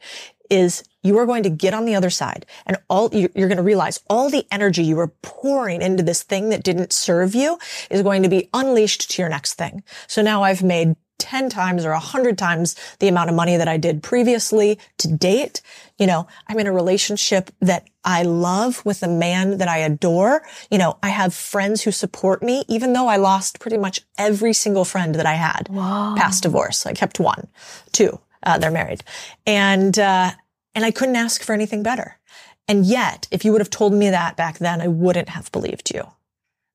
is 0.49 0.83
you 1.03 1.17
are 1.17 1.25
going 1.25 1.43
to 1.43 1.49
get 1.49 1.73
on 1.73 1.85
the 1.85 1.95
other 1.95 2.09
side 2.09 2.45
and 2.65 2.77
all 2.89 3.09
you're 3.13 3.29
going 3.29 3.57
to 3.57 3.63
realize 3.63 3.99
all 4.09 4.29
the 4.29 4.45
energy 4.51 4.83
you 4.83 4.95
were 4.95 5.09
pouring 5.21 5.81
into 5.81 6.03
this 6.03 6.23
thing 6.23 6.49
that 6.49 6.63
didn't 6.63 6.93
serve 6.93 7.35
you 7.35 7.59
is 7.91 8.01
going 8.01 8.23
to 8.23 8.29
be 8.29 8.49
unleashed 8.53 9.11
to 9.11 9.21
your 9.21 9.29
next 9.29 9.53
thing. 9.53 9.83
So 10.07 10.21
now 10.21 10.43
I've 10.43 10.63
made 10.63 10.95
10 11.19 11.49
times 11.49 11.85
or 11.85 11.91
100 11.91 12.37
times 12.37 12.75
the 12.99 13.07
amount 13.07 13.29
of 13.29 13.35
money 13.35 13.55
that 13.55 13.67
I 13.67 13.77
did 13.77 14.03
previously 14.03 14.77
to 14.97 15.07
date. 15.07 15.61
You 15.97 16.05
know, 16.05 16.27
I'm 16.47 16.59
in 16.59 16.67
a 16.67 16.73
relationship 16.73 17.49
that 17.61 17.87
I 18.03 18.23
love 18.23 18.83
with 18.85 19.03
a 19.03 19.07
man 19.07 19.59
that 19.59 19.69
I 19.69 19.77
adore. 19.77 20.41
You 20.69 20.79
know, 20.79 20.97
I 21.01 21.09
have 21.09 21.33
friends 21.33 21.81
who 21.83 21.91
support 21.91 22.43
me, 22.43 22.65
even 22.67 22.91
though 22.91 23.07
I 23.07 23.15
lost 23.15 23.61
pretty 23.61 23.77
much 23.77 24.01
every 24.17 24.51
single 24.51 24.83
friend 24.83 25.15
that 25.15 25.25
I 25.25 25.35
had 25.35 25.69
wow. 25.69 26.15
past 26.17 26.43
divorce. 26.43 26.85
I 26.85 26.93
kept 26.93 27.19
one, 27.19 27.47
two. 27.93 28.19
Uh, 28.45 28.57
they're 28.57 28.71
married. 28.71 29.05
And, 29.45 29.97
uh, 29.97 30.31
and 30.75 30.85
I 30.85 30.91
couldn't 30.91 31.15
ask 31.15 31.43
for 31.43 31.53
anything 31.53 31.83
better. 31.83 32.19
And 32.67 32.85
yet, 32.85 33.27
if 33.31 33.43
you 33.43 33.51
would 33.51 33.61
have 33.61 33.69
told 33.69 33.93
me 33.93 34.09
that 34.09 34.37
back 34.37 34.59
then, 34.59 34.81
I 34.81 34.87
wouldn't 34.87 35.29
have 35.29 35.51
believed 35.51 35.91
you. 35.93 36.11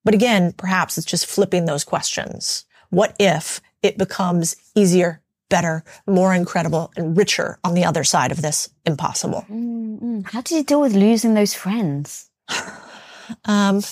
But 0.05 0.15
again, 0.15 0.53
perhaps 0.53 0.99
it's 0.99 1.07
just 1.07 1.27
flipping 1.27 1.65
those 1.65 1.85
questions. 1.85 2.65
What 2.91 3.17
if 3.19 3.61
it 3.83 3.99
becomes 3.99 4.57
easier, 4.75 5.23
better, 5.49 5.85
more 6.07 6.35
incredible, 6.35 6.93
and 6.97 7.17
richer 7.17 7.59
on 7.65 7.75
the 7.75 7.85
other 7.85 8.05
side 8.05 8.33
of 8.33 8.43
this 8.43 8.71
impossible? 8.85 9.45
Mm-hmm. 9.51 10.21
How 10.25 10.41
did 10.43 10.57
you 10.57 10.65
deal 10.65 10.81
with 10.81 10.95
losing 10.95 11.35
those 11.35 11.55
friends? 11.55 12.31
um, 13.45 13.83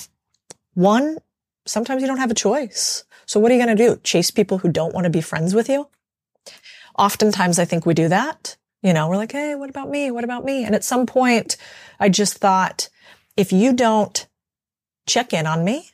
one, 0.75 1.19
sometimes 1.67 2.03
you 2.03 2.09
don't 2.09 2.19
have 2.19 2.31
a 2.31 2.35
choice. 2.35 3.05
So 3.27 3.41
what 3.41 3.51
are 3.51 3.55
you 3.55 3.65
going 3.65 3.77
to 3.77 3.87
do? 3.87 4.01
Chase 4.03 4.31
people 4.31 4.59
who 4.59 4.71
don't 4.71 4.95
want 4.95 5.05
to 5.05 5.11
be 5.11 5.21
friends 5.21 5.55
with 5.55 5.69
you? 5.69 5.89
Oftentimes 6.99 7.59
I 7.59 7.65
think 7.65 7.85
we 7.85 7.95
do 7.95 8.09
that. 8.09 8.57
You 8.87 8.93
know, 8.93 9.09
we're 9.09 9.17
like, 9.17 9.33
Hey, 9.33 9.57
what 9.57 9.69
about 9.69 9.91
me? 9.91 10.13
What 10.13 10.23
about 10.23 10.45
me? 10.45 10.63
And 10.63 10.73
at 10.73 10.85
some 10.85 11.07
point 11.07 11.57
I 11.99 12.09
just 12.09 12.39
thought, 12.39 12.89
if 13.37 13.53
you 13.53 13.73
don't 13.73 14.29
check 15.09 15.33
in 15.33 15.45
on 15.45 15.65
me, 15.65 15.91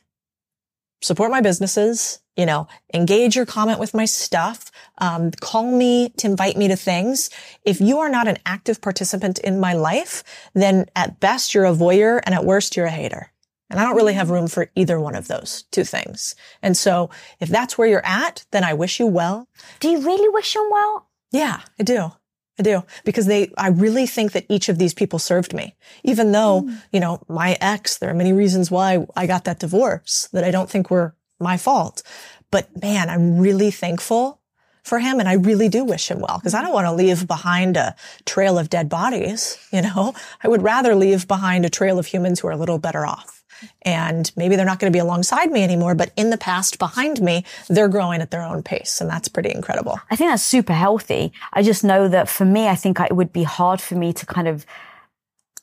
support 1.01 1.31
my 1.31 1.41
businesses, 1.41 2.19
you 2.37 2.45
know, 2.45 2.67
engage 2.93 3.35
or 3.35 3.47
comment 3.47 3.79
with 3.79 3.95
my 3.95 4.05
stuff, 4.05 4.71
um, 4.99 5.31
call 5.31 5.71
me 5.75 6.09
to 6.17 6.27
invite 6.27 6.55
me 6.55 6.67
to 6.67 6.75
things. 6.75 7.31
If 7.63 7.81
you 7.81 7.97
are 7.97 8.09
not 8.09 8.27
an 8.27 8.37
active 8.45 8.79
participant 8.79 9.39
in 9.39 9.59
my 9.59 9.73
life, 9.73 10.23
then 10.53 10.85
at 10.95 11.19
best 11.19 11.55
you're 11.55 11.65
a 11.65 11.73
voyeur 11.73 12.21
and 12.23 12.35
at 12.35 12.45
worst 12.45 12.77
you're 12.77 12.85
a 12.85 12.91
hater. 12.91 13.31
And 13.71 13.79
I 13.79 13.85
don't 13.85 13.95
really 13.95 14.13
have 14.13 14.29
room 14.29 14.47
for 14.47 14.69
either 14.75 14.99
one 14.99 15.15
of 15.15 15.27
those 15.27 15.63
two 15.71 15.83
things. 15.83 16.35
And 16.61 16.77
so 16.77 17.09
if 17.39 17.49
that's 17.49 17.75
where 17.75 17.87
you're 17.87 18.05
at, 18.05 18.45
then 18.51 18.63
I 18.63 18.75
wish 18.75 18.99
you 18.99 19.07
well. 19.07 19.47
Do 19.79 19.89
you 19.89 20.05
really 20.05 20.29
wish 20.29 20.53
them 20.53 20.69
well? 20.71 21.09
Yeah, 21.31 21.61
I 21.79 21.83
do. 21.83 22.11
I 22.59 22.63
do 22.63 22.83
because 23.03 23.25
they, 23.25 23.51
I 23.57 23.69
really 23.69 24.05
think 24.05 24.33
that 24.33 24.45
each 24.47 24.69
of 24.69 24.77
these 24.77 24.93
people 24.93 25.17
served 25.17 25.53
me, 25.53 25.75
even 26.03 26.31
though, 26.31 26.61
mm. 26.61 26.81
you 26.91 26.99
know, 26.99 27.23
my 27.27 27.57
ex, 27.59 27.97
there 27.97 28.09
are 28.09 28.15
many 28.15 28.33
reasons 28.33 28.69
why 28.69 29.05
I 29.15 29.25
got 29.25 29.45
that 29.45 29.59
divorce 29.59 30.29
that 30.33 30.43
I 30.43 30.51
don't 30.51 30.69
think 30.69 30.91
were 30.91 31.15
my 31.39 31.57
fault. 31.57 32.03
But 32.51 32.69
man, 32.81 33.09
I'm 33.09 33.39
really 33.39 33.71
thankful 33.71 34.39
for 34.83 34.99
him. 34.99 35.19
And 35.19 35.27
I 35.27 35.33
really 35.33 35.69
do 35.69 35.83
wish 35.83 36.11
him 36.11 36.19
well 36.19 36.37
because 36.37 36.53
I 36.53 36.61
don't 36.61 36.73
want 36.73 36.85
to 36.85 36.93
leave 36.93 37.27
behind 37.27 37.77
a 37.77 37.95
trail 38.25 38.59
of 38.59 38.69
dead 38.69 38.89
bodies. 38.89 39.57
You 39.71 39.81
know, 39.81 40.13
I 40.43 40.47
would 40.47 40.61
rather 40.61 40.93
leave 40.93 41.27
behind 41.27 41.65
a 41.65 41.69
trail 41.69 41.97
of 41.97 42.05
humans 42.05 42.39
who 42.39 42.47
are 42.47 42.51
a 42.51 42.57
little 42.57 42.77
better 42.77 43.07
off. 43.07 43.42
And 43.83 44.31
maybe 44.35 44.55
they're 44.55 44.65
not 44.65 44.79
going 44.79 44.91
to 44.91 44.95
be 44.95 44.99
alongside 44.99 45.51
me 45.51 45.63
anymore, 45.63 45.95
but 45.95 46.11
in 46.15 46.29
the 46.29 46.37
past 46.37 46.79
behind 46.79 47.21
me, 47.21 47.45
they're 47.67 47.87
growing 47.87 48.21
at 48.21 48.31
their 48.31 48.43
own 48.43 48.63
pace. 48.63 49.01
And 49.01 49.09
that's 49.09 49.27
pretty 49.27 49.51
incredible. 49.51 49.99
I 50.09 50.15
think 50.15 50.31
that's 50.31 50.43
super 50.43 50.73
healthy. 50.73 51.33
I 51.53 51.63
just 51.63 51.83
know 51.83 52.07
that 52.07 52.29
for 52.29 52.45
me, 52.45 52.67
I 52.67 52.75
think 52.75 52.99
it 52.99 53.15
would 53.15 53.33
be 53.33 53.43
hard 53.43 53.81
for 53.81 53.95
me 53.95 54.13
to 54.13 54.25
kind 54.25 54.47
of 54.47 54.65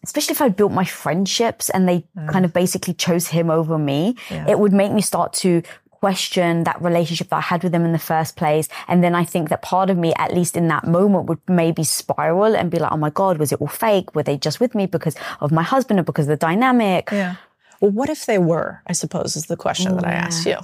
especially 0.02 0.32
if 0.32 0.40
I 0.40 0.48
built 0.48 0.72
my 0.72 0.86
friendships 0.86 1.68
and 1.68 1.86
they 1.86 2.04
mm. 2.16 2.28
kind 2.30 2.46
of 2.46 2.54
basically 2.54 2.94
chose 2.94 3.28
him 3.28 3.50
over 3.50 3.76
me, 3.76 4.16
yeah. 4.30 4.46
it 4.48 4.58
would 4.58 4.72
make 4.72 4.92
me 4.92 5.02
start 5.02 5.34
to 5.34 5.62
question 5.90 6.64
that 6.64 6.80
relationship 6.80 7.28
that 7.28 7.36
I 7.36 7.40
had 7.40 7.62
with 7.62 7.72
them 7.72 7.84
in 7.84 7.92
the 7.92 7.98
first 7.98 8.36
place. 8.36 8.68
And 8.88 9.04
then 9.04 9.14
I 9.14 9.24
think 9.24 9.50
that 9.50 9.60
part 9.60 9.90
of 9.90 9.98
me, 9.98 10.14
at 10.16 10.34
least 10.34 10.56
in 10.56 10.68
that 10.68 10.86
moment, 10.86 11.26
would 11.26 11.38
maybe 11.46 11.84
spiral 11.84 12.56
and 12.56 12.70
be 12.70 12.78
like, 12.78 12.92
oh 12.92 12.96
my 12.96 13.10
God, 13.10 13.38
was 13.38 13.52
it 13.52 13.60
all 13.60 13.68
fake? 13.68 14.14
Were 14.14 14.22
they 14.22 14.38
just 14.38 14.60
with 14.60 14.74
me 14.74 14.86
because 14.86 15.14
of 15.40 15.52
my 15.52 15.62
husband 15.62 16.00
or 16.00 16.02
because 16.02 16.24
of 16.24 16.30
the 16.30 16.36
dynamic? 16.36 17.10
Yeah. 17.12 17.36
Well, 17.80 17.90
what 17.90 18.10
if 18.10 18.26
they 18.26 18.38
were? 18.38 18.82
I 18.86 18.92
suppose 18.92 19.36
is 19.36 19.46
the 19.46 19.56
question 19.56 19.96
that 19.96 20.06
I 20.06 20.12
asked 20.12 20.46
you. 20.46 20.58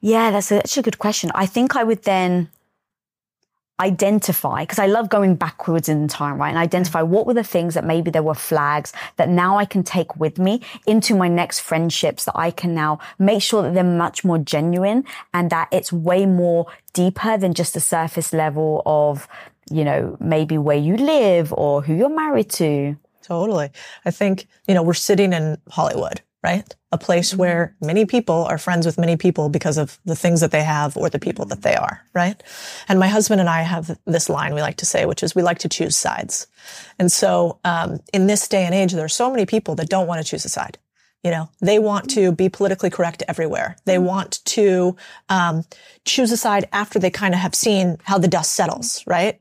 Yeah, 0.00 0.30
that's 0.30 0.50
a, 0.50 0.54
that's 0.56 0.76
a 0.76 0.82
good 0.82 0.98
question. 0.98 1.30
I 1.34 1.46
think 1.46 1.76
I 1.76 1.84
would 1.84 2.04
then 2.04 2.50
identify, 3.80 4.62
because 4.62 4.78
I 4.78 4.86
love 4.86 5.08
going 5.08 5.36
backwards 5.36 5.88
in 5.88 6.06
time, 6.06 6.36
right? 6.36 6.50
And 6.50 6.58
identify 6.58 7.00
what 7.00 7.26
were 7.26 7.32
the 7.32 7.42
things 7.42 7.72
that 7.72 7.84
maybe 7.84 8.10
there 8.10 8.22
were 8.22 8.34
flags 8.34 8.92
that 9.16 9.30
now 9.30 9.56
I 9.56 9.64
can 9.64 9.82
take 9.82 10.16
with 10.16 10.38
me 10.38 10.60
into 10.86 11.16
my 11.16 11.28
next 11.28 11.60
friendships 11.60 12.26
that 12.26 12.36
I 12.36 12.50
can 12.50 12.74
now 12.74 12.98
make 13.18 13.40
sure 13.40 13.62
that 13.62 13.72
they're 13.72 13.82
much 13.82 14.22
more 14.22 14.36
genuine 14.36 15.04
and 15.32 15.48
that 15.48 15.68
it's 15.72 15.94
way 15.94 16.26
more 16.26 16.66
deeper 16.92 17.38
than 17.38 17.54
just 17.54 17.72
the 17.72 17.80
surface 17.80 18.34
level 18.34 18.82
of, 18.84 19.26
you 19.70 19.82
know, 19.82 20.14
maybe 20.20 20.58
where 20.58 20.76
you 20.76 20.98
live 20.98 21.50
or 21.54 21.80
who 21.80 21.94
you're 21.94 22.14
married 22.14 22.50
to. 22.50 22.98
Totally. 23.22 23.70
I 24.04 24.10
think, 24.10 24.46
you 24.68 24.74
know, 24.74 24.82
we're 24.82 24.92
sitting 24.92 25.32
in 25.32 25.56
Hollywood, 25.70 26.20
right? 26.42 26.74
A 26.92 26.98
place 26.98 27.30
mm-hmm. 27.30 27.40
where 27.40 27.76
many 27.80 28.06
people 28.06 28.44
are 28.44 28.58
friends 28.58 28.86
with 28.86 28.98
many 28.98 29.16
people 29.16 29.48
because 29.48 29.76
of 29.76 29.98
the 30.04 30.16
things 30.16 30.40
that 30.40 30.50
they 30.50 30.62
have 30.62 30.96
or 30.96 31.10
the 31.10 31.18
people 31.18 31.44
that 31.46 31.62
they 31.62 31.74
are, 31.74 32.02
right? 32.14 32.42
And 32.88 32.98
my 32.98 33.08
husband 33.08 33.40
and 33.40 33.50
I 33.50 33.62
have 33.62 33.98
this 34.06 34.28
line 34.28 34.54
we 34.54 34.62
like 34.62 34.76
to 34.78 34.86
say, 34.86 35.04
which 35.06 35.22
is 35.22 35.34
we 35.34 35.42
like 35.42 35.58
to 35.58 35.68
choose 35.68 35.96
sides. 35.96 36.46
And 36.98 37.12
so, 37.12 37.58
um, 37.64 38.00
in 38.12 38.26
this 38.26 38.48
day 38.48 38.64
and 38.64 38.74
age, 38.74 38.92
there 38.92 39.04
are 39.04 39.08
so 39.08 39.30
many 39.30 39.46
people 39.46 39.74
that 39.76 39.88
don't 39.88 40.06
want 40.06 40.22
to 40.22 40.28
choose 40.28 40.44
a 40.44 40.48
side. 40.48 40.78
You 41.22 41.30
know, 41.30 41.50
they 41.60 41.78
want 41.78 42.08
to 42.10 42.32
be 42.32 42.48
politically 42.48 42.88
correct 42.88 43.22
everywhere. 43.28 43.76
They 43.84 43.96
mm-hmm. 43.96 44.06
want 44.06 44.44
to 44.46 44.96
um, 45.28 45.64
choose 46.06 46.32
a 46.32 46.36
side 46.38 46.66
after 46.72 46.98
they 46.98 47.10
kind 47.10 47.34
of 47.34 47.40
have 47.40 47.54
seen 47.54 47.98
how 48.04 48.16
the 48.16 48.28
dust 48.28 48.52
settles, 48.52 49.04
right? 49.06 49.38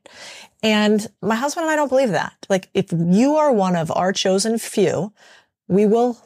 And 0.62 1.08
my 1.22 1.36
husband 1.36 1.64
and 1.64 1.72
I 1.72 1.78
don't 1.78 1.88
believe 1.88 2.12
that. 2.12 2.34
Like, 2.50 2.68
if 2.74 2.91
you 2.91 3.38
are 3.38 3.54
one 3.54 3.78
of 3.78 3.91
our 3.91 4.12
chosen 4.12 4.58
few, 4.58 5.14
we 5.70 5.86
will 5.86 6.18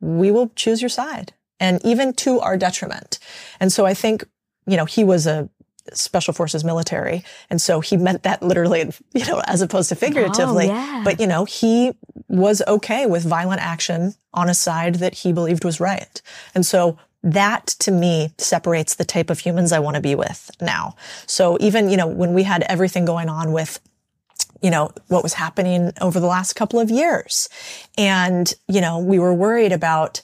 we 0.00 0.30
will 0.30 0.50
choose 0.54 0.82
your 0.82 0.88
side 0.88 1.32
and 1.60 1.84
even 1.84 2.12
to 2.14 2.40
our 2.40 2.56
detriment. 2.56 3.18
And 3.60 3.72
so 3.72 3.86
I 3.86 3.94
think, 3.94 4.24
you 4.66 4.76
know, 4.76 4.84
he 4.84 5.04
was 5.04 5.26
a 5.26 5.48
special 5.92 6.34
forces 6.34 6.64
military. 6.64 7.24
And 7.48 7.60
so 7.62 7.80
he 7.80 7.96
meant 7.96 8.22
that 8.22 8.42
literally, 8.42 8.92
you 9.14 9.24
know, 9.26 9.40
as 9.46 9.62
opposed 9.62 9.88
to 9.88 9.94
figuratively. 9.94 10.66
Oh, 10.66 10.74
yeah. 10.74 11.02
But, 11.04 11.18
you 11.18 11.26
know, 11.26 11.44
he 11.44 11.92
was 12.28 12.62
okay 12.68 13.06
with 13.06 13.24
violent 13.24 13.62
action 13.62 14.14
on 14.34 14.48
a 14.48 14.54
side 14.54 14.96
that 14.96 15.14
he 15.14 15.32
believed 15.32 15.64
was 15.64 15.80
right. 15.80 16.20
And 16.54 16.66
so 16.66 16.98
that 17.22 17.66
to 17.80 17.90
me 17.90 18.32
separates 18.38 18.94
the 18.94 19.04
type 19.04 19.30
of 19.30 19.40
humans 19.40 19.72
I 19.72 19.78
want 19.78 19.96
to 19.96 20.00
be 20.00 20.14
with 20.14 20.50
now. 20.60 20.94
So 21.26 21.56
even, 21.60 21.88
you 21.88 21.96
know, 21.96 22.06
when 22.06 22.34
we 22.34 22.44
had 22.44 22.62
everything 22.68 23.04
going 23.04 23.28
on 23.28 23.52
with 23.52 23.80
you 24.62 24.70
know, 24.70 24.90
what 25.08 25.22
was 25.22 25.34
happening 25.34 25.92
over 26.00 26.20
the 26.20 26.26
last 26.26 26.54
couple 26.54 26.80
of 26.80 26.90
years. 26.90 27.48
And, 27.96 28.52
you 28.66 28.80
know, 28.80 28.98
we 28.98 29.18
were 29.18 29.34
worried 29.34 29.72
about 29.72 30.22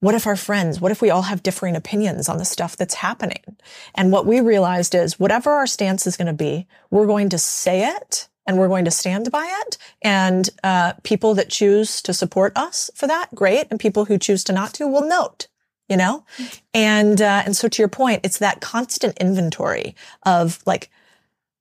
what 0.00 0.14
if 0.14 0.26
our 0.26 0.36
friends, 0.36 0.80
what 0.80 0.92
if 0.92 1.02
we 1.02 1.10
all 1.10 1.22
have 1.22 1.42
differing 1.42 1.76
opinions 1.76 2.28
on 2.28 2.38
the 2.38 2.44
stuff 2.44 2.76
that's 2.76 2.94
happening? 2.94 3.56
And 3.94 4.10
what 4.10 4.24
we 4.24 4.40
realized 4.40 4.94
is 4.94 5.20
whatever 5.20 5.50
our 5.50 5.66
stance 5.66 6.06
is 6.06 6.16
going 6.16 6.26
to 6.26 6.32
be, 6.32 6.66
we're 6.90 7.06
going 7.06 7.28
to 7.30 7.38
say 7.38 7.86
it 7.86 8.28
and 8.46 8.58
we're 8.58 8.68
going 8.68 8.86
to 8.86 8.90
stand 8.90 9.30
by 9.30 9.46
it. 9.62 9.76
And 10.00 10.48
uh, 10.64 10.94
people 11.02 11.34
that 11.34 11.50
choose 11.50 12.00
to 12.02 12.14
support 12.14 12.56
us 12.56 12.90
for 12.94 13.06
that, 13.06 13.34
great. 13.34 13.66
And 13.70 13.78
people 13.78 14.06
who 14.06 14.16
choose 14.16 14.42
to 14.44 14.52
not 14.52 14.72
to, 14.74 14.86
will 14.86 15.06
note. 15.06 15.46
You 15.88 15.96
know, 15.96 16.24
and 16.72 17.20
uh, 17.20 17.42
and 17.44 17.56
so 17.56 17.66
to 17.66 17.82
your 17.82 17.88
point, 17.88 18.20
it's 18.22 18.38
that 18.38 18.60
constant 18.60 19.18
inventory 19.18 19.96
of 20.22 20.62
like 20.64 20.88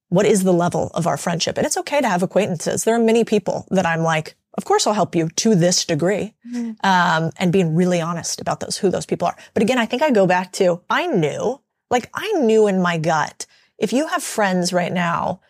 what 0.10 0.26
is 0.26 0.44
the 0.44 0.54
level 0.54 0.92
of 0.94 1.08
our 1.08 1.18
friendship? 1.18 1.58
And 1.58 1.66
it's 1.66 1.78
okay 1.78 2.02
to 2.02 2.10
have 2.10 2.24
acquaintances. 2.24 2.84
There 2.84 2.96
are 2.96 3.00
many 3.00 3.24
people 3.24 3.68
that 3.70 3.86
I'm 3.86 4.02
like, 4.02 4.36
of 4.58 4.66
course 4.66 4.86
I'll 4.86 4.94
help 4.94 5.16
you 5.16 5.30
to 5.30 5.56
this 5.56 5.86
degree. 5.86 6.34
Mm-hmm. 6.48 6.72
Um, 6.84 7.32
and 7.38 7.54
being 7.54 7.76
really 7.76 8.02
honest 8.02 8.42
about 8.42 8.60
those, 8.60 8.78
who 8.78 8.90
those 8.90 9.06
people 9.06 9.28
are. 9.28 9.38
But 9.54 9.64
again, 9.64 9.78
I 9.78 9.86
think 9.86 10.02
I 10.02 10.12
go 10.12 10.28
back 10.28 10.52
to, 10.54 10.82
I 10.90 11.08
knew, 11.08 11.62
like 11.90 12.10
I 12.14 12.32
knew 12.34 12.68
in 12.68 12.82
my 12.82 12.98
gut, 12.98 13.46
if 13.78 13.94
you 13.94 14.08
have 14.08 14.24
friends 14.24 14.74
right 14.74 14.92
now 14.92 15.42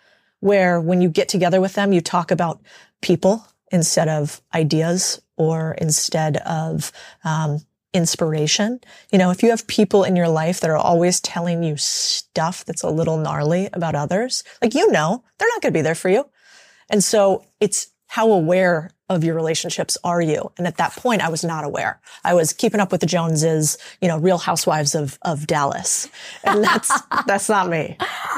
where 0.42 0.80
when 0.80 1.02
you 1.02 1.10
get 1.10 1.30
together 1.30 1.60
with 1.60 1.74
them, 1.74 1.92
you 1.92 2.02
talk 2.02 2.32
about 2.32 2.62
people 3.02 3.46
instead 3.72 4.08
of 4.08 4.42
ideas 4.54 5.22
or 5.38 5.72
instead 5.80 6.38
of, 6.38 6.92
um, 7.24 7.60
inspiration. 7.94 8.80
You 9.12 9.18
know, 9.18 9.32
if 9.32 9.42
you 9.42 9.50
have 9.50 9.66
people 9.68 10.04
in 10.04 10.16
your 10.16 10.30
life 10.30 10.62
that 10.62 10.70
are 10.70 10.78
always 10.78 11.20
telling 11.20 11.64
you 11.64 11.78
stuff 11.78 12.66
that's 12.66 12.84
a 12.84 12.90
little 12.90 13.18
gnarly 13.18 13.70
about 13.74 13.96
others, 13.96 14.44
like, 14.62 14.76
you 14.76 14.92
know, 14.92 15.24
they're 15.38 15.48
not 15.50 15.62
going 15.62 15.74
to 15.74 15.78
be 15.78 15.82
there 15.82 15.96
for 15.96 16.10
you. 16.10 16.30
And 16.90 17.04
so 17.04 17.46
it's 17.60 17.88
how 18.08 18.32
aware 18.32 18.90
of 19.10 19.24
your 19.24 19.36
relationships 19.36 19.98
are 20.04 20.22
you? 20.22 20.52
And 20.58 20.68
at 20.68 20.78
that 20.78 20.94
point, 20.94 21.22
I 21.22 21.30
was 21.30 21.44
not 21.44 21.64
aware. 21.64 22.00
I 22.24 22.34
was 22.34 22.54
keeping 22.54 22.80
up 22.80 22.92
with 22.92 23.02
the 23.02 23.08
Joneses, 23.08 23.78
you 24.02 24.08
know, 24.08 24.18
real 24.18 24.38
housewives 24.38 24.96
of, 24.96 25.18
of 25.24 25.48
Dallas. 25.48 26.08
And 26.44 26.64
that's, 26.64 26.92
that's 27.28 27.50
not 27.50 27.70
me. 27.70 27.98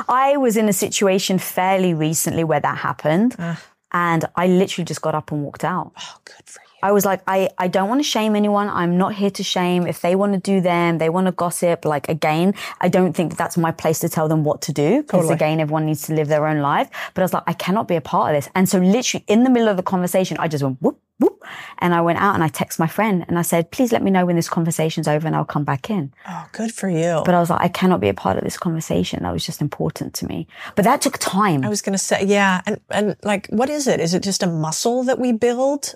I 0.10 0.38
was 0.38 0.58
in 0.58 0.70
a 0.70 0.74
situation 0.74 1.40
fairly 1.40 1.94
recently 1.94 2.44
where 2.44 2.60
that 2.60 2.78
happened. 2.78 3.36
Uh, 3.38 3.56
and 3.94 4.26
I 4.36 4.48
literally 4.48 4.86
just 4.86 5.02
got 5.02 5.16
up 5.16 5.32
and 5.32 5.44
walked 5.44 5.64
out. 5.64 5.92
Oh, 5.98 6.18
good 6.24 6.46
for 6.46 6.62
you. 6.64 6.71
I 6.84 6.92
was 6.92 7.06
like, 7.06 7.22
I, 7.28 7.50
I 7.58 7.68
don't 7.68 7.90
want 7.90 8.00
to 8.00 8.04
shame 8.04 8.36
anyone. 8.36 8.70
I'm 8.70 8.98
not 8.98 9.14
here 9.14 9.32
to 9.32 9.44
shame. 9.44 9.88
If 9.88 10.02
they 10.02 10.16
want 10.16 10.34
to 10.34 10.40
do 10.40 10.62
them, 10.62 10.98
they 10.98 11.10
want 11.10 11.28
to 11.28 11.32
gossip. 11.32 11.86
Like 11.86 12.10
again, 12.10 12.54
I 12.80 12.90
don't 12.90 13.14
think 13.14 13.38
that's 13.38 13.58
my 13.58 13.72
place 13.72 14.00
to 14.00 14.10
tell 14.10 14.28
them 14.28 14.44
what 14.44 14.62
to 14.64 14.74
do. 14.74 15.02
Because 15.02 15.22
totally. 15.22 15.34
again, 15.36 15.60
everyone 15.60 15.86
needs 15.86 16.04
to 16.08 16.14
live 16.14 16.28
their 16.28 16.48
own 16.48 16.60
life. 16.60 16.90
But 17.14 17.22
I 17.22 17.26
was 17.26 17.34
like, 17.34 17.44
I 17.48 17.54
cannot 17.54 17.88
be 17.88 17.96
a 17.96 18.02
part 18.02 18.34
of 18.34 18.38
this. 18.38 18.52
And 18.56 18.68
so 18.68 18.80
literally 18.80 19.24
in 19.28 19.44
the 19.44 19.50
middle 19.50 19.68
of 19.68 19.78
the 19.78 19.84
conversation, 19.84 20.38
I 20.40 20.48
just 20.48 20.64
went 20.64 20.82
whoop, 20.82 21.00
whoop. 21.20 21.44
And 21.80 21.94
I 21.94 22.02
went 22.02 22.20
out 22.20 22.36
and 22.36 22.44
I 22.44 22.48
text 22.48 22.80
my 22.80 22.88
friend 22.88 23.26
and 23.28 23.38
I 23.38 23.42
said, 23.42 23.72
please 23.72 23.92
let 23.92 24.04
me 24.04 24.12
know 24.12 24.26
when 24.26 24.36
this 24.36 24.50
conversation's 24.50 25.08
over 25.08 25.28
and 25.28 25.36
I'll 25.36 25.46
come 25.46 25.64
back 25.64 25.90
in. 25.90 26.14
Oh, 26.28 26.48
good 26.52 26.72
for 26.72 26.90
you. 26.90 27.22
But 27.26 27.34
I 27.34 27.40
was 27.40 27.50
like, 27.50 27.62
I 27.62 27.68
cannot 27.68 28.00
be 28.00 28.10
a 28.10 28.14
part 28.14 28.38
of 28.38 28.44
this 28.44 28.58
conversation. 28.58 29.24
That 29.24 29.34
was 29.34 29.46
just 29.46 29.62
important 29.62 30.14
to 30.16 30.28
me. 30.28 30.48
But 30.76 30.86
that 30.86 31.02
took 31.02 31.18
time. 31.18 31.64
I 31.64 31.70
was 31.70 31.82
going 31.82 31.94
to 31.94 32.00
say, 32.00 32.26
yeah. 32.26 32.62
And, 32.66 32.80
and 32.90 33.16
like, 33.24 33.48
what 33.48 33.70
is 33.70 33.88
it? 33.88 34.00
Is 34.00 34.14
it 34.14 34.24
just 34.24 34.44
a 34.44 34.48
muscle 34.48 35.04
that 35.04 35.20
we 35.20 35.32
build? 35.32 35.96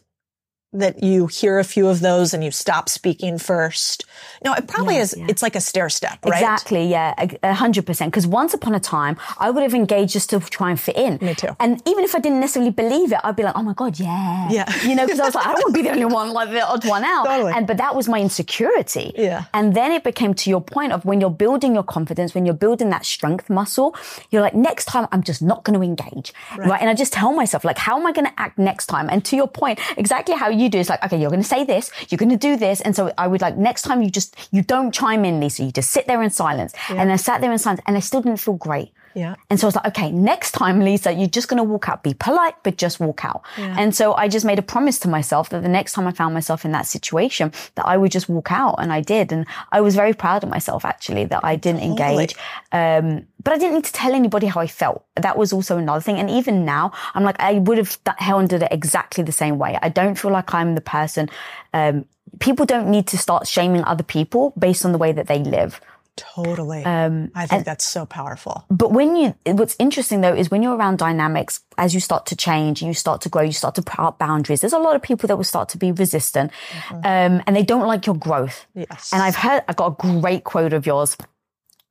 That 0.79 1.03
you 1.03 1.27
hear 1.27 1.59
a 1.59 1.63
few 1.63 1.87
of 1.87 1.99
those 2.01 2.33
and 2.33 2.43
you 2.43 2.51
stop 2.51 2.89
speaking 2.89 3.37
first? 3.37 4.05
No, 4.43 4.53
it 4.53 4.67
probably 4.67 4.95
Yeah, 4.95 5.01
is, 5.01 5.15
yeah. 5.17 5.25
it's 5.29 5.41
like 5.41 5.55
a 5.55 5.61
stair 5.61 5.89
step, 5.89 6.19
right? 6.25 6.33
Exactly, 6.41 6.87
yeah, 6.87 7.13
a- 7.43 7.53
hundred 7.53 7.85
percent. 7.85 8.11
Because 8.11 8.27
once 8.27 8.53
upon 8.53 8.75
a 8.75 8.79
time, 8.79 9.17
I 9.39 9.49
would 9.51 9.63
have 9.63 9.73
engaged 9.73 10.13
just 10.13 10.29
to 10.31 10.39
try 10.39 10.69
and 10.69 10.79
fit 10.79 10.95
in. 10.97 11.17
Me 11.21 11.33
too. 11.35 11.55
And 11.59 11.81
even 11.87 12.03
if 12.03 12.15
I 12.15 12.19
didn't 12.19 12.39
necessarily 12.39 12.71
believe 12.71 13.11
it, 13.11 13.19
I'd 13.23 13.35
be 13.35 13.43
like, 13.43 13.55
"Oh 13.57 13.63
my 13.63 13.73
god, 13.73 13.99
yeah, 13.99 14.49
Yeah. 14.51 14.65
You 14.83 14.95
know, 14.95 15.05
because 15.05 15.19
I 15.19 15.25
was 15.25 15.35
like, 15.35 15.45
I 15.47 15.53
don't 15.53 15.61
want 15.63 15.75
to 15.75 15.81
be 15.81 15.87
the 15.87 15.91
only 15.91 16.05
one, 16.05 16.31
like 16.31 16.49
the 16.51 16.61
odd 16.65 16.85
one 16.85 17.03
out. 17.03 17.25
Totally. 17.25 17.53
And 17.55 17.65
but 17.67 17.77
that 17.77 17.95
was 17.95 18.07
my 18.07 18.19
insecurity. 18.19 19.11
Yeah. 19.17 19.45
And 19.53 19.73
then 19.75 19.91
it 19.91 20.03
became 20.03 20.33
to 20.35 20.49
your 20.49 20.61
point 20.61 20.91
of 20.91 21.03
when 21.05 21.19
you're 21.21 21.29
building 21.45 21.73
your 21.73 21.83
confidence, 21.83 22.33
when 22.35 22.45
you're 22.45 22.53
building 22.55 22.89
that 22.89 23.05
strength 23.05 23.49
muscle, 23.49 23.95
you're 24.31 24.41
like, 24.41 24.53
next 24.55 24.85
time 24.85 25.07
I'm 25.11 25.23
just 25.23 25.41
not 25.41 25.63
going 25.63 25.77
to 25.79 25.83
engage, 25.83 26.33
right. 26.57 26.79
And 26.81 26.89
I 26.89 26.93
just 26.93 27.13
tell 27.13 27.33
myself, 27.33 27.63
like, 27.63 27.77
how 27.77 27.97
am 27.99 28.05
I 28.05 28.11
going 28.11 28.25
to 28.27 28.33
act 28.39 28.57
next 28.57 28.85
time? 28.87 29.09
And 29.09 29.23
to 29.25 29.35
your 29.35 29.47
point, 29.47 29.79
exactly 29.97 30.35
how 30.35 30.49
you 30.49 30.64
do 30.69 30.79
is 30.79 30.89
like, 30.89 31.03
okay, 31.03 31.19
you're 31.19 31.29
going 31.29 31.41
to 31.41 31.47
say 31.47 31.63
this, 31.63 31.91
you're 32.09 32.17
going 32.17 32.29
to 32.29 32.37
do 32.37 32.57
this, 32.57 32.81
and 32.81 32.95
so 32.95 33.13
I 33.17 33.27
would 33.27 33.41
like 33.41 33.57
next 33.57 33.83
time 33.83 34.01
you 34.01 34.09
just 34.09 34.35
you 34.51 34.61
don't 34.61 34.91
chime 34.93 35.25
in, 35.25 35.39
Lisa, 35.39 35.63
you 35.63 35.71
just 35.71 35.91
sit 35.91 36.07
there 36.07 36.21
in 36.21 36.29
silence. 36.29 36.73
And 36.89 37.11
I 37.11 37.15
sat 37.15 37.41
there 37.41 37.51
in 37.51 37.57
silence, 37.57 37.81
and 37.85 37.97
I 37.97 37.99
still 37.99 38.21
didn't 38.21 38.39
feel 38.39 38.55
great. 38.55 38.91
Yeah. 39.15 39.35
And 39.49 39.59
so 39.59 39.65
I 39.65 39.69
was 39.69 39.75
like, 39.75 39.87
okay, 39.87 40.11
next 40.11 40.51
time, 40.51 40.81
Lisa, 40.81 41.13
you're 41.13 41.29
just 41.29 41.47
going 41.47 41.57
to 41.57 41.63
walk 41.63 41.87
out. 41.87 42.03
Be 42.03 42.13
polite, 42.13 42.55
but 42.63 42.77
just 42.77 42.99
walk 42.99 43.23
out. 43.23 43.43
And 43.57 43.95
so 43.95 44.13
I 44.13 44.27
just 44.27 44.45
made 44.45 44.59
a 44.59 44.61
promise 44.61 44.99
to 44.99 45.07
myself 45.07 45.49
that 45.49 45.63
the 45.63 45.69
next 45.69 45.93
time 45.93 46.05
I 46.05 46.11
found 46.11 46.33
myself 46.33 46.65
in 46.65 46.71
that 46.73 46.85
situation, 46.85 47.53
that 47.75 47.85
I 47.85 47.95
would 47.95 48.11
just 48.11 48.27
walk 48.27 48.51
out. 48.51 48.75
And 48.77 48.91
I 48.91 48.99
did. 48.99 49.31
And 49.31 49.47
I 49.71 49.79
was 49.79 49.95
very 49.95 50.13
proud 50.13 50.43
of 50.43 50.49
myself, 50.49 50.83
actually, 50.83 51.25
that 51.25 51.45
I 51.45 51.55
didn't 51.55 51.81
engage. 51.81 52.35
Um, 52.73 53.25
but 53.41 53.53
I 53.53 53.57
didn't 53.57 53.75
need 53.75 53.85
to 53.85 53.93
tell 53.93 54.13
anybody 54.13 54.47
how 54.47 54.59
I 54.59 54.67
felt. 54.67 55.05
That 55.15 55.37
was 55.37 55.53
also 55.53 55.77
another 55.77 56.01
thing. 56.01 56.17
And 56.17 56.29
even 56.29 56.65
now, 56.65 56.91
I'm 57.13 57.23
like, 57.23 57.39
I 57.39 57.59
would 57.59 57.77
have 57.77 57.97
handled 58.17 58.63
it 58.63 58.67
exactly 58.69 59.23
the 59.23 59.31
same 59.31 59.57
way. 59.57 59.79
I 59.81 59.89
don't 59.89 60.15
feel 60.15 60.31
like 60.31 60.53
I'm 60.53 60.75
the 60.75 60.81
person. 60.81 61.29
Um, 61.73 62.05
people 62.39 62.65
don't 62.65 62.89
need 62.89 63.07
to 63.07 63.17
start 63.17 63.47
shaming 63.47 63.83
other 63.85 64.03
people 64.03 64.51
based 64.57 64.83
on 64.83 64.91
the 64.91 64.97
way 64.97 65.13
that 65.13 65.27
they 65.27 65.39
live. 65.39 65.79
Totally. 66.17 66.83
Um, 66.85 67.31
I 67.35 67.45
think 67.45 67.65
that's 67.65 67.85
so 67.85 68.05
powerful. 68.05 68.65
But 68.69 68.91
when 68.91 69.15
you, 69.15 69.35
what's 69.45 69.75
interesting 69.79 70.21
though 70.21 70.33
is 70.33 70.49
when 70.49 70.63
you're 70.63 70.75
around 70.75 70.97
dynamics, 70.97 71.61
as 71.77 71.93
you 71.93 71.99
start 71.99 72.25
to 72.27 72.35
change, 72.35 72.81
you 72.81 72.93
start 72.93 73.21
to 73.21 73.29
grow, 73.29 73.41
you 73.41 73.51
start 73.51 73.75
to 73.75 73.81
put 73.81 73.99
out 73.99 74.17
boundaries. 74.17 74.61
There's 74.61 74.73
a 74.73 74.79
lot 74.79 74.95
of 74.95 75.01
people 75.01 75.27
that 75.27 75.35
will 75.35 75.43
start 75.43 75.69
to 75.69 75.77
be 75.77 75.91
resistant, 75.91 76.51
um, 76.91 77.43
and 77.45 77.55
they 77.55 77.63
don't 77.63 77.87
like 77.87 78.05
your 78.05 78.15
growth. 78.15 78.65
Yes. 78.73 79.11
And 79.11 79.21
I've 79.21 79.35
heard, 79.35 79.63
I 79.67 79.73
got 79.73 79.87
a 79.87 80.19
great 80.19 80.45
quote 80.45 80.73
of 80.73 80.85
yours 80.85 81.17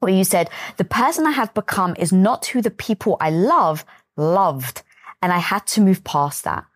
where 0.00 0.12
you 0.12 0.24
said, 0.24 0.48
the 0.76 0.84
person 0.84 1.26
I 1.26 1.32
have 1.32 1.52
become 1.54 1.94
is 1.98 2.12
not 2.12 2.46
who 2.46 2.62
the 2.62 2.70
people 2.70 3.16
I 3.20 3.30
love 3.30 3.84
loved. 4.16 4.82
And 5.22 5.32
I 5.32 5.38
had 5.38 5.66
to 5.68 5.80
move 5.80 6.04
past 6.04 6.44
that. 6.44 6.66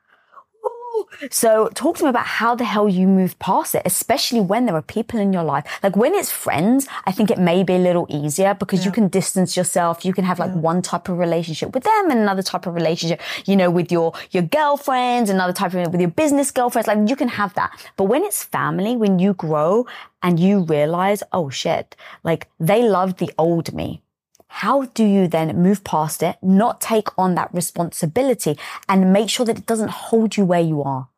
So 1.30 1.68
talk 1.74 1.96
to 1.98 2.04
me 2.04 2.10
about 2.10 2.26
how 2.26 2.54
the 2.54 2.64
hell 2.64 2.88
you 2.88 3.06
move 3.06 3.38
past 3.38 3.74
it, 3.74 3.82
especially 3.84 4.40
when 4.40 4.66
there 4.66 4.74
are 4.74 4.82
people 4.82 5.18
in 5.18 5.32
your 5.32 5.42
life. 5.42 5.64
Like 5.82 5.96
when 5.96 6.14
it's 6.14 6.30
friends, 6.30 6.86
I 7.06 7.12
think 7.12 7.30
it 7.30 7.38
may 7.38 7.62
be 7.62 7.74
a 7.74 7.78
little 7.78 8.06
easier 8.08 8.54
because 8.54 8.84
you 8.84 8.92
can 8.92 9.08
distance 9.08 9.56
yourself. 9.56 10.04
You 10.04 10.12
can 10.12 10.24
have 10.24 10.38
like 10.38 10.52
one 10.52 10.82
type 10.82 11.08
of 11.08 11.18
relationship 11.18 11.74
with 11.74 11.84
them 11.84 12.10
and 12.10 12.20
another 12.20 12.42
type 12.42 12.66
of 12.66 12.74
relationship, 12.74 13.20
you 13.46 13.56
know, 13.56 13.70
with 13.70 13.90
your, 13.90 14.12
your 14.30 14.44
girlfriends, 14.44 15.30
another 15.30 15.52
type 15.52 15.74
of, 15.74 15.92
with 15.92 16.00
your 16.00 16.10
business 16.10 16.50
girlfriends. 16.50 16.88
Like 16.88 17.08
you 17.08 17.16
can 17.16 17.28
have 17.28 17.54
that. 17.54 17.78
But 17.96 18.04
when 18.04 18.24
it's 18.24 18.44
family, 18.44 18.96
when 18.96 19.18
you 19.18 19.34
grow 19.34 19.86
and 20.22 20.38
you 20.38 20.64
realize, 20.64 21.22
oh 21.32 21.50
shit, 21.50 21.96
like 22.24 22.48
they 22.58 22.82
loved 22.82 23.18
the 23.18 23.32
old 23.38 23.72
me. 23.72 24.02
How 24.48 24.86
do 24.86 25.04
you 25.04 25.28
then 25.28 25.56
move 25.62 25.84
past 25.84 26.22
it, 26.22 26.36
not 26.42 26.80
take 26.80 27.16
on 27.18 27.34
that 27.34 27.52
responsibility 27.52 28.58
and 28.88 29.12
make 29.12 29.30
sure 29.30 29.46
that 29.46 29.58
it 29.58 29.66
doesn't 29.66 29.90
hold 29.90 30.36
you 30.36 30.44
where 30.44 30.60
you 30.60 30.82
are? 30.82 31.08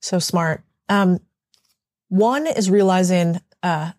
So 0.00 0.18
smart. 0.18 0.62
Um, 0.88 1.20
one 2.08 2.46
is 2.46 2.70
realizing 2.70 3.40
uh, 3.62 3.92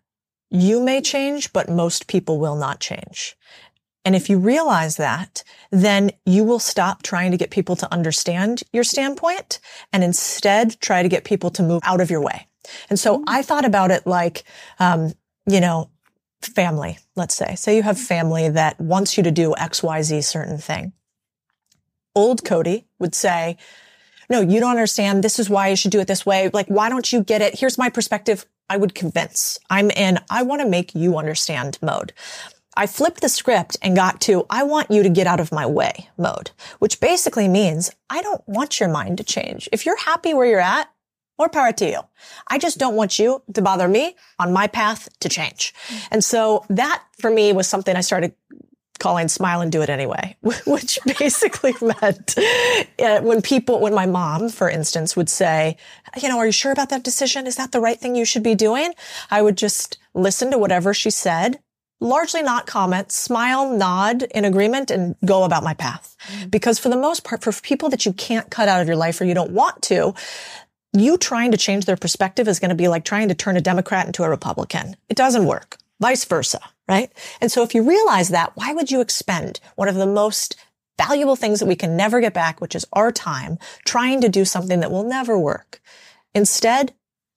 you 0.50 0.82
may 0.82 1.02
change, 1.02 1.54
but 1.54 1.70
most 1.70 2.08
people 2.08 2.40
will 2.40 2.56
not 2.56 2.80
change. 2.80 3.38
And 4.04 4.16
if 4.16 4.30
you 4.30 4.40
realize 4.40 4.98
that, 4.98 5.44
then 5.70 6.12
you 6.26 6.44
will 6.44 6.60
stop 6.60 7.04
trying 7.04 7.32
to 7.32 7.38
get 7.38 7.52
people 7.52 7.76
to 7.76 7.94
understand 7.94 8.64
your 8.74 8.84
standpoint 8.84 9.60
and 9.94 10.04
instead 10.04 10.80
try 10.80 11.04
to 11.04 11.10
get 11.10 11.24
people 11.24 11.52
to 11.52 11.64
move 11.64 11.82
out 11.86 12.02
of 12.02 12.10
your 12.10 12.22
way. 12.22 12.48
And 12.90 13.00
so 13.00 13.24
I 13.28 13.44
thought 13.44 13.66
about 13.66 13.92
it 13.92 14.08
like, 14.08 14.44
um, 14.80 15.14
you 15.48 15.62
know, 15.62 15.90
family, 16.46 17.00
let's 17.16 17.36
say. 17.36 17.56
Say 17.56 17.76
you 17.76 17.84
have 17.84 18.00
family 18.00 18.50
that 18.50 18.80
wants 18.80 19.18
you 19.18 19.24
to 19.24 19.32
do 19.32 19.56
X, 19.58 19.84
Y, 19.84 20.02
Z 20.02 20.22
certain 20.22 20.58
thing. 20.58 20.94
Old 22.16 22.44
Codie 22.44 22.86
would 23.00 23.16
say, 23.16 23.58
no, 24.30 24.42
you 24.42 24.60
don't 24.60 24.72
understand. 24.72 25.24
This 25.24 25.40
is 25.40 25.50
why 25.50 25.68
you 25.70 25.76
should 25.76 25.92
do 25.92 26.00
it 26.00 26.08
this 26.08 26.26
way. 26.26 26.50
Like, 26.54 26.68
why 26.68 26.90
don't 26.90 27.12
you 27.12 27.24
get 27.24 27.42
it? 27.42 27.60
Here's 27.60 27.78
my 27.78 27.90
perspective. 27.90 28.46
I 28.70 28.78
would 28.78 28.96
convince. 28.96 29.60
I'm 29.70 29.92
in, 29.92 30.20
I 30.30 30.44
want 30.44 30.62
to 30.62 30.68
make 30.68 30.96
you 30.96 31.18
understand 31.18 31.78
mode. 31.82 32.14
I 32.76 32.88
flipped 32.88 33.20
the 33.20 33.28
script 33.28 33.76
and 33.82 33.98
got 33.98 34.22
to, 34.22 34.46
I 34.50 34.64
want 34.64 34.90
you 34.90 35.04
to 35.04 35.10
get 35.10 35.28
out 35.28 35.42
of 35.42 35.52
my 35.52 35.66
way 35.66 36.10
mode, 36.18 36.52
which 36.80 37.02
basically 37.02 37.50
means 37.50 37.92
I 38.10 38.22
don't 38.22 38.42
want 38.48 38.80
your 38.80 38.88
mind 38.88 39.18
to 39.18 39.26
change. 39.26 39.68
If 39.74 39.86
you're 39.86 39.98
happy 39.98 40.34
where 40.34 40.46
you're 40.48 40.62
at, 40.62 40.90
more 41.42 41.50
power 41.50 41.72
to 41.72 41.90
you. 41.90 42.00
I 42.48 42.60
just 42.60 42.78
don't 42.78 42.96
want 42.96 43.18
you 43.18 43.42
to 43.56 43.62
bother 43.64 43.88
me 43.88 44.16
on 44.38 44.54
my 44.54 44.68
path 44.68 45.10
to 45.22 45.28
change. 45.28 45.74
And 46.12 46.24
so 46.24 46.64
that 46.70 47.04
for 47.18 47.32
me 47.32 47.52
was 47.52 47.68
something 47.68 47.96
I 47.96 48.02
started 48.02 48.36
calling 49.00 49.28
smile 49.28 49.62
and 49.62 49.72
do 49.72 49.82
it 49.82 49.90
anyway, 49.90 50.38
which 50.68 51.00
basically 51.18 51.74
meant 51.82 52.38
uh, 52.38 53.22
when 53.22 53.42
people, 53.42 53.80
when 53.80 53.96
my 53.96 54.06
mom, 54.06 54.50
for 54.50 54.70
instance, 54.70 55.16
would 55.16 55.30
say, 55.30 55.78
you 56.22 56.30
know, 56.30 56.38
are 56.38 56.46
you 56.46 56.52
sure 56.52 56.72
about 56.72 56.90
that 56.90 57.04
decision? 57.04 57.48
Is 57.48 57.56
that 57.56 57.72
the 57.72 57.82
right 57.82 58.00
thing 58.00 58.16
you 58.16 58.26
should 58.26 58.44
be 58.44 58.54
doing? 58.54 58.94
I 59.32 59.42
would 59.42 59.58
just 59.58 59.98
listen 60.14 60.52
to 60.52 60.60
whatever 60.60 60.94
she 60.94 61.10
said, 61.10 61.58
largely 62.00 62.44
not 62.44 62.68
comment, 62.68 63.12
smile, 63.12 63.76
nod 63.76 64.24
in 64.24 64.46
agreement 64.46 64.92
and 64.92 65.16
go 65.26 65.44
about 65.44 65.64
my 65.64 65.74
path. 65.74 66.16
Because 66.50 66.78
for 66.78 66.90
the 66.90 66.98
most 66.98 67.24
part, 67.24 67.42
for 67.44 67.52
people 67.52 67.90
that 67.90 68.06
you 68.06 68.14
can't 68.14 68.52
cut 68.52 68.68
out 68.68 68.82
of 68.82 68.88
your 68.88 68.98
life 68.98 69.20
or 69.20 69.26
you 69.26 69.34
don't 69.34 69.52
want 69.52 69.82
to, 69.84 70.14
you 70.94 71.18
trying 71.18 71.52
to 71.52 71.58
change 71.58 71.86
their 71.86 71.98
perspective 71.98 72.48
is 72.48 72.60
going 72.60 72.70
to 72.70 72.76
be 72.76 72.88
like 72.88 73.06
trying 73.06 73.30
to 73.30 73.36
turn 73.36 73.58
a 73.58 73.62
Democrat 73.62 74.06
into 74.06 74.24
a 74.24 74.30
Republican. 74.30 74.96
It 75.10 75.18
doesn't 75.18 75.46
work. 75.46 75.78
Vice 76.00 76.26
versa, 76.26 76.60
right? 76.88 77.12
And 77.40 77.52
so 77.52 77.64
if 77.64 77.76
you 77.76 77.84
realize 77.84 78.30
that, 78.30 78.52
why 78.56 78.74
would 78.74 78.92
you 78.92 79.02
expend 79.02 79.60
one 79.76 79.88
of 79.88 79.96
the 79.96 80.08
most 80.08 80.56
valuable 80.98 81.36
things 81.36 81.60
that 81.60 81.68
we 81.68 81.76
can 81.76 81.96
never 81.96 82.20
get 82.20 82.34
back, 82.34 82.60
which 82.60 82.76
is 82.76 82.86
our 82.94 83.12
time, 83.12 83.58
trying 83.86 84.20
to 84.22 84.30
do 84.30 84.44
something 84.44 84.80
that 84.80 84.92
will 84.92 85.04
never 85.04 85.38
work? 85.38 85.82
Instead, 86.34 86.94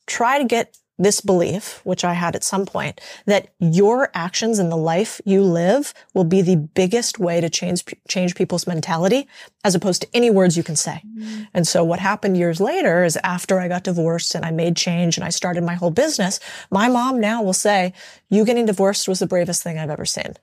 try 0.06 0.38
to 0.38 0.44
get 0.44 0.76
this 0.98 1.20
belief, 1.20 1.80
which 1.84 2.04
I 2.04 2.12
had 2.12 2.36
at 2.36 2.44
some 2.44 2.66
point, 2.66 3.00
that 3.26 3.48
your 3.58 4.10
actions 4.14 4.58
in 4.58 4.68
the 4.68 4.76
life 4.76 5.20
you 5.24 5.42
live 5.42 5.92
will 6.14 6.24
be 6.24 6.40
the 6.40 6.56
biggest 6.56 7.18
way 7.18 7.40
to 7.40 7.50
change, 7.50 7.84
change 8.08 8.34
people's 8.36 8.66
mentality 8.66 9.26
as 9.64 9.74
opposed 9.74 10.02
to 10.02 10.08
any 10.14 10.30
words 10.30 10.56
you 10.56 10.62
can 10.62 10.76
say. 10.76 11.02
Mm-hmm. 11.04 11.42
And 11.52 11.66
so 11.66 11.82
what 11.82 11.98
happened 11.98 12.36
years 12.36 12.60
later 12.60 13.04
is 13.04 13.18
after 13.24 13.58
I 13.58 13.68
got 13.68 13.82
divorced 13.84 14.34
and 14.34 14.44
I 14.44 14.52
made 14.52 14.76
change 14.76 15.16
and 15.16 15.24
I 15.24 15.30
started 15.30 15.64
my 15.64 15.74
whole 15.74 15.90
business, 15.90 16.38
my 16.70 16.88
mom 16.88 17.20
now 17.20 17.42
will 17.42 17.52
say, 17.52 17.92
you 18.30 18.44
getting 18.44 18.66
divorced 18.66 19.08
was 19.08 19.18
the 19.18 19.26
bravest 19.26 19.62
thing 19.62 19.78
I've 19.78 19.90
ever 19.90 20.04
seen. 20.04 20.34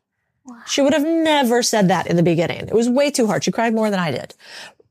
She 0.68 0.82
would 0.82 0.94
have 0.94 1.06
never 1.06 1.64
said 1.64 1.88
that 1.88 2.08
in 2.08 2.18
the 2.18 2.24
beginning. 2.24 2.68
It 2.68 2.74
was 2.74 2.90
way 2.90 3.10
too 3.10 3.28
hard. 3.28 3.44
She 3.44 3.52
cried 3.52 3.74
more 3.74 3.90
than 3.90 4.00
I 4.00 4.12
did. 4.12 4.34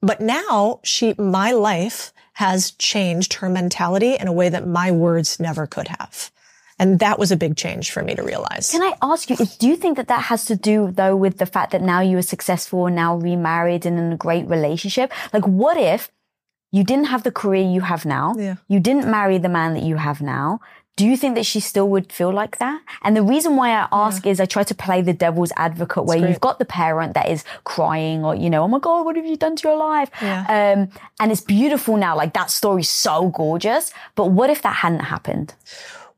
But 0.00 0.20
now 0.20 0.80
she, 0.82 1.14
my 1.18 1.52
life 1.52 2.12
has 2.40 2.70
changed 2.72 3.34
her 3.34 3.50
mentality 3.50 4.16
in 4.16 4.26
a 4.26 4.32
way 4.32 4.48
that 4.48 4.66
my 4.66 4.90
words 4.90 5.38
never 5.38 5.66
could 5.66 5.88
have. 5.88 6.30
And 6.78 6.98
that 7.00 7.18
was 7.18 7.30
a 7.30 7.36
big 7.36 7.54
change 7.54 7.90
for 7.90 8.02
me 8.02 8.14
to 8.14 8.22
realize. 8.22 8.70
Can 8.70 8.80
I 8.82 8.94
ask 9.02 9.28
you, 9.28 9.36
do 9.58 9.68
you 9.68 9.76
think 9.76 9.98
that 9.98 10.08
that 10.08 10.22
has 10.22 10.46
to 10.46 10.56
do 10.56 10.90
though 10.90 11.14
with 11.14 11.36
the 11.36 11.44
fact 11.44 11.72
that 11.72 11.82
now 11.82 12.00
you 12.00 12.16
are 12.16 12.22
successful 12.22 12.86
and 12.86 12.96
now 12.96 13.16
remarried 13.16 13.84
and 13.84 13.98
in 13.98 14.10
a 14.14 14.16
great 14.16 14.48
relationship? 14.48 15.12
Like 15.34 15.46
what 15.46 15.76
if 15.76 16.10
you 16.72 16.82
didn't 16.82 17.12
have 17.12 17.24
the 17.24 17.30
career 17.30 17.62
you 17.62 17.82
have 17.82 18.06
now? 18.06 18.32
Yeah. 18.38 18.56
You 18.68 18.80
didn't 18.80 19.10
marry 19.10 19.36
the 19.36 19.50
man 19.50 19.74
that 19.74 19.82
you 19.82 19.96
have 19.96 20.22
now. 20.22 20.60
Do 21.00 21.06
you 21.06 21.16
think 21.16 21.34
that 21.36 21.46
she 21.46 21.60
still 21.60 21.88
would 21.88 22.12
feel 22.12 22.30
like 22.30 22.58
that? 22.58 22.82
And 23.00 23.16
the 23.16 23.22
reason 23.22 23.56
why 23.56 23.70
I 23.70 23.88
ask 23.90 24.26
is 24.26 24.38
I 24.38 24.44
try 24.44 24.64
to 24.64 24.74
play 24.74 25.00
the 25.00 25.14
devil's 25.14 25.50
advocate 25.56 26.04
where 26.04 26.18
you've 26.18 26.42
got 26.42 26.58
the 26.58 26.66
parent 26.66 27.14
that 27.14 27.26
is 27.30 27.42
crying 27.64 28.22
or, 28.22 28.34
you 28.34 28.50
know, 28.50 28.64
oh 28.64 28.68
my 28.68 28.78
God, 28.78 29.06
what 29.06 29.16
have 29.16 29.24
you 29.24 29.38
done 29.38 29.56
to 29.56 29.68
your 29.68 29.78
life? 29.78 30.10
Yeah. 30.20 30.40
Um, 30.42 30.90
and 31.18 31.32
it's 31.32 31.40
beautiful 31.40 31.96
now. 31.96 32.14
Like 32.14 32.34
that 32.34 32.50
story's 32.50 32.90
so 32.90 33.30
gorgeous. 33.30 33.94
But 34.14 34.26
what 34.26 34.50
if 34.50 34.60
that 34.60 34.76
hadn't 34.76 35.00
happened? 35.00 35.54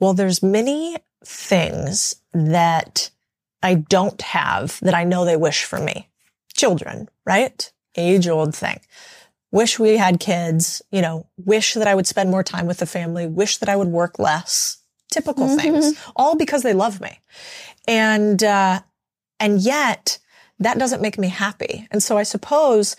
Well, 0.00 0.14
there's 0.14 0.42
many 0.42 0.96
things 1.24 2.16
that 2.32 3.08
I 3.62 3.74
don't 3.74 4.20
have 4.20 4.80
that 4.80 4.94
I 4.94 5.04
know 5.04 5.24
they 5.24 5.36
wish 5.36 5.62
for 5.62 5.78
me. 5.78 6.08
Children, 6.54 7.08
right? 7.24 7.70
Age 7.96 8.26
old 8.26 8.52
thing. 8.52 8.80
Wish 9.52 9.78
we 9.78 9.96
had 9.96 10.18
kids, 10.18 10.82
you 10.90 11.02
know, 11.02 11.26
wish 11.36 11.74
that 11.74 11.86
I 11.86 11.94
would 11.94 12.06
spend 12.06 12.30
more 12.30 12.42
time 12.42 12.66
with 12.66 12.78
the 12.78 12.86
family, 12.86 13.26
wish 13.26 13.58
that 13.58 13.68
I 13.68 13.76
would 13.76 13.88
work 13.88 14.18
less. 14.18 14.78
Typical 15.10 15.56
things, 15.58 15.94
all 16.16 16.36
because 16.36 16.62
they 16.62 16.72
love 16.72 17.00
me. 17.00 17.20
And, 17.86 18.42
uh, 18.42 18.80
and 19.38 19.60
yet 19.60 20.18
that 20.58 20.78
doesn't 20.78 21.02
make 21.02 21.18
me 21.18 21.28
happy. 21.28 21.86
And 21.90 22.02
so 22.02 22.16
I 22.16 22.22
suppose 22.22 22.96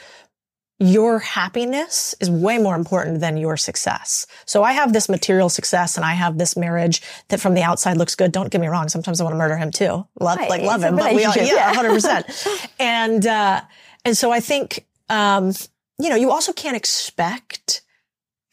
your 0.80 1.20
happiness 1.20 2.14
is 2.20 2.30
way 2.30 2.58
more 2.58 2.76
important 2.76 3.20
than 3.20 3.38
your 3.38 3.56
success. 3.58 4.28
So 4.46 4.64
I 4.64 4.74
have 4.74 4.92
this 4.94 5.08
material 5.08 5.50
success 5.50 5.96
and 5.96 6.06
I 6.06 6.14
have 6.14 6.38
this 6.38 6.58
marriage 6.58 7.02
that 7.30 7.40
from 7.40 7.54
the 7.54 7.64
outside 7.64 7.98
looks 7.98 8.16
good. 8.16 8.32
Don't 8.32 8.52
get 8.52 8.60
me 8.60 8.68
wrong. 8.68 8.90
Sometimes 8.90 9.22
I 9.22 9.24
want 9.24 9.34
to 9.34 9.38
murder 9.38 9.56
him 9.56 9.72
too. 9.72 10.06
Love, 10.20 10.38
Right, 10.38 10.50
like 10.50 10.62
love 10.62 10.84
it's 10.84 10.90
him, 10.90 10.98
but 10.98 11.16
we 11.16 11.26
all, 11.26 11.34
yeah, 11.36 11.44
yeah. 11.46 11.74
hundred 11.74 11.94
percent. 11.94 12.26
And, 12.80 13.26
uh, 13.26 13.62
and 14.04 14.18
so 14.18 14.32
I 14.32 14.40
think, 14.40 14.86
um, 15.10 15.54
you 16.00 16.10
know, 16.10 16.16
you 16.16 16.32
also 16.32 16.54
can't 16.54 16.78
expect 16.78 17.82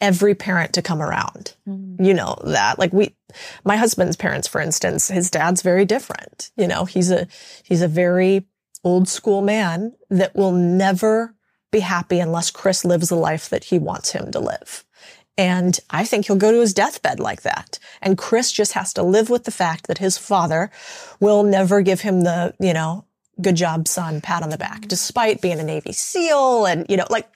every 0.00 0.34
parent 0.34 0.72
to 0.74 0.82
come 0.82 1.02
around. 1.02 1.54
Mm-hmm. 1.68 2.02
You 2.02 2.14
know 2.14 2.36
that. 2.44 2.78
Like 2.78 2.92
we, 2.92 3.14
my 3.64 3.76
husband's 3.76 4.16
parents, 4.16 4.48
for 4.48 4.60
instance, 4.60 5.08
his 5.08 5.30
dad's 5.30 5.62
very 5.62 5.84
different. 5.84 6.50
You 6.56 6.66
know, 6.66 6.84
he's 6.84 7.10
a, 7.10 7.26
he's 7.62 7.82
a 7.82 7.88
very 7.88 8.46
old 8.82 9.08
school 9.08 9.42
man 9.42 9.92
that 10.08 10.34
will 10.34 10.52
never 10.52 11.34
be 11.70 11.80
happy 11.80 12.18
unless 12.18 12.50
Chris 12.50 12.84
lives 12.84 13.10
the 13.10 13.16
life 13.16 13.48
that 13.50 13.64
he 13.64 13.78
wants 13.78 14.12
him 14.12 14.30
to 14.32 14.40
live. 14.40 14.84
And 15.36 15.78
I 15.88 16.04
think 16.04 16.26
he'll 16.26 16.36
go 16.36 16.52
to 16.52 16.60
his 16.60 16.74
deathbed 16.74 17.20
like 17.20 17.42
that. 17.42 17.78
And 18.02 18.18
Chris 18.18 18.52
just 18.52 18.72
has 18.72 18.92
to 18.94 19.02
live 19.02 19.30
with 19.30 19.44
the 19.44 19.50
fact 19.50 19.86
that 19.86 19.98
his 19.98 20.18
father 20.18 20.70
will 21.20 21.42
never 21.42 21.80
give 21.82 22.00
him 22.00 22.22
the, 22.22 22.54
you 22.60 22.74
know, 22.74 23.04
good 23.40 23.56
job, 23.56 23.88
son, 23.88 24.20
pat 24.20 24.42
on 24.42 24.50
the 24.50 24.58
back, 24.58 24.82
despite 24.88 25.40
being 25.40 25.58
a 25.60 25.62
Navy 25.64 25.92
SEAL 25.92 26.66
and, 26.66 26.86
you 26.88 26.96
know, 26.96 27.06
like 27.10 27.28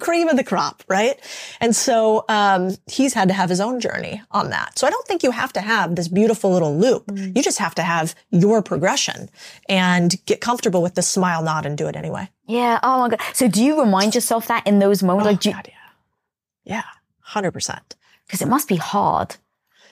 cream 0.00 0.28
of 0.28 0.36
the 0.36 0.44
crop, 0.44 0.82
right? 0.88 1.18
And 1.60 1.74
so, 1.76 2.24
um, 2.28 2.76
he's 2.86 3.14
had 3.14 3.28
to 3.28 3.34
have 3.34 3.48
his 3.48 3.60
own 3.60 3.80
journey 3.80 4.22
on 4.30 4.50
that. 4.50 4.78
So 4.78 4.86
I 4.86 4.90
don't 4.90 5.06
think 5.06 5.22
you 5.22 5.30
have 5.30 5.52
to 5.54 5.60
have 5.60 5.96
this 5.96 6.08
beautiful 6.08 6.50
little 6.50 6.76
loop. 6.76 7.04
You 7.14 7.42
just 7.42 7.58
have 7.58 7.74
to 7.76 7.82
have 7.82 8.14
your 8.30 8.62
progression 8.62 9.28
and 9.68 10.14
get 10.26 10.40
comfortable 10.40 10.82
with 10.82 10.94
the 10.94 11.02
smile, 11.02 11.42
nod, 11.42 11.66
and 11.66 11.78
do 11.78 11.86
it 11.86 11.96
anyway. 11.96 12.28
Yeah. 12.46 12.80
Oh 12.82 12.98
my 13.00 13.08
God. 13.10 13.20
So 13.32 13.46
do 13.48 13.62
you 13.62 13.80
remind 13.80 14.14
yourself 14.14 14.48
that 14.48 14.66
in 14.66 14.78
those 14.80 15.02
moments? 15.02 15.26
Oh, 15.26 15.30
like, 15.32 15.44
you, 15.44 15.52
God, 15.52 15.68
yeah. 15.68 16.74
Yeah. 16.76 16.84
Hundred 17.20 17.52
percent. 17.52 17.94
because 18.26 18.42
it 18.42 18.48
must 18.48 18.68
be 18.68 18.76
hard. 18.76 19.36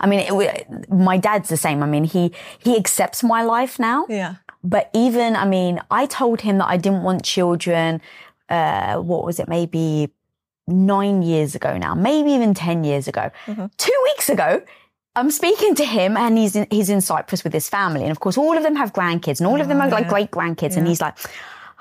I 0.01 0.07
mean, 0.07 0.21
it, 0.21 0.91
my 0.91 1.16
dad's 1.16 1.49
the 1.49 1.57
same. 1.57 1.83
I 1.83 1.87
mean, 1.87 2.05
he, 2.05 2.33
he 2.59 2.77
accepts 2.77 3.25
my 3.25 3.43
life 3.43 3.81
now. 3.81 4.07
Yeah. 4.09 4.37
But 4.64 4.90
even, 4.94 5.36
I 5.36 5.46
mean, 5.46 5.80
I 5.90 6.06
told 6.06 6.40
him 6.40 6.59
that 6.59 6.68
I 6.68 6.76
didn't 6.76 7.02
want 7.02 7.24
children. 7.24 8.00
Uh, 8.48 8.96
what 8.96 9.24
was 9.24 9.38
it? 9.38 9.48
Maybe 9.48 10.11
nine 10.66 11.22
years 11.22 11.54
ago 11.54 11.76
now, 11.78 11.94
maybe 11.94 12.30
even 12.32 12.54
10 12.54 12.84
years 12.84 13.09
ago. 13.09 13.30
Two 13.78 14.00
weeks 14.04 14.28
ago, 14.28 14.62
I'm 15.16 15.30
speaking 15.30 15.74
to 15.76 15.84
him 15.84 16.16
and 16.16 16.36
he's 16.38 16.54
in, 16.54 16.66
he's 16.70 16.90
in 16.90 17.00
Cyprus 17.00 17.42
with 17.42 17.52
his 17.52 17.68
family. 17.68 18.02
And 18.02 18.11
of 18.11 18.20
course, 18.20 18.36
all 18.38 18.56
of 18.56 18.62
them 18.62 18.76
have 18.76 18.92
grandkids 18.92 19.40
and 19.40 19.46
all 19.46 19.61
of 19.61 19.68
them 19.68 19.80
are 19.80 19.88
like 19.88 20.09
great 20.09 20.30
grandkids. 20.30 20.76
And 20.76 20.86
he's 20.86 21.00
like, 21.00 21.18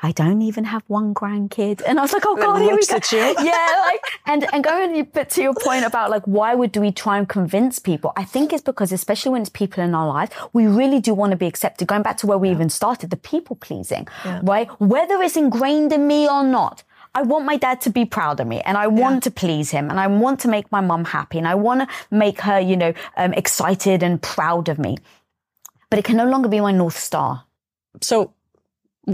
I 0.03 0.11
don't 0.11 0.43
even 0.43 0.65
have 0.65 0.83
one 0.87 1.13
grandkid. 1.13 1.81
And 1.85 1.97
I 1.97 2.03
was 2.03 2.13
like, 2.13 2.25
oh 2.25 2.35
God, 2.35 2.61
here 2.61 2.75
we 2.75 2.85
go. 2.85 2.99
Yeah, 3.43 3.75
like, 3.85 4.01
and, 4.25 4.45
and 4.53 4.63
going 4.63 5.03
but 5.11 5.29
to 5.31 5.41
your 5.41 5.53
point 5.55 5.85
about 5.85 6.11
like, 6.11 6.23
why 6.25 6.53
would 6.53 6.75
we 6.77 6.91
try 6.91 7.17
and 7.17 7.27
convince 7.27 7.79
people? 7.79 8.13
I 8.15 8.23
think 8.23 8.53
it's 8.53 8.61
because, 8.61 8.91
especially 8.91 9.31
when 9.31 9.41
it's 9.41 9.49
people 9.49 9.83
in 9.83 9.95
our 9.95 10.07
lives, 10.07 10.31
we 10.53 10.67
really 10.67 10.99
do 10.99 11.13
want 11.13 11.31
to 11.31 11.37
be 11.37 11.47
accepted. 11.47 11.87
Going 11.87 12.03
back 12.03 12.17
to 12.17 12.27
where 12.27 12.37
we 12.37 12.51
even 12.51 12.69
started, 12.69 13.09
the 13.09 13.17
people 13.17 13.55
pleasing, 13.55 14.07
right? 14.43 14.69
Whether 14.79 15.21
it's 15.23 15.35
ingrained 15.35 15.91
in 15.91 16.05
me 16.07 16.27
or 16.29 16.43
not. 16.43 16.83
I 17.15 17.23
want 17.23 17.45
my 17.45 17.57
dad 17.57 17.81
to 17.81 17.89
be 17.89 18.05
proud 18.05 18.39
of 18.39 18.45
me 18.45 18.61
and 18.61 18.77
I 18.77 18.85
want 18.85 19.23
to 19.23 19.31
please 19.31 19.71
him 19.71 19.89
and 19.89 19.99
I 19.99 20.05
want 20.05 20.39
to 20.41 20.47
make 20.47 20.71
my 20.71 20.81
mum 20.81 21.03
happy 21.05 21.39
and 21.39 21.47
I 21.47 21.55
want 21.55 21.81
to 21.81 21.87
make 22.11 22.41
her, 22.41 22.59
you 22.59 22.77
know, 22.77 22.93
um, 23.15 23.33
excited 23.33 24.03
and 24.03 24.21
proud 24.21 24.69
of 24.69 24.77
me. 24.77 24.97
But 25.89 25.97
it 25.97 26.05
can 26.05 26.17
no 26.17 26.25
longer 26.25 26.47
be 26.47 26.59
my 26.59 26.71
North 26.71 26.99
Star. 26.99 27.45
so 28.01 28.33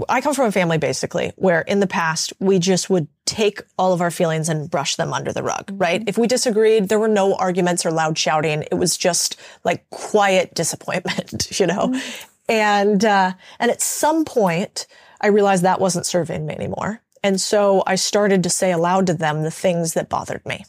I 0.08 0.20
come 0.20 0.34
from 0.34 0.46
a 0.46 0.52
family 0.52 0.78
basically 0.78 1.32
where 1.36 1.60
in 1.60 1.80
the 1.80 1.86
past 1.86 2.32
we 2.40 2.58
just 2.58 2.90
would 2.90 3.06
take 3.26 3.62
all 3.78 3.92
of 3.92 4.00
our 4.00 4.10
feelings 4.10 4.48
and 4.48 4.70
brush 4.70 4.96
them 4.96 5.12
under 5.12 5.32
the 5.32 5.42
rug, 5.42 5.70
right? 5.74 6.02
If 6.06 6.18
we 6.18 6.26
disagreed, 6.26 6.88
there 6.88 6.98
were 6.98 7.08
no 7.08 7.34
arguments 7.34 7.86
or 7.86 7.90
loud 7.90 8.18
shouting. 8.18 8.62
It 8.62 8.74
was 8.74 8.96
just 8.96 9.40
like 9.62 9.88
quiet 9.90 10.54
disappointment, 10.54 11.48
you 11.60 11.66
know? 11.66 11.98
And, 12.48 13.04
uh, 13.04 13.32
and 13.58 13.70
at 13.70 13.80
some 13.80 14.24
point 14.24 14.86
I 15.20 15.28
realized 15.28 15.62
that 15.62 15.80
wasn't 15.80 16.06
serving 16.06 16.44
me 16.44 16.54
anymore. 16.54 17.00
And 17.22 17.40
so 17.40 17.82
I 17.86 17.94
started 17.94 18.42
to 18.42 18.50
say 18.50 18.72
aloud 18.72 19.06
to 19.06 19.14
them 19.14 19.42
the 19.42 19.50
things 19.50 19.94
that 19.94 20.10
bothered 20.10 20.44
me. 20.44 20.64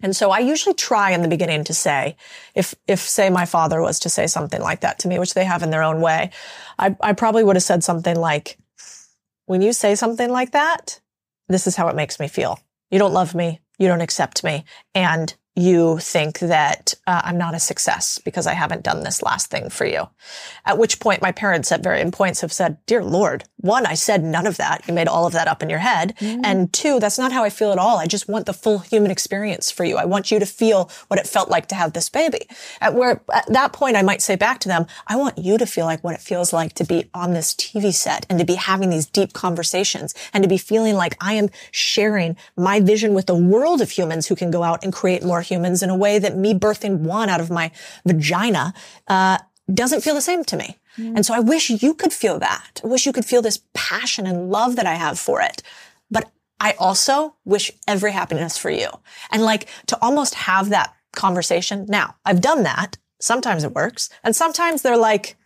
And 0.00 0.14
so 0.14 0.30
I 0.30 0.38
usually 0.38 0.74
try 0.74 1.10
in 1.10 1.22
the 1.22 1.28
beginning 1.28 1.64
to 1.64 1.74
say, 1.74 2.16
if, 2.54 2.74
if 2.86 3.00
say 3.00 3.30
my 3.30 3.46
father 3.46 3.80
was 3.80 3.98
to 4.00 4.08
say 4.08 4.26
something 4.26 4.60
like 4.60 4.80
that 4.80 5.00
to 5.00 5.08
me, 5.08 5.18
which 5.18 5.34
they 5.34 5.44
have 5.44 5.62
in 5.62 5.70
their 5.70 5.82
own 5.82 6.00
way, 6.00 6.30
I, 6.78 6.96
I 7.00 7.12
probably 7.14 7.42
would 7.42 7.56
have 7.56 7.62
said 7.62 7.82
something 7.82 8.16
like, 8.16 8.58
when 9.46 9.62
you 9.62 9.72
say 9.72 9.94
something 9.94 10.30
like 10.30 10.52
that, 10.52 11.00
this 11.48 11.66
is 11.66 11.74
how 11.74 11.88
it 11.88 11.96
makes 11.96 12.20
me 12.20 12.28
feel. 12.28 12.60
You 12.90 12.98
don't 12.98 13.12
love 13.12 13.34
me. 13.34 13.60
You 13.78 13.88
don't 13.88 14.00
accept 14.00 14.44
me. 14.44 14.64
And 14.94 15.34
you 15.58 15.98
think 15.98 16.38
that 16.38 16.94
uh, 17.06 17.22
I'm 17.24 17.36
not 17.36 17.54
a 17.54 17.58
success 17.58 18.20
because 18.24 18.46
I 18.46 18.54
haven't 18.54 18.84
done 18.84 19.02
this 19.02 19.22
last 19.22 19.50
thing 19.50 19.70
for 19.70 19.84
you. 19.84 20.08
At 20.64 20.78
which 20.78 21.00
point 21.00 21.20
my 21.20 21.32
parents 21.32 21.72
at 21.72 21.82
varying 21.82 22.12
points 22.12 22.40
have 22.42 22.52
said, 22.52 22.78
dear 22.86 23.02
Lord, 23.02 23.44
one, 23.56 23.84
I 23.84 23.94
said 23.94 24.22
none 24.22 24.46
of 24.46 24.56
that. 24.58 24.86
You 24.86 24.94
made 24.94 25.08
all 25.08 25.26
of 25.26 25.32
that 25.32 25.48
up 25.48 25.62
in 25.62 25.68
your 25.68 25.80
head. 25.80 26.14
And 26.44 26.72
two, 26.72 27.00
that's 27.00 27.18
not 27.18 27.32
how 27.32 27.42
I 27.42 27.50
feel 27.50 27.72
at 27.72 27.78
all. 27.78 27.98
I 27.98 28.06
just 28.06 28.28
want 28.28 28.46
the 28.46 28.52
full 28.52 28.78
human 28.78 29.10
experience 29.10 29.70
for 29.70 29.84
you. 29.84 29.96
I 29.96 30.04
want 30.04 30.30
you 30.30 30.38
to 30.38 30.46
feel 30.46 30.90
what 31.08 31.18
it 31.18 31.26
felt 31.26 31.48
like 31.50 31.66
to 31.68 31.74
have 31.74 31.92
this 31.92 32.08
baby. 32.08 32.46
At 32.80 32.94
where, 32.94 33.20
at 33.32 33.52
that 33.52 33.72
point, 33.72 33.96
I 33.96 34.02
might 34.02 34.22
say 34.22 34.36
back 34.36 34.60
to 34.60 34.68
them, 34.68 34.86
I 35.08 35.16
want 35.16 35.38
you 35.38 35.58
to 35.58 35.66
feel 35.66 35.86
like 35.86 36.04
what 36.04 36.14
it 36.14 36.20
feels 36.20 36.52
like 36.52 36.74
to 36.74 36.84
be 36.84 37.10
on 37.12 37.32
this 37.32 37.52
TV 37.54 37.92
set 37.92 38.26
and 38.30 38.38
to 38.38 38.44
be 38.44 38.54
having 38.54 38.90
these 38.90 39.06
deep 39.06 39.32
conversations 39.32 40.14
and 40.32 40.44
to 40.44 40.48
be 40.48 40.58
feeling 40.58 40.94
like 40.94 41.16
I 41.20 41.34
am 41.34 41.48
sharing 41.72 42.36
my 42.56 42.78
vision 42.80 43.12
with 43.12 43.26
the 43.26 43.34
world 43.34 43.80
of 43.80 43.90
humans 43.90 44.28
who 44.28 44.36
can 44.36 44.52
go 44.52 44.62
out 44.62 44.84
and 44.84 44.92
create 44.92 45.24
more 45.24 45.42
humans 45.48 45.82
in 45.82 45.90
a 45.90 45.96
way 45.96 46.18
that 46.18 46.36
me 46.36 46.54
birthing 46.54 47.00
one 47.00 47.28
out 47.28 47.40
of 47.40 47.50
my 47.50 47.70
vagina, 48.04 48.74
uh, 49.08 49.38
doesn't 49.72 50.02
feel 50.02 50.14
the 50.14 50.20
same 50.20 50.44
to 50.44 50.56
me. 50.56 50.78
And 51.14 51.24
so 51.24 51.32
I 51.32 51.40
wish 51.40 51.70
you 51.70 51.94
could 51.94 52.12
feel 52.12 52.38
that. 52.40 52.80
I 52.82 52.88
wish 52.88 53.06
you 53.06 53.12
could 53.12 53.24
feel 53.24 53.40
this 53.40 53.60
passion 53.72 54.26
and 54.26 54.50
love 54.50 54.76
that 54.76 54.86
I 54.86 54.94
have 54.94 55.18
for 55.18 55.40
it. 55.40 55.62
But 56.10 56.30
I 56.58 56.72
also 56.72 57.36
wish 57.44 57.70
every 57.86 58.10
happiness 58.12 58.58
for 58.58 58.70
you. 58.70 58.88
And 59.30 59.42
like 59.44 59.68
to 59.86 59.98
almost 60.02 60.34
have 60.34 60.70
that 60.70 60.94
conversation. 61.14 61.86
Now, 61.88 62.16
I've 62.24 62.40
done 62.40 62.64
that. 62.64 62.96
Sometimes 63.20 63.62
it 63.62 63.74
works. 63.74 64.10
And 64.24 64.34
sometimes 64.34 64.82
they're 64.82 64.96
like, 64.96 65.36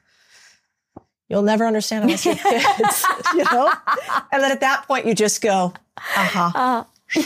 you'll 1.29 1.43
never 1.43 1.67
understand 1.67 2.05
unless 2.05 2.25
you're 2.25 2.35
kids, 2.37 3.05
you 3.35 3.45
know? 3.45 3.71
And 4.33 4.43
then 4.43 4.53
at 4.53 4.61
that 4.61 4.87
point 4.87 5.07
you 5.07 5.15
just 5.15 5.43
go, 5.43 5.75
uh-huh. 5.97 6.85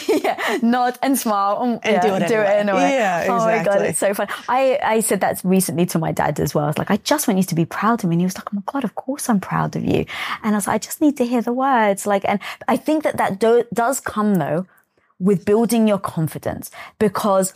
Yeah, 0.09 0.59
nod 0.63 0.99
and 1.03 1.19
smile 1.19 1.61
and, 1.63 1.81
And 1.85 2.03
do 2.03 2.15
it 2.15 2.29
do 2.29 2.35
it 2.35 2.47
anyway. 2.47 2.57
anyway. 2.59 2.91
Yeah, 2.93 3.27
Oh 3.29 3.39
my 3.39 3.57
god, 3.57 3.67
exactly. 3.83 3.89
it's 3.89 3.99
so 3.99 4.15
fun. 4.15 4.29
I 4.49 4.79
I 4.83 5.01
said 5.01 5.21
that 5.21 5.41
recently 5.45 5.87
to 5.87 5.99
my 5.99 6.13
dad 6.13 6.41
as 6.41 6.55
well. 6.55 6.65
I 6.65 6.69
was 6.69 6.79
like, 6.79 6.91
I 6.91 6.97
just 6.99 7.29
want 7.29 7.39
you 7.39 7.45
to 7.45 7.55
be 7.55 7.65
proud 7.65 8.03
of 8.03 8.11
me, 8.11 8.15
and 8.15 8.21
he 8.21 8.27
was 8.27 8.37
like, 8.37 8.49
Oh 8.53 8.57
my 8.57 8.63
god, 8.67 8.85
of 8.85 8.95
course 8.95 9.29
I'm 9.29 9.41
proud 9.41 9.77
of 9.77 9.85
you. 9.85 10.05
And 10.43 10.55
I 10.55 10.59
was 10.59 10.67
like, 10.67 10.75
I 10.75 10.79
just 10.79 11.01
need 11.01 11.17
to 11.19 11.25
hear 11.25 11.43
the 11.43 11.53
words. 11.53 12.07
Like, 12.07 12.25
and 12.27 12.41
I 12.69 12.77
think 12.77 13.03
that 13.05 13.17
that 13.19 13.39
do, 13.39 13.65
does 13.73 14.01
come 14.01 14.37
though 14.37 14.67
with 15.19 15.45
building 15.45 15.89
your 15.89 15.99
confidence 15.99 16.71
because 16.99 17.55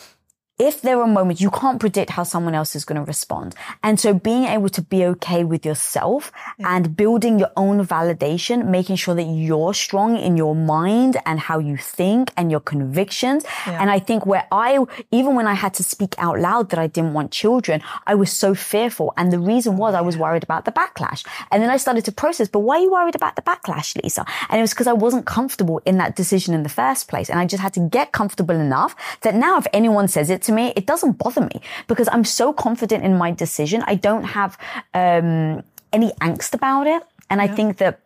if 0.61 0.83
there 0.83 1.01
are 1.01 1.07
moments 1.07 1.41
you 1.41 1.51
can't 1.51 1.81
predict 1.81 2.11
how 2.11 2.23
someone 2.23 2.55
else 2.55 2.77
is 2.77 2.85
going 2.85 3.01
to 3.01 3.05
respond. 3.05 3.55
And 3.83 3.99
so 3.99 4.13
being 4.13 4.45
able 4.45 4.69
to 4.69 4.83
be 4.83 5.07
okay 5.07 5.43
with 5.43 5.65
yourself 5.65 6.31
and 6.59 6.95
building 6.95 7.39
your 7.39 7.51
own 7.57 7.85
validation, 7.87 8.67
making 8.67 8.97
sure 8.97 9.15
that 9.15 9.23
you're 9.23 9.73
strong 9.73 10.19
in 10.19 10.37
your 10.37 10.55
mind 10.55 11.17
and 11.25 11.41
how 11.41 11.59
you 11.61 11.79
think 11.79 12.31
and 12.37 12.51
your 12.51 12.61
convictions. 12.61 13.45
And 13.65 13.91
I 13.91 13.99
think 13.99 14.27
where 14.27 14.47
I, 14.53 14.85
even 15.11 15.35
when 15.35 15.47
I 15.47 15.55
had 15.55 15.73
to 15.75 15.83
speak 15.83 16.15
out 16.19 16.39
loud 16.39 16.69
that 16.71 16.79
I 16.79 16.89
didn't 16.89 17.15
want 17.15 17.33
children, 17.33 17.81
I 18.07 18.15
was 18.15 18.31
so 18.31 18.55
fearful. 18.55 19.15
And 19.17 19.33
the 19.33 19.39
reason 19.39 19.79
was 19.79 19.95
I 19.95 20.03
was 20.03 20.19
worried 20.19 20.43
about 20.43 20.67
the 20.67 20.73
backlash. 20.73 21.27
And 21.51 21.63
then 21.63 21.71
I 21.71 21.79
started 21.79 22.05
to 22.05 22.13
process, 22.13 22.49
but 22.49 22.61
why 22.61 22.77
are 22.77 22.83
you 22.83 22.93
worried 22.93 23.17
about 23.17 23.37
the 23.37 23.43
backlash, 23.43 23.97
Lisa? 24.03 24.27
And 24.51 24.59
it 24.59 24.63
was 24.63 24.75
because 24.75 24.87
I 24.87 24.93
wasn't 24.93 25.25
comfortable 25.25 25.81
in 25.87 25.97
that 25.97 26.17
decision 26.17 26.53
in 26.53 26.65
the 26.65 26.69
first 26.69 27.09
place. 27.09 27.31
And 27.31 27.41
I 27.41 27.47
just 27.47 27.63
had 27.63 27.73
to 27.75 27.81
get 27.81 28.13
comfortable 28.13 28.55
enough 28.55 28.95
that 29.23 29.35
now 29.35 29.57
if 29.57 29.67
anyone 29.73 30.07
says 30.07 30.29
it 30.29 30.43
to 30.43 30.50
me, 30.53 30.73
it 30.77 30.87
doesn't 30.87 31.13
bother 31.13 31.43
me 31.43 31.61
because 31.87 32.09
I'm 32.13 32.25
so 32.25 32.53
confident 32.53 33.05
in 33.05 33.17
my 33.17 33.31
decision. 33.31 33.83
I 33.87 33.95
don't 33.95 34.25
have 34.25 34.59
um, 34.95 35.63
any 35.93 36.11
angst 36.21 36.55
about 36.55 36.87
it. 36.87 37.03
And 37.29 37.41
I 37.41 37.47
think 37.47 37.77
that 37.79 38.01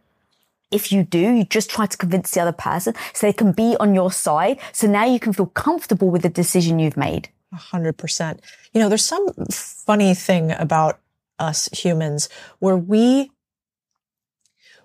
if 0.70 0.92
you 0.92 1.02
do, 1.02 1.18
you 1.18 1.44
just 1.44 1.70
try 1.70 1.86
to 1.86 1.96
convince 1.96 2.32
the 2.32 2.40
other 2.40 2.52
person 2.52 2.94
so 3.12 3.26
they 3.26 3.32
can 3.32 3.52
be 3.52 3.76
on 3.78 3.94
your 3.94 4.10
side. 4.10 4.58
So 4.72 4.86
now 4.86 5.04
you 5.04 5.20
can 5.20 5.32
feel 5.32 5.46
comfortable 5.46 6.10
with 6.10 6.22
the 6.22 6.28
decision 6.28 6.78
you've 6.78 6.96
made. 6.96 7.28
Hundred 7.52 7.96
percent. 7.96 8.40
You 8.72 8.80
know, 8.80 8.88
there's 8.88 9.04
some 9.04 9.32
funny 9.50 10.14
thing 10.14 10.50
about 10.50 10.98
us 11.38 11.68
humans 11.72 12.28
where 12.58 12.76
we, 12.76 13.30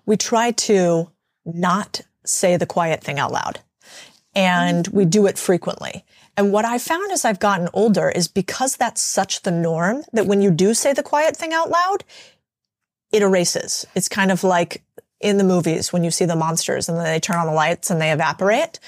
we 0.06 0.16
try 0.16 0.52
to 0.52 1.10
not 1.44 2.02
say 2.24 2.56
the 2.56 2.66
quiet 2.66 3.02
thing 3.02 3.18
out 3.18 3.32
loud 3.32 3.60
and 4.34 4.86
we 4.88 5.04
do 5.04 5.26
it 5.26 5.38
frequently. 5.38 6.04
And 6.40 6.52
what 6.52 6.64
I 6.64 6.78
found 6.78 7.12
as 7.12 7.26
I've 7.26 7.38
gotten 7.38 7.68
older 7.74 8.08
is 8.08 8.26
because 8.26 8.74
that's 8.74 9.02
such 9.02 9.42
the 9.42 9.50
norm 9.50 10.04
that 10.14 10.24
when 10.24 10.40
you 10.40 10.50
do 10.50 10.72
say 10.72 10.94
the 10.94 11.02
quiet 11.02 11.36
thing 11.36 11.52
out 11.52 11.68
loud, 11.68 12.02
it 13.12 13.20
erases. 13.20 13.86
It's 13.94 14.08
kind 14.08 14.32
of 14.32 14.42
like 14.42 14.82
in 15.20 15.36
the 15.36 15.44
movies 15.44 15.92
when 15.92 16.02
you 16.02 16.10
see 16.10 16.24
the 16.24 16.34
monsters 16.34 16.88
and 16.88 16.96
then 16.96 17.04
they 17.04 17.20
turn 17.20 17.36
on 17.36 17.46
the 17.46 17.52
lights 17.52 17.90
and 17.90 18.00
they 18.00 18.10
evaporate. 18.10 18.78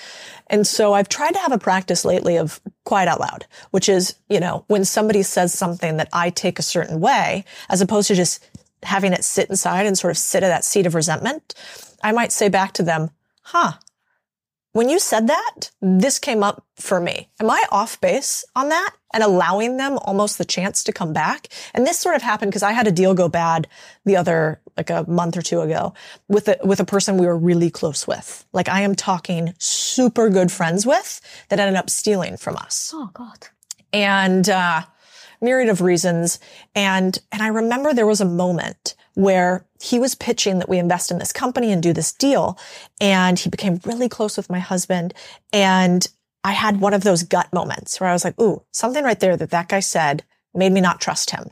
And 0.46 0.66
so 0.66 0.94
I've 0.94 1.10
tried 1.10 1.34
to 1.34 1.40
have 1.40 1.52
a 1.52 1.58
practice 1.58 2.06
lately 2.06 2.38
of 2.38 2.58
quiet 2.84 3.06
out 3.06 3.20
loud, 3.20 3.44
which 3.70 3.86
is, 3.86 4.14
you 4.30 4.40
know, 4.40 4.64
when 4.68 4.86
somebody 4.86 5.22
says 5.22 5.52
something 5.52 5.98
that 5.98 6.08
I 6.10 6.30
take 6.30 6.58
a 6.58 6.62
certain 6.62 7.00
way, 7.00 7.44
as 7.68 7.82
opposed 7.82 8.08
to 8.08 8.14
just 8.14 8.48
having 8.82 9.12
it 9.12 9.24
sit 9.24 9.50
inside 9.50 9.84
and 9.84 9.98
sort 9.98 10.12
of 10.12 10.16
sit 10.16 10.42
at 10.42 10.48
that 10.48 10.64
seat 10.64 10.86
of 10.86 10.94
resentment, 10.94 11.54
I 12.02 12.12
might 12.12 12.32
say 12.32 12.48
back 12.48 12.72
to 12.72 12.82
them, 12.82 13.10
huh, 13.42 13.72
when 14.72 14.88
you 14.88 14.98
said 14.98 15.26
that, 15.26 15.70
this 15.80 16.18
came 16.18 16.42
up 16.42 16.64
for 16.76 17.00
me. 17.00 17.28
Am 17.40 17.50
I 17.50 17.64
off 17.70 18.00
base 18.00 18.44
on 18.56 18.70
that 18.70 18.94
and 19.12 19.22
allowing 19.22 19.76
them 19.76 19.98
almost 20.02 20.38
the 20.38 20.44
chance 20.44 20.82
to 20.84 20.92
come 20.92 21.12
back? 21.12 21.48
And 21.74 21.86
this 21.86 21.98
sort 21.98 22.16
of 22.16 22.22
happened 22.22 22.50
because 22.50 22.62
I 22.62 22.72
had 22.72 22.86
a 22.86 22.92
deal 22.92 23.14
go 23.14 23.28
bad 23.28 23.68
the 24.04 24.16
other, 24.16 24.60
like 24.76 24.88
a 24.88 25.04
month 25.06 25.36
or 25.36 25.42
two 25.42 25.60
ago 25.60 25.92
with 26.28 26.48
a, 26.48 26.58
with 26.64 26.80
a 26.80 26.86
person 26.86 27.18
we 27.18 27.26
were 27.26 27.36
really 27.36 27.70
close 27.70 28.06
with. 28.06 28.46
Like 28.52 28.68
I 28.68 28.80
am 28.80 28.94
talking 28.94 29.54
super 29.58 30.30
good 30.30 30.50
friends 30.50 30.86
with 30.86 31.20
that 31.50 31.60
ended 31.60 31.76
up 31.76 31.90
stealing 31.90 32.36
from 32.38 32.56
us. 32.56 32.92
Oh 32.94 33.10
God. 33.12 33.48
And, 33.92 34.48
uh, 34.48 34.82
myriad 35.42 35.68
of 35.68 35.80
reasons. 35.80 36.38
And, 36.74 37.18
and 37.30 37.42
I 37.42 37.48
remember 37.48 37.92
there 37.92 38.06
was 38.06 38.20
a 38.20 38.26
moment 38.26 38.94
where 39.14 39.66
he 39.80 39.98
was 39.98 40.14
pitching 40.14 40.58
that 40.58 40.68
we 40.68 40.78
invest 40.78 41.10
in 41.10 41.18
this 41.18 41.32
company 41.32 41.72
and 41.72 41.82
do 41.82 41.92
this 41.92 42.12
deal. 42.12 42.58
And 43.00 43.38
he 43.38 43.50
became 43.50 43.80
really 43.84 44.08
close 44.08 44.36
with 44.36 44.48
my 44.48 44.60
husband. 44.60 45.12
And 45.52 46.06
I 46.44 46.52
had 46.52 46.80
one 46.80 46.94
of 46.94 47.04
those 47.04 47.22
gut 47.22 47.52
moments 47.52 48.00
where 48.00 48.08
I 48.08 48.12
was 48.12 48.24
like, 48.24 48.40
ooh, 48.40 48.62
something 48.72 49.04
right 49.04 49.20
there 49.20 49.36
that 49.36 49.50
that 49.50 49.68
guy 49.68 49.80
said 49.80 50.24
made 50.54 50.72
me 50.72 50.80
not 50.80 51.00
trust 51.00 51.30
him. 51.30 51.50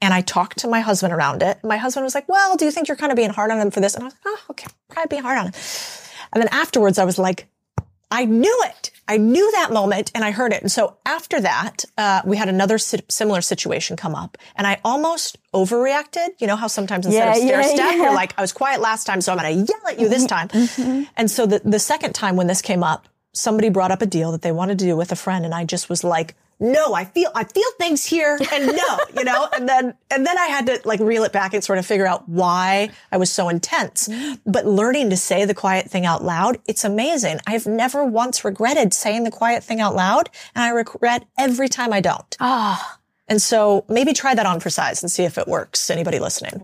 And 0.00 0.12
I 0.12 0.20
talked 0.20 0.58
to 0.58 0.68
my 0.68 0.80
husband 0.80 1.12
around 1.12 1.42
it. 1.42 1.58
My 1.62 1.76
husband 1.76 2.04
was 2.04 2.14
like, 2.14 2.28
well, 2.28 2.56
do 2.56 2.64
you 2.64 2.70
think 2.70 2.88
you're 2.88 2.96
kind 2.96 3.12
of 3.12 3.16
being 3.16 3.30
hard 3.30 3.50
on 3.50 3.60
him 3.60 3.70
for 3.70 3.80
this? 3.80 3.94
And 3.94 4.02
I 4.02 4.06
was 4.06 4.14
like, 4.14 4.22
oh, 4.26 4.38
okay, 4.50 4.66
probably 4.88 5.08
being 5.08 5.22
hard 5.22 5.38
on 5.38 5.46
him. 5.46 5.54
And 6.32 6.42
then 6.42 6.48
afterwards 6.52 6.98
I 6.98 7.04
was 7.04 7.18
like, 7.18 7.46
I 8.12 8.24
knew 8.26 8.58
it. 8.66 8.90
I 9.08 9.16
knew 9.16 9.50
that 9.52 9.72
moment 9.72 10.12
and 10.14 10.22
I 10.24 10.30
heard 10.30 10.52
it. 10.52 10.62
And 10.62 10.70
so 10.70 10.96
after 11.04 11.40
that, 11.40 11.84
uh, 11.98 12.20
we 12.24 12.36
had 12.36 12.48
another 12.48 12.78
si- 12.78 13.00
similar 13.08 13.40
situation 13.40 13.96
come 13.96 14.14
up 14.14 14.38
and 14.56 14.66
I 14.66 14.80
almost 14.84 15.38
overreacted. 15.52 16.28
You 16.38 16.46
know 16.46 16.56
how 16.56 16.66
sometimes 16.68 17.06
instead 17.06 17.24
Yeah, 17.24 17.30
of 17.30 17.36
stair 17.36 17.60
yeah, 17.62 17.66
step, 17.74 17.90
yeah. 17.92 18.02
you're 18.04 18.14
like, 18.14 18.34
I 18.38 18.40
was 18.42 18.52
quiet 18.52 18.80
last 18.80 19.04
time, 19.04 19.20
so 19.20 19.32
I'm 19.32 19.38
going 19.38 19.66
to 19.66 19.72
yell 19.72 19.88
at 19.88 19.98
you 20.00 20.08
this 20.08 20.26
time. 20.26 20.48
And 21.16 21.30
so 21.30 21.46
the, 21.46 21.60
the 21.64 21.78
second 21.78 22.14
time 22.14 22.36
when 22.36 22.46
this 22.46 22.62
came 22.62 22.84
up, 22.84 23.08
somebody 23.32 23.70
brought 23.70 23.90
up 23.90 24.02
a 24.02 24.06
deal 24.06 24.30
that 24.32 24.42
they 24.42 24.52
wanted 24.52 24.78
to 24.78 24.84
do 24.84 24.96
with 24.96 25.10
a 25.10 25.16
friend 25.16 25.44
and 25.44 25.54
I 25.54 25.64
just 25.64 25.88
was 25.88 26.04
like, 26.04 26.34
no, 26.62 26.94
I 26.94 27.04
feel, 27.04 27.30
I 27.34 27.44
feel 27.44 27.68
things 27.78 28.04
here 28.04 28.38
and 28.52 28.66
no, 28.66 28.98
you 29.16 29.24
know, 29.24 29.48
and 29.54 29.68
then, 29.68 29.94
and 30.10 30.24
then 30.24 30.38
I 30.38 30.46
had 30.46 30.66
to 30.66 30.80
like 30.84 31.00
reel 31.00 31.24
it 31.24 31.32
back 31.32 31.54
and 31.54 31.62
sort 31.62 31.78
of 31.78 31.84
figure 31.84 32.06
out 32.06 32.28
why 32.28 32.90
I 33.10 33.16
was 33.16 33.30
so 33.32 33.48
intense. 33.48 34.08
But 34.46 34.64
learning 34.64 35.10
to 35.10 35.16
say 35.16 35.44
the 35.44 35.54
quiet 35.54 35.90
thing 35.90 36.06
out 36.06 36.22
loud, 36.22 36.58
it's 36.66 36.84
amazing. 36.84 37.40
I've 37.46 37.66
never 37.66 38.04
once 38.04 38.44
regretted 38.44 38.94
saying 38.94 39.24
the 39.24 39.30
quiet 39.30 39.64
thing 39.64 39.80
out 39.80 39.96
loud 39.96 40.30
and 40.54 40.62
I 40.62 40.68
regret 40.70 41.26
every 41.36 41.68
time 41.68 41.92
I 41.92 42.00
don't. 42.00 42.36
Ah. 42.38 42.98
And 43.28 43.40
so 43.40 43.84
maybe 43.88 44.12
try 44.12 44.34
that 44.34 44.46
on 44.46 44.60
for 44.60 44.70
size 44.70 45.02
and 45.02 45.10
see 45.10 45.24
if 45.24 45.38
it 45.38 45.48
works. 45.48 45.90
Anybody 45.90 46.18
listening? 46.18 46.60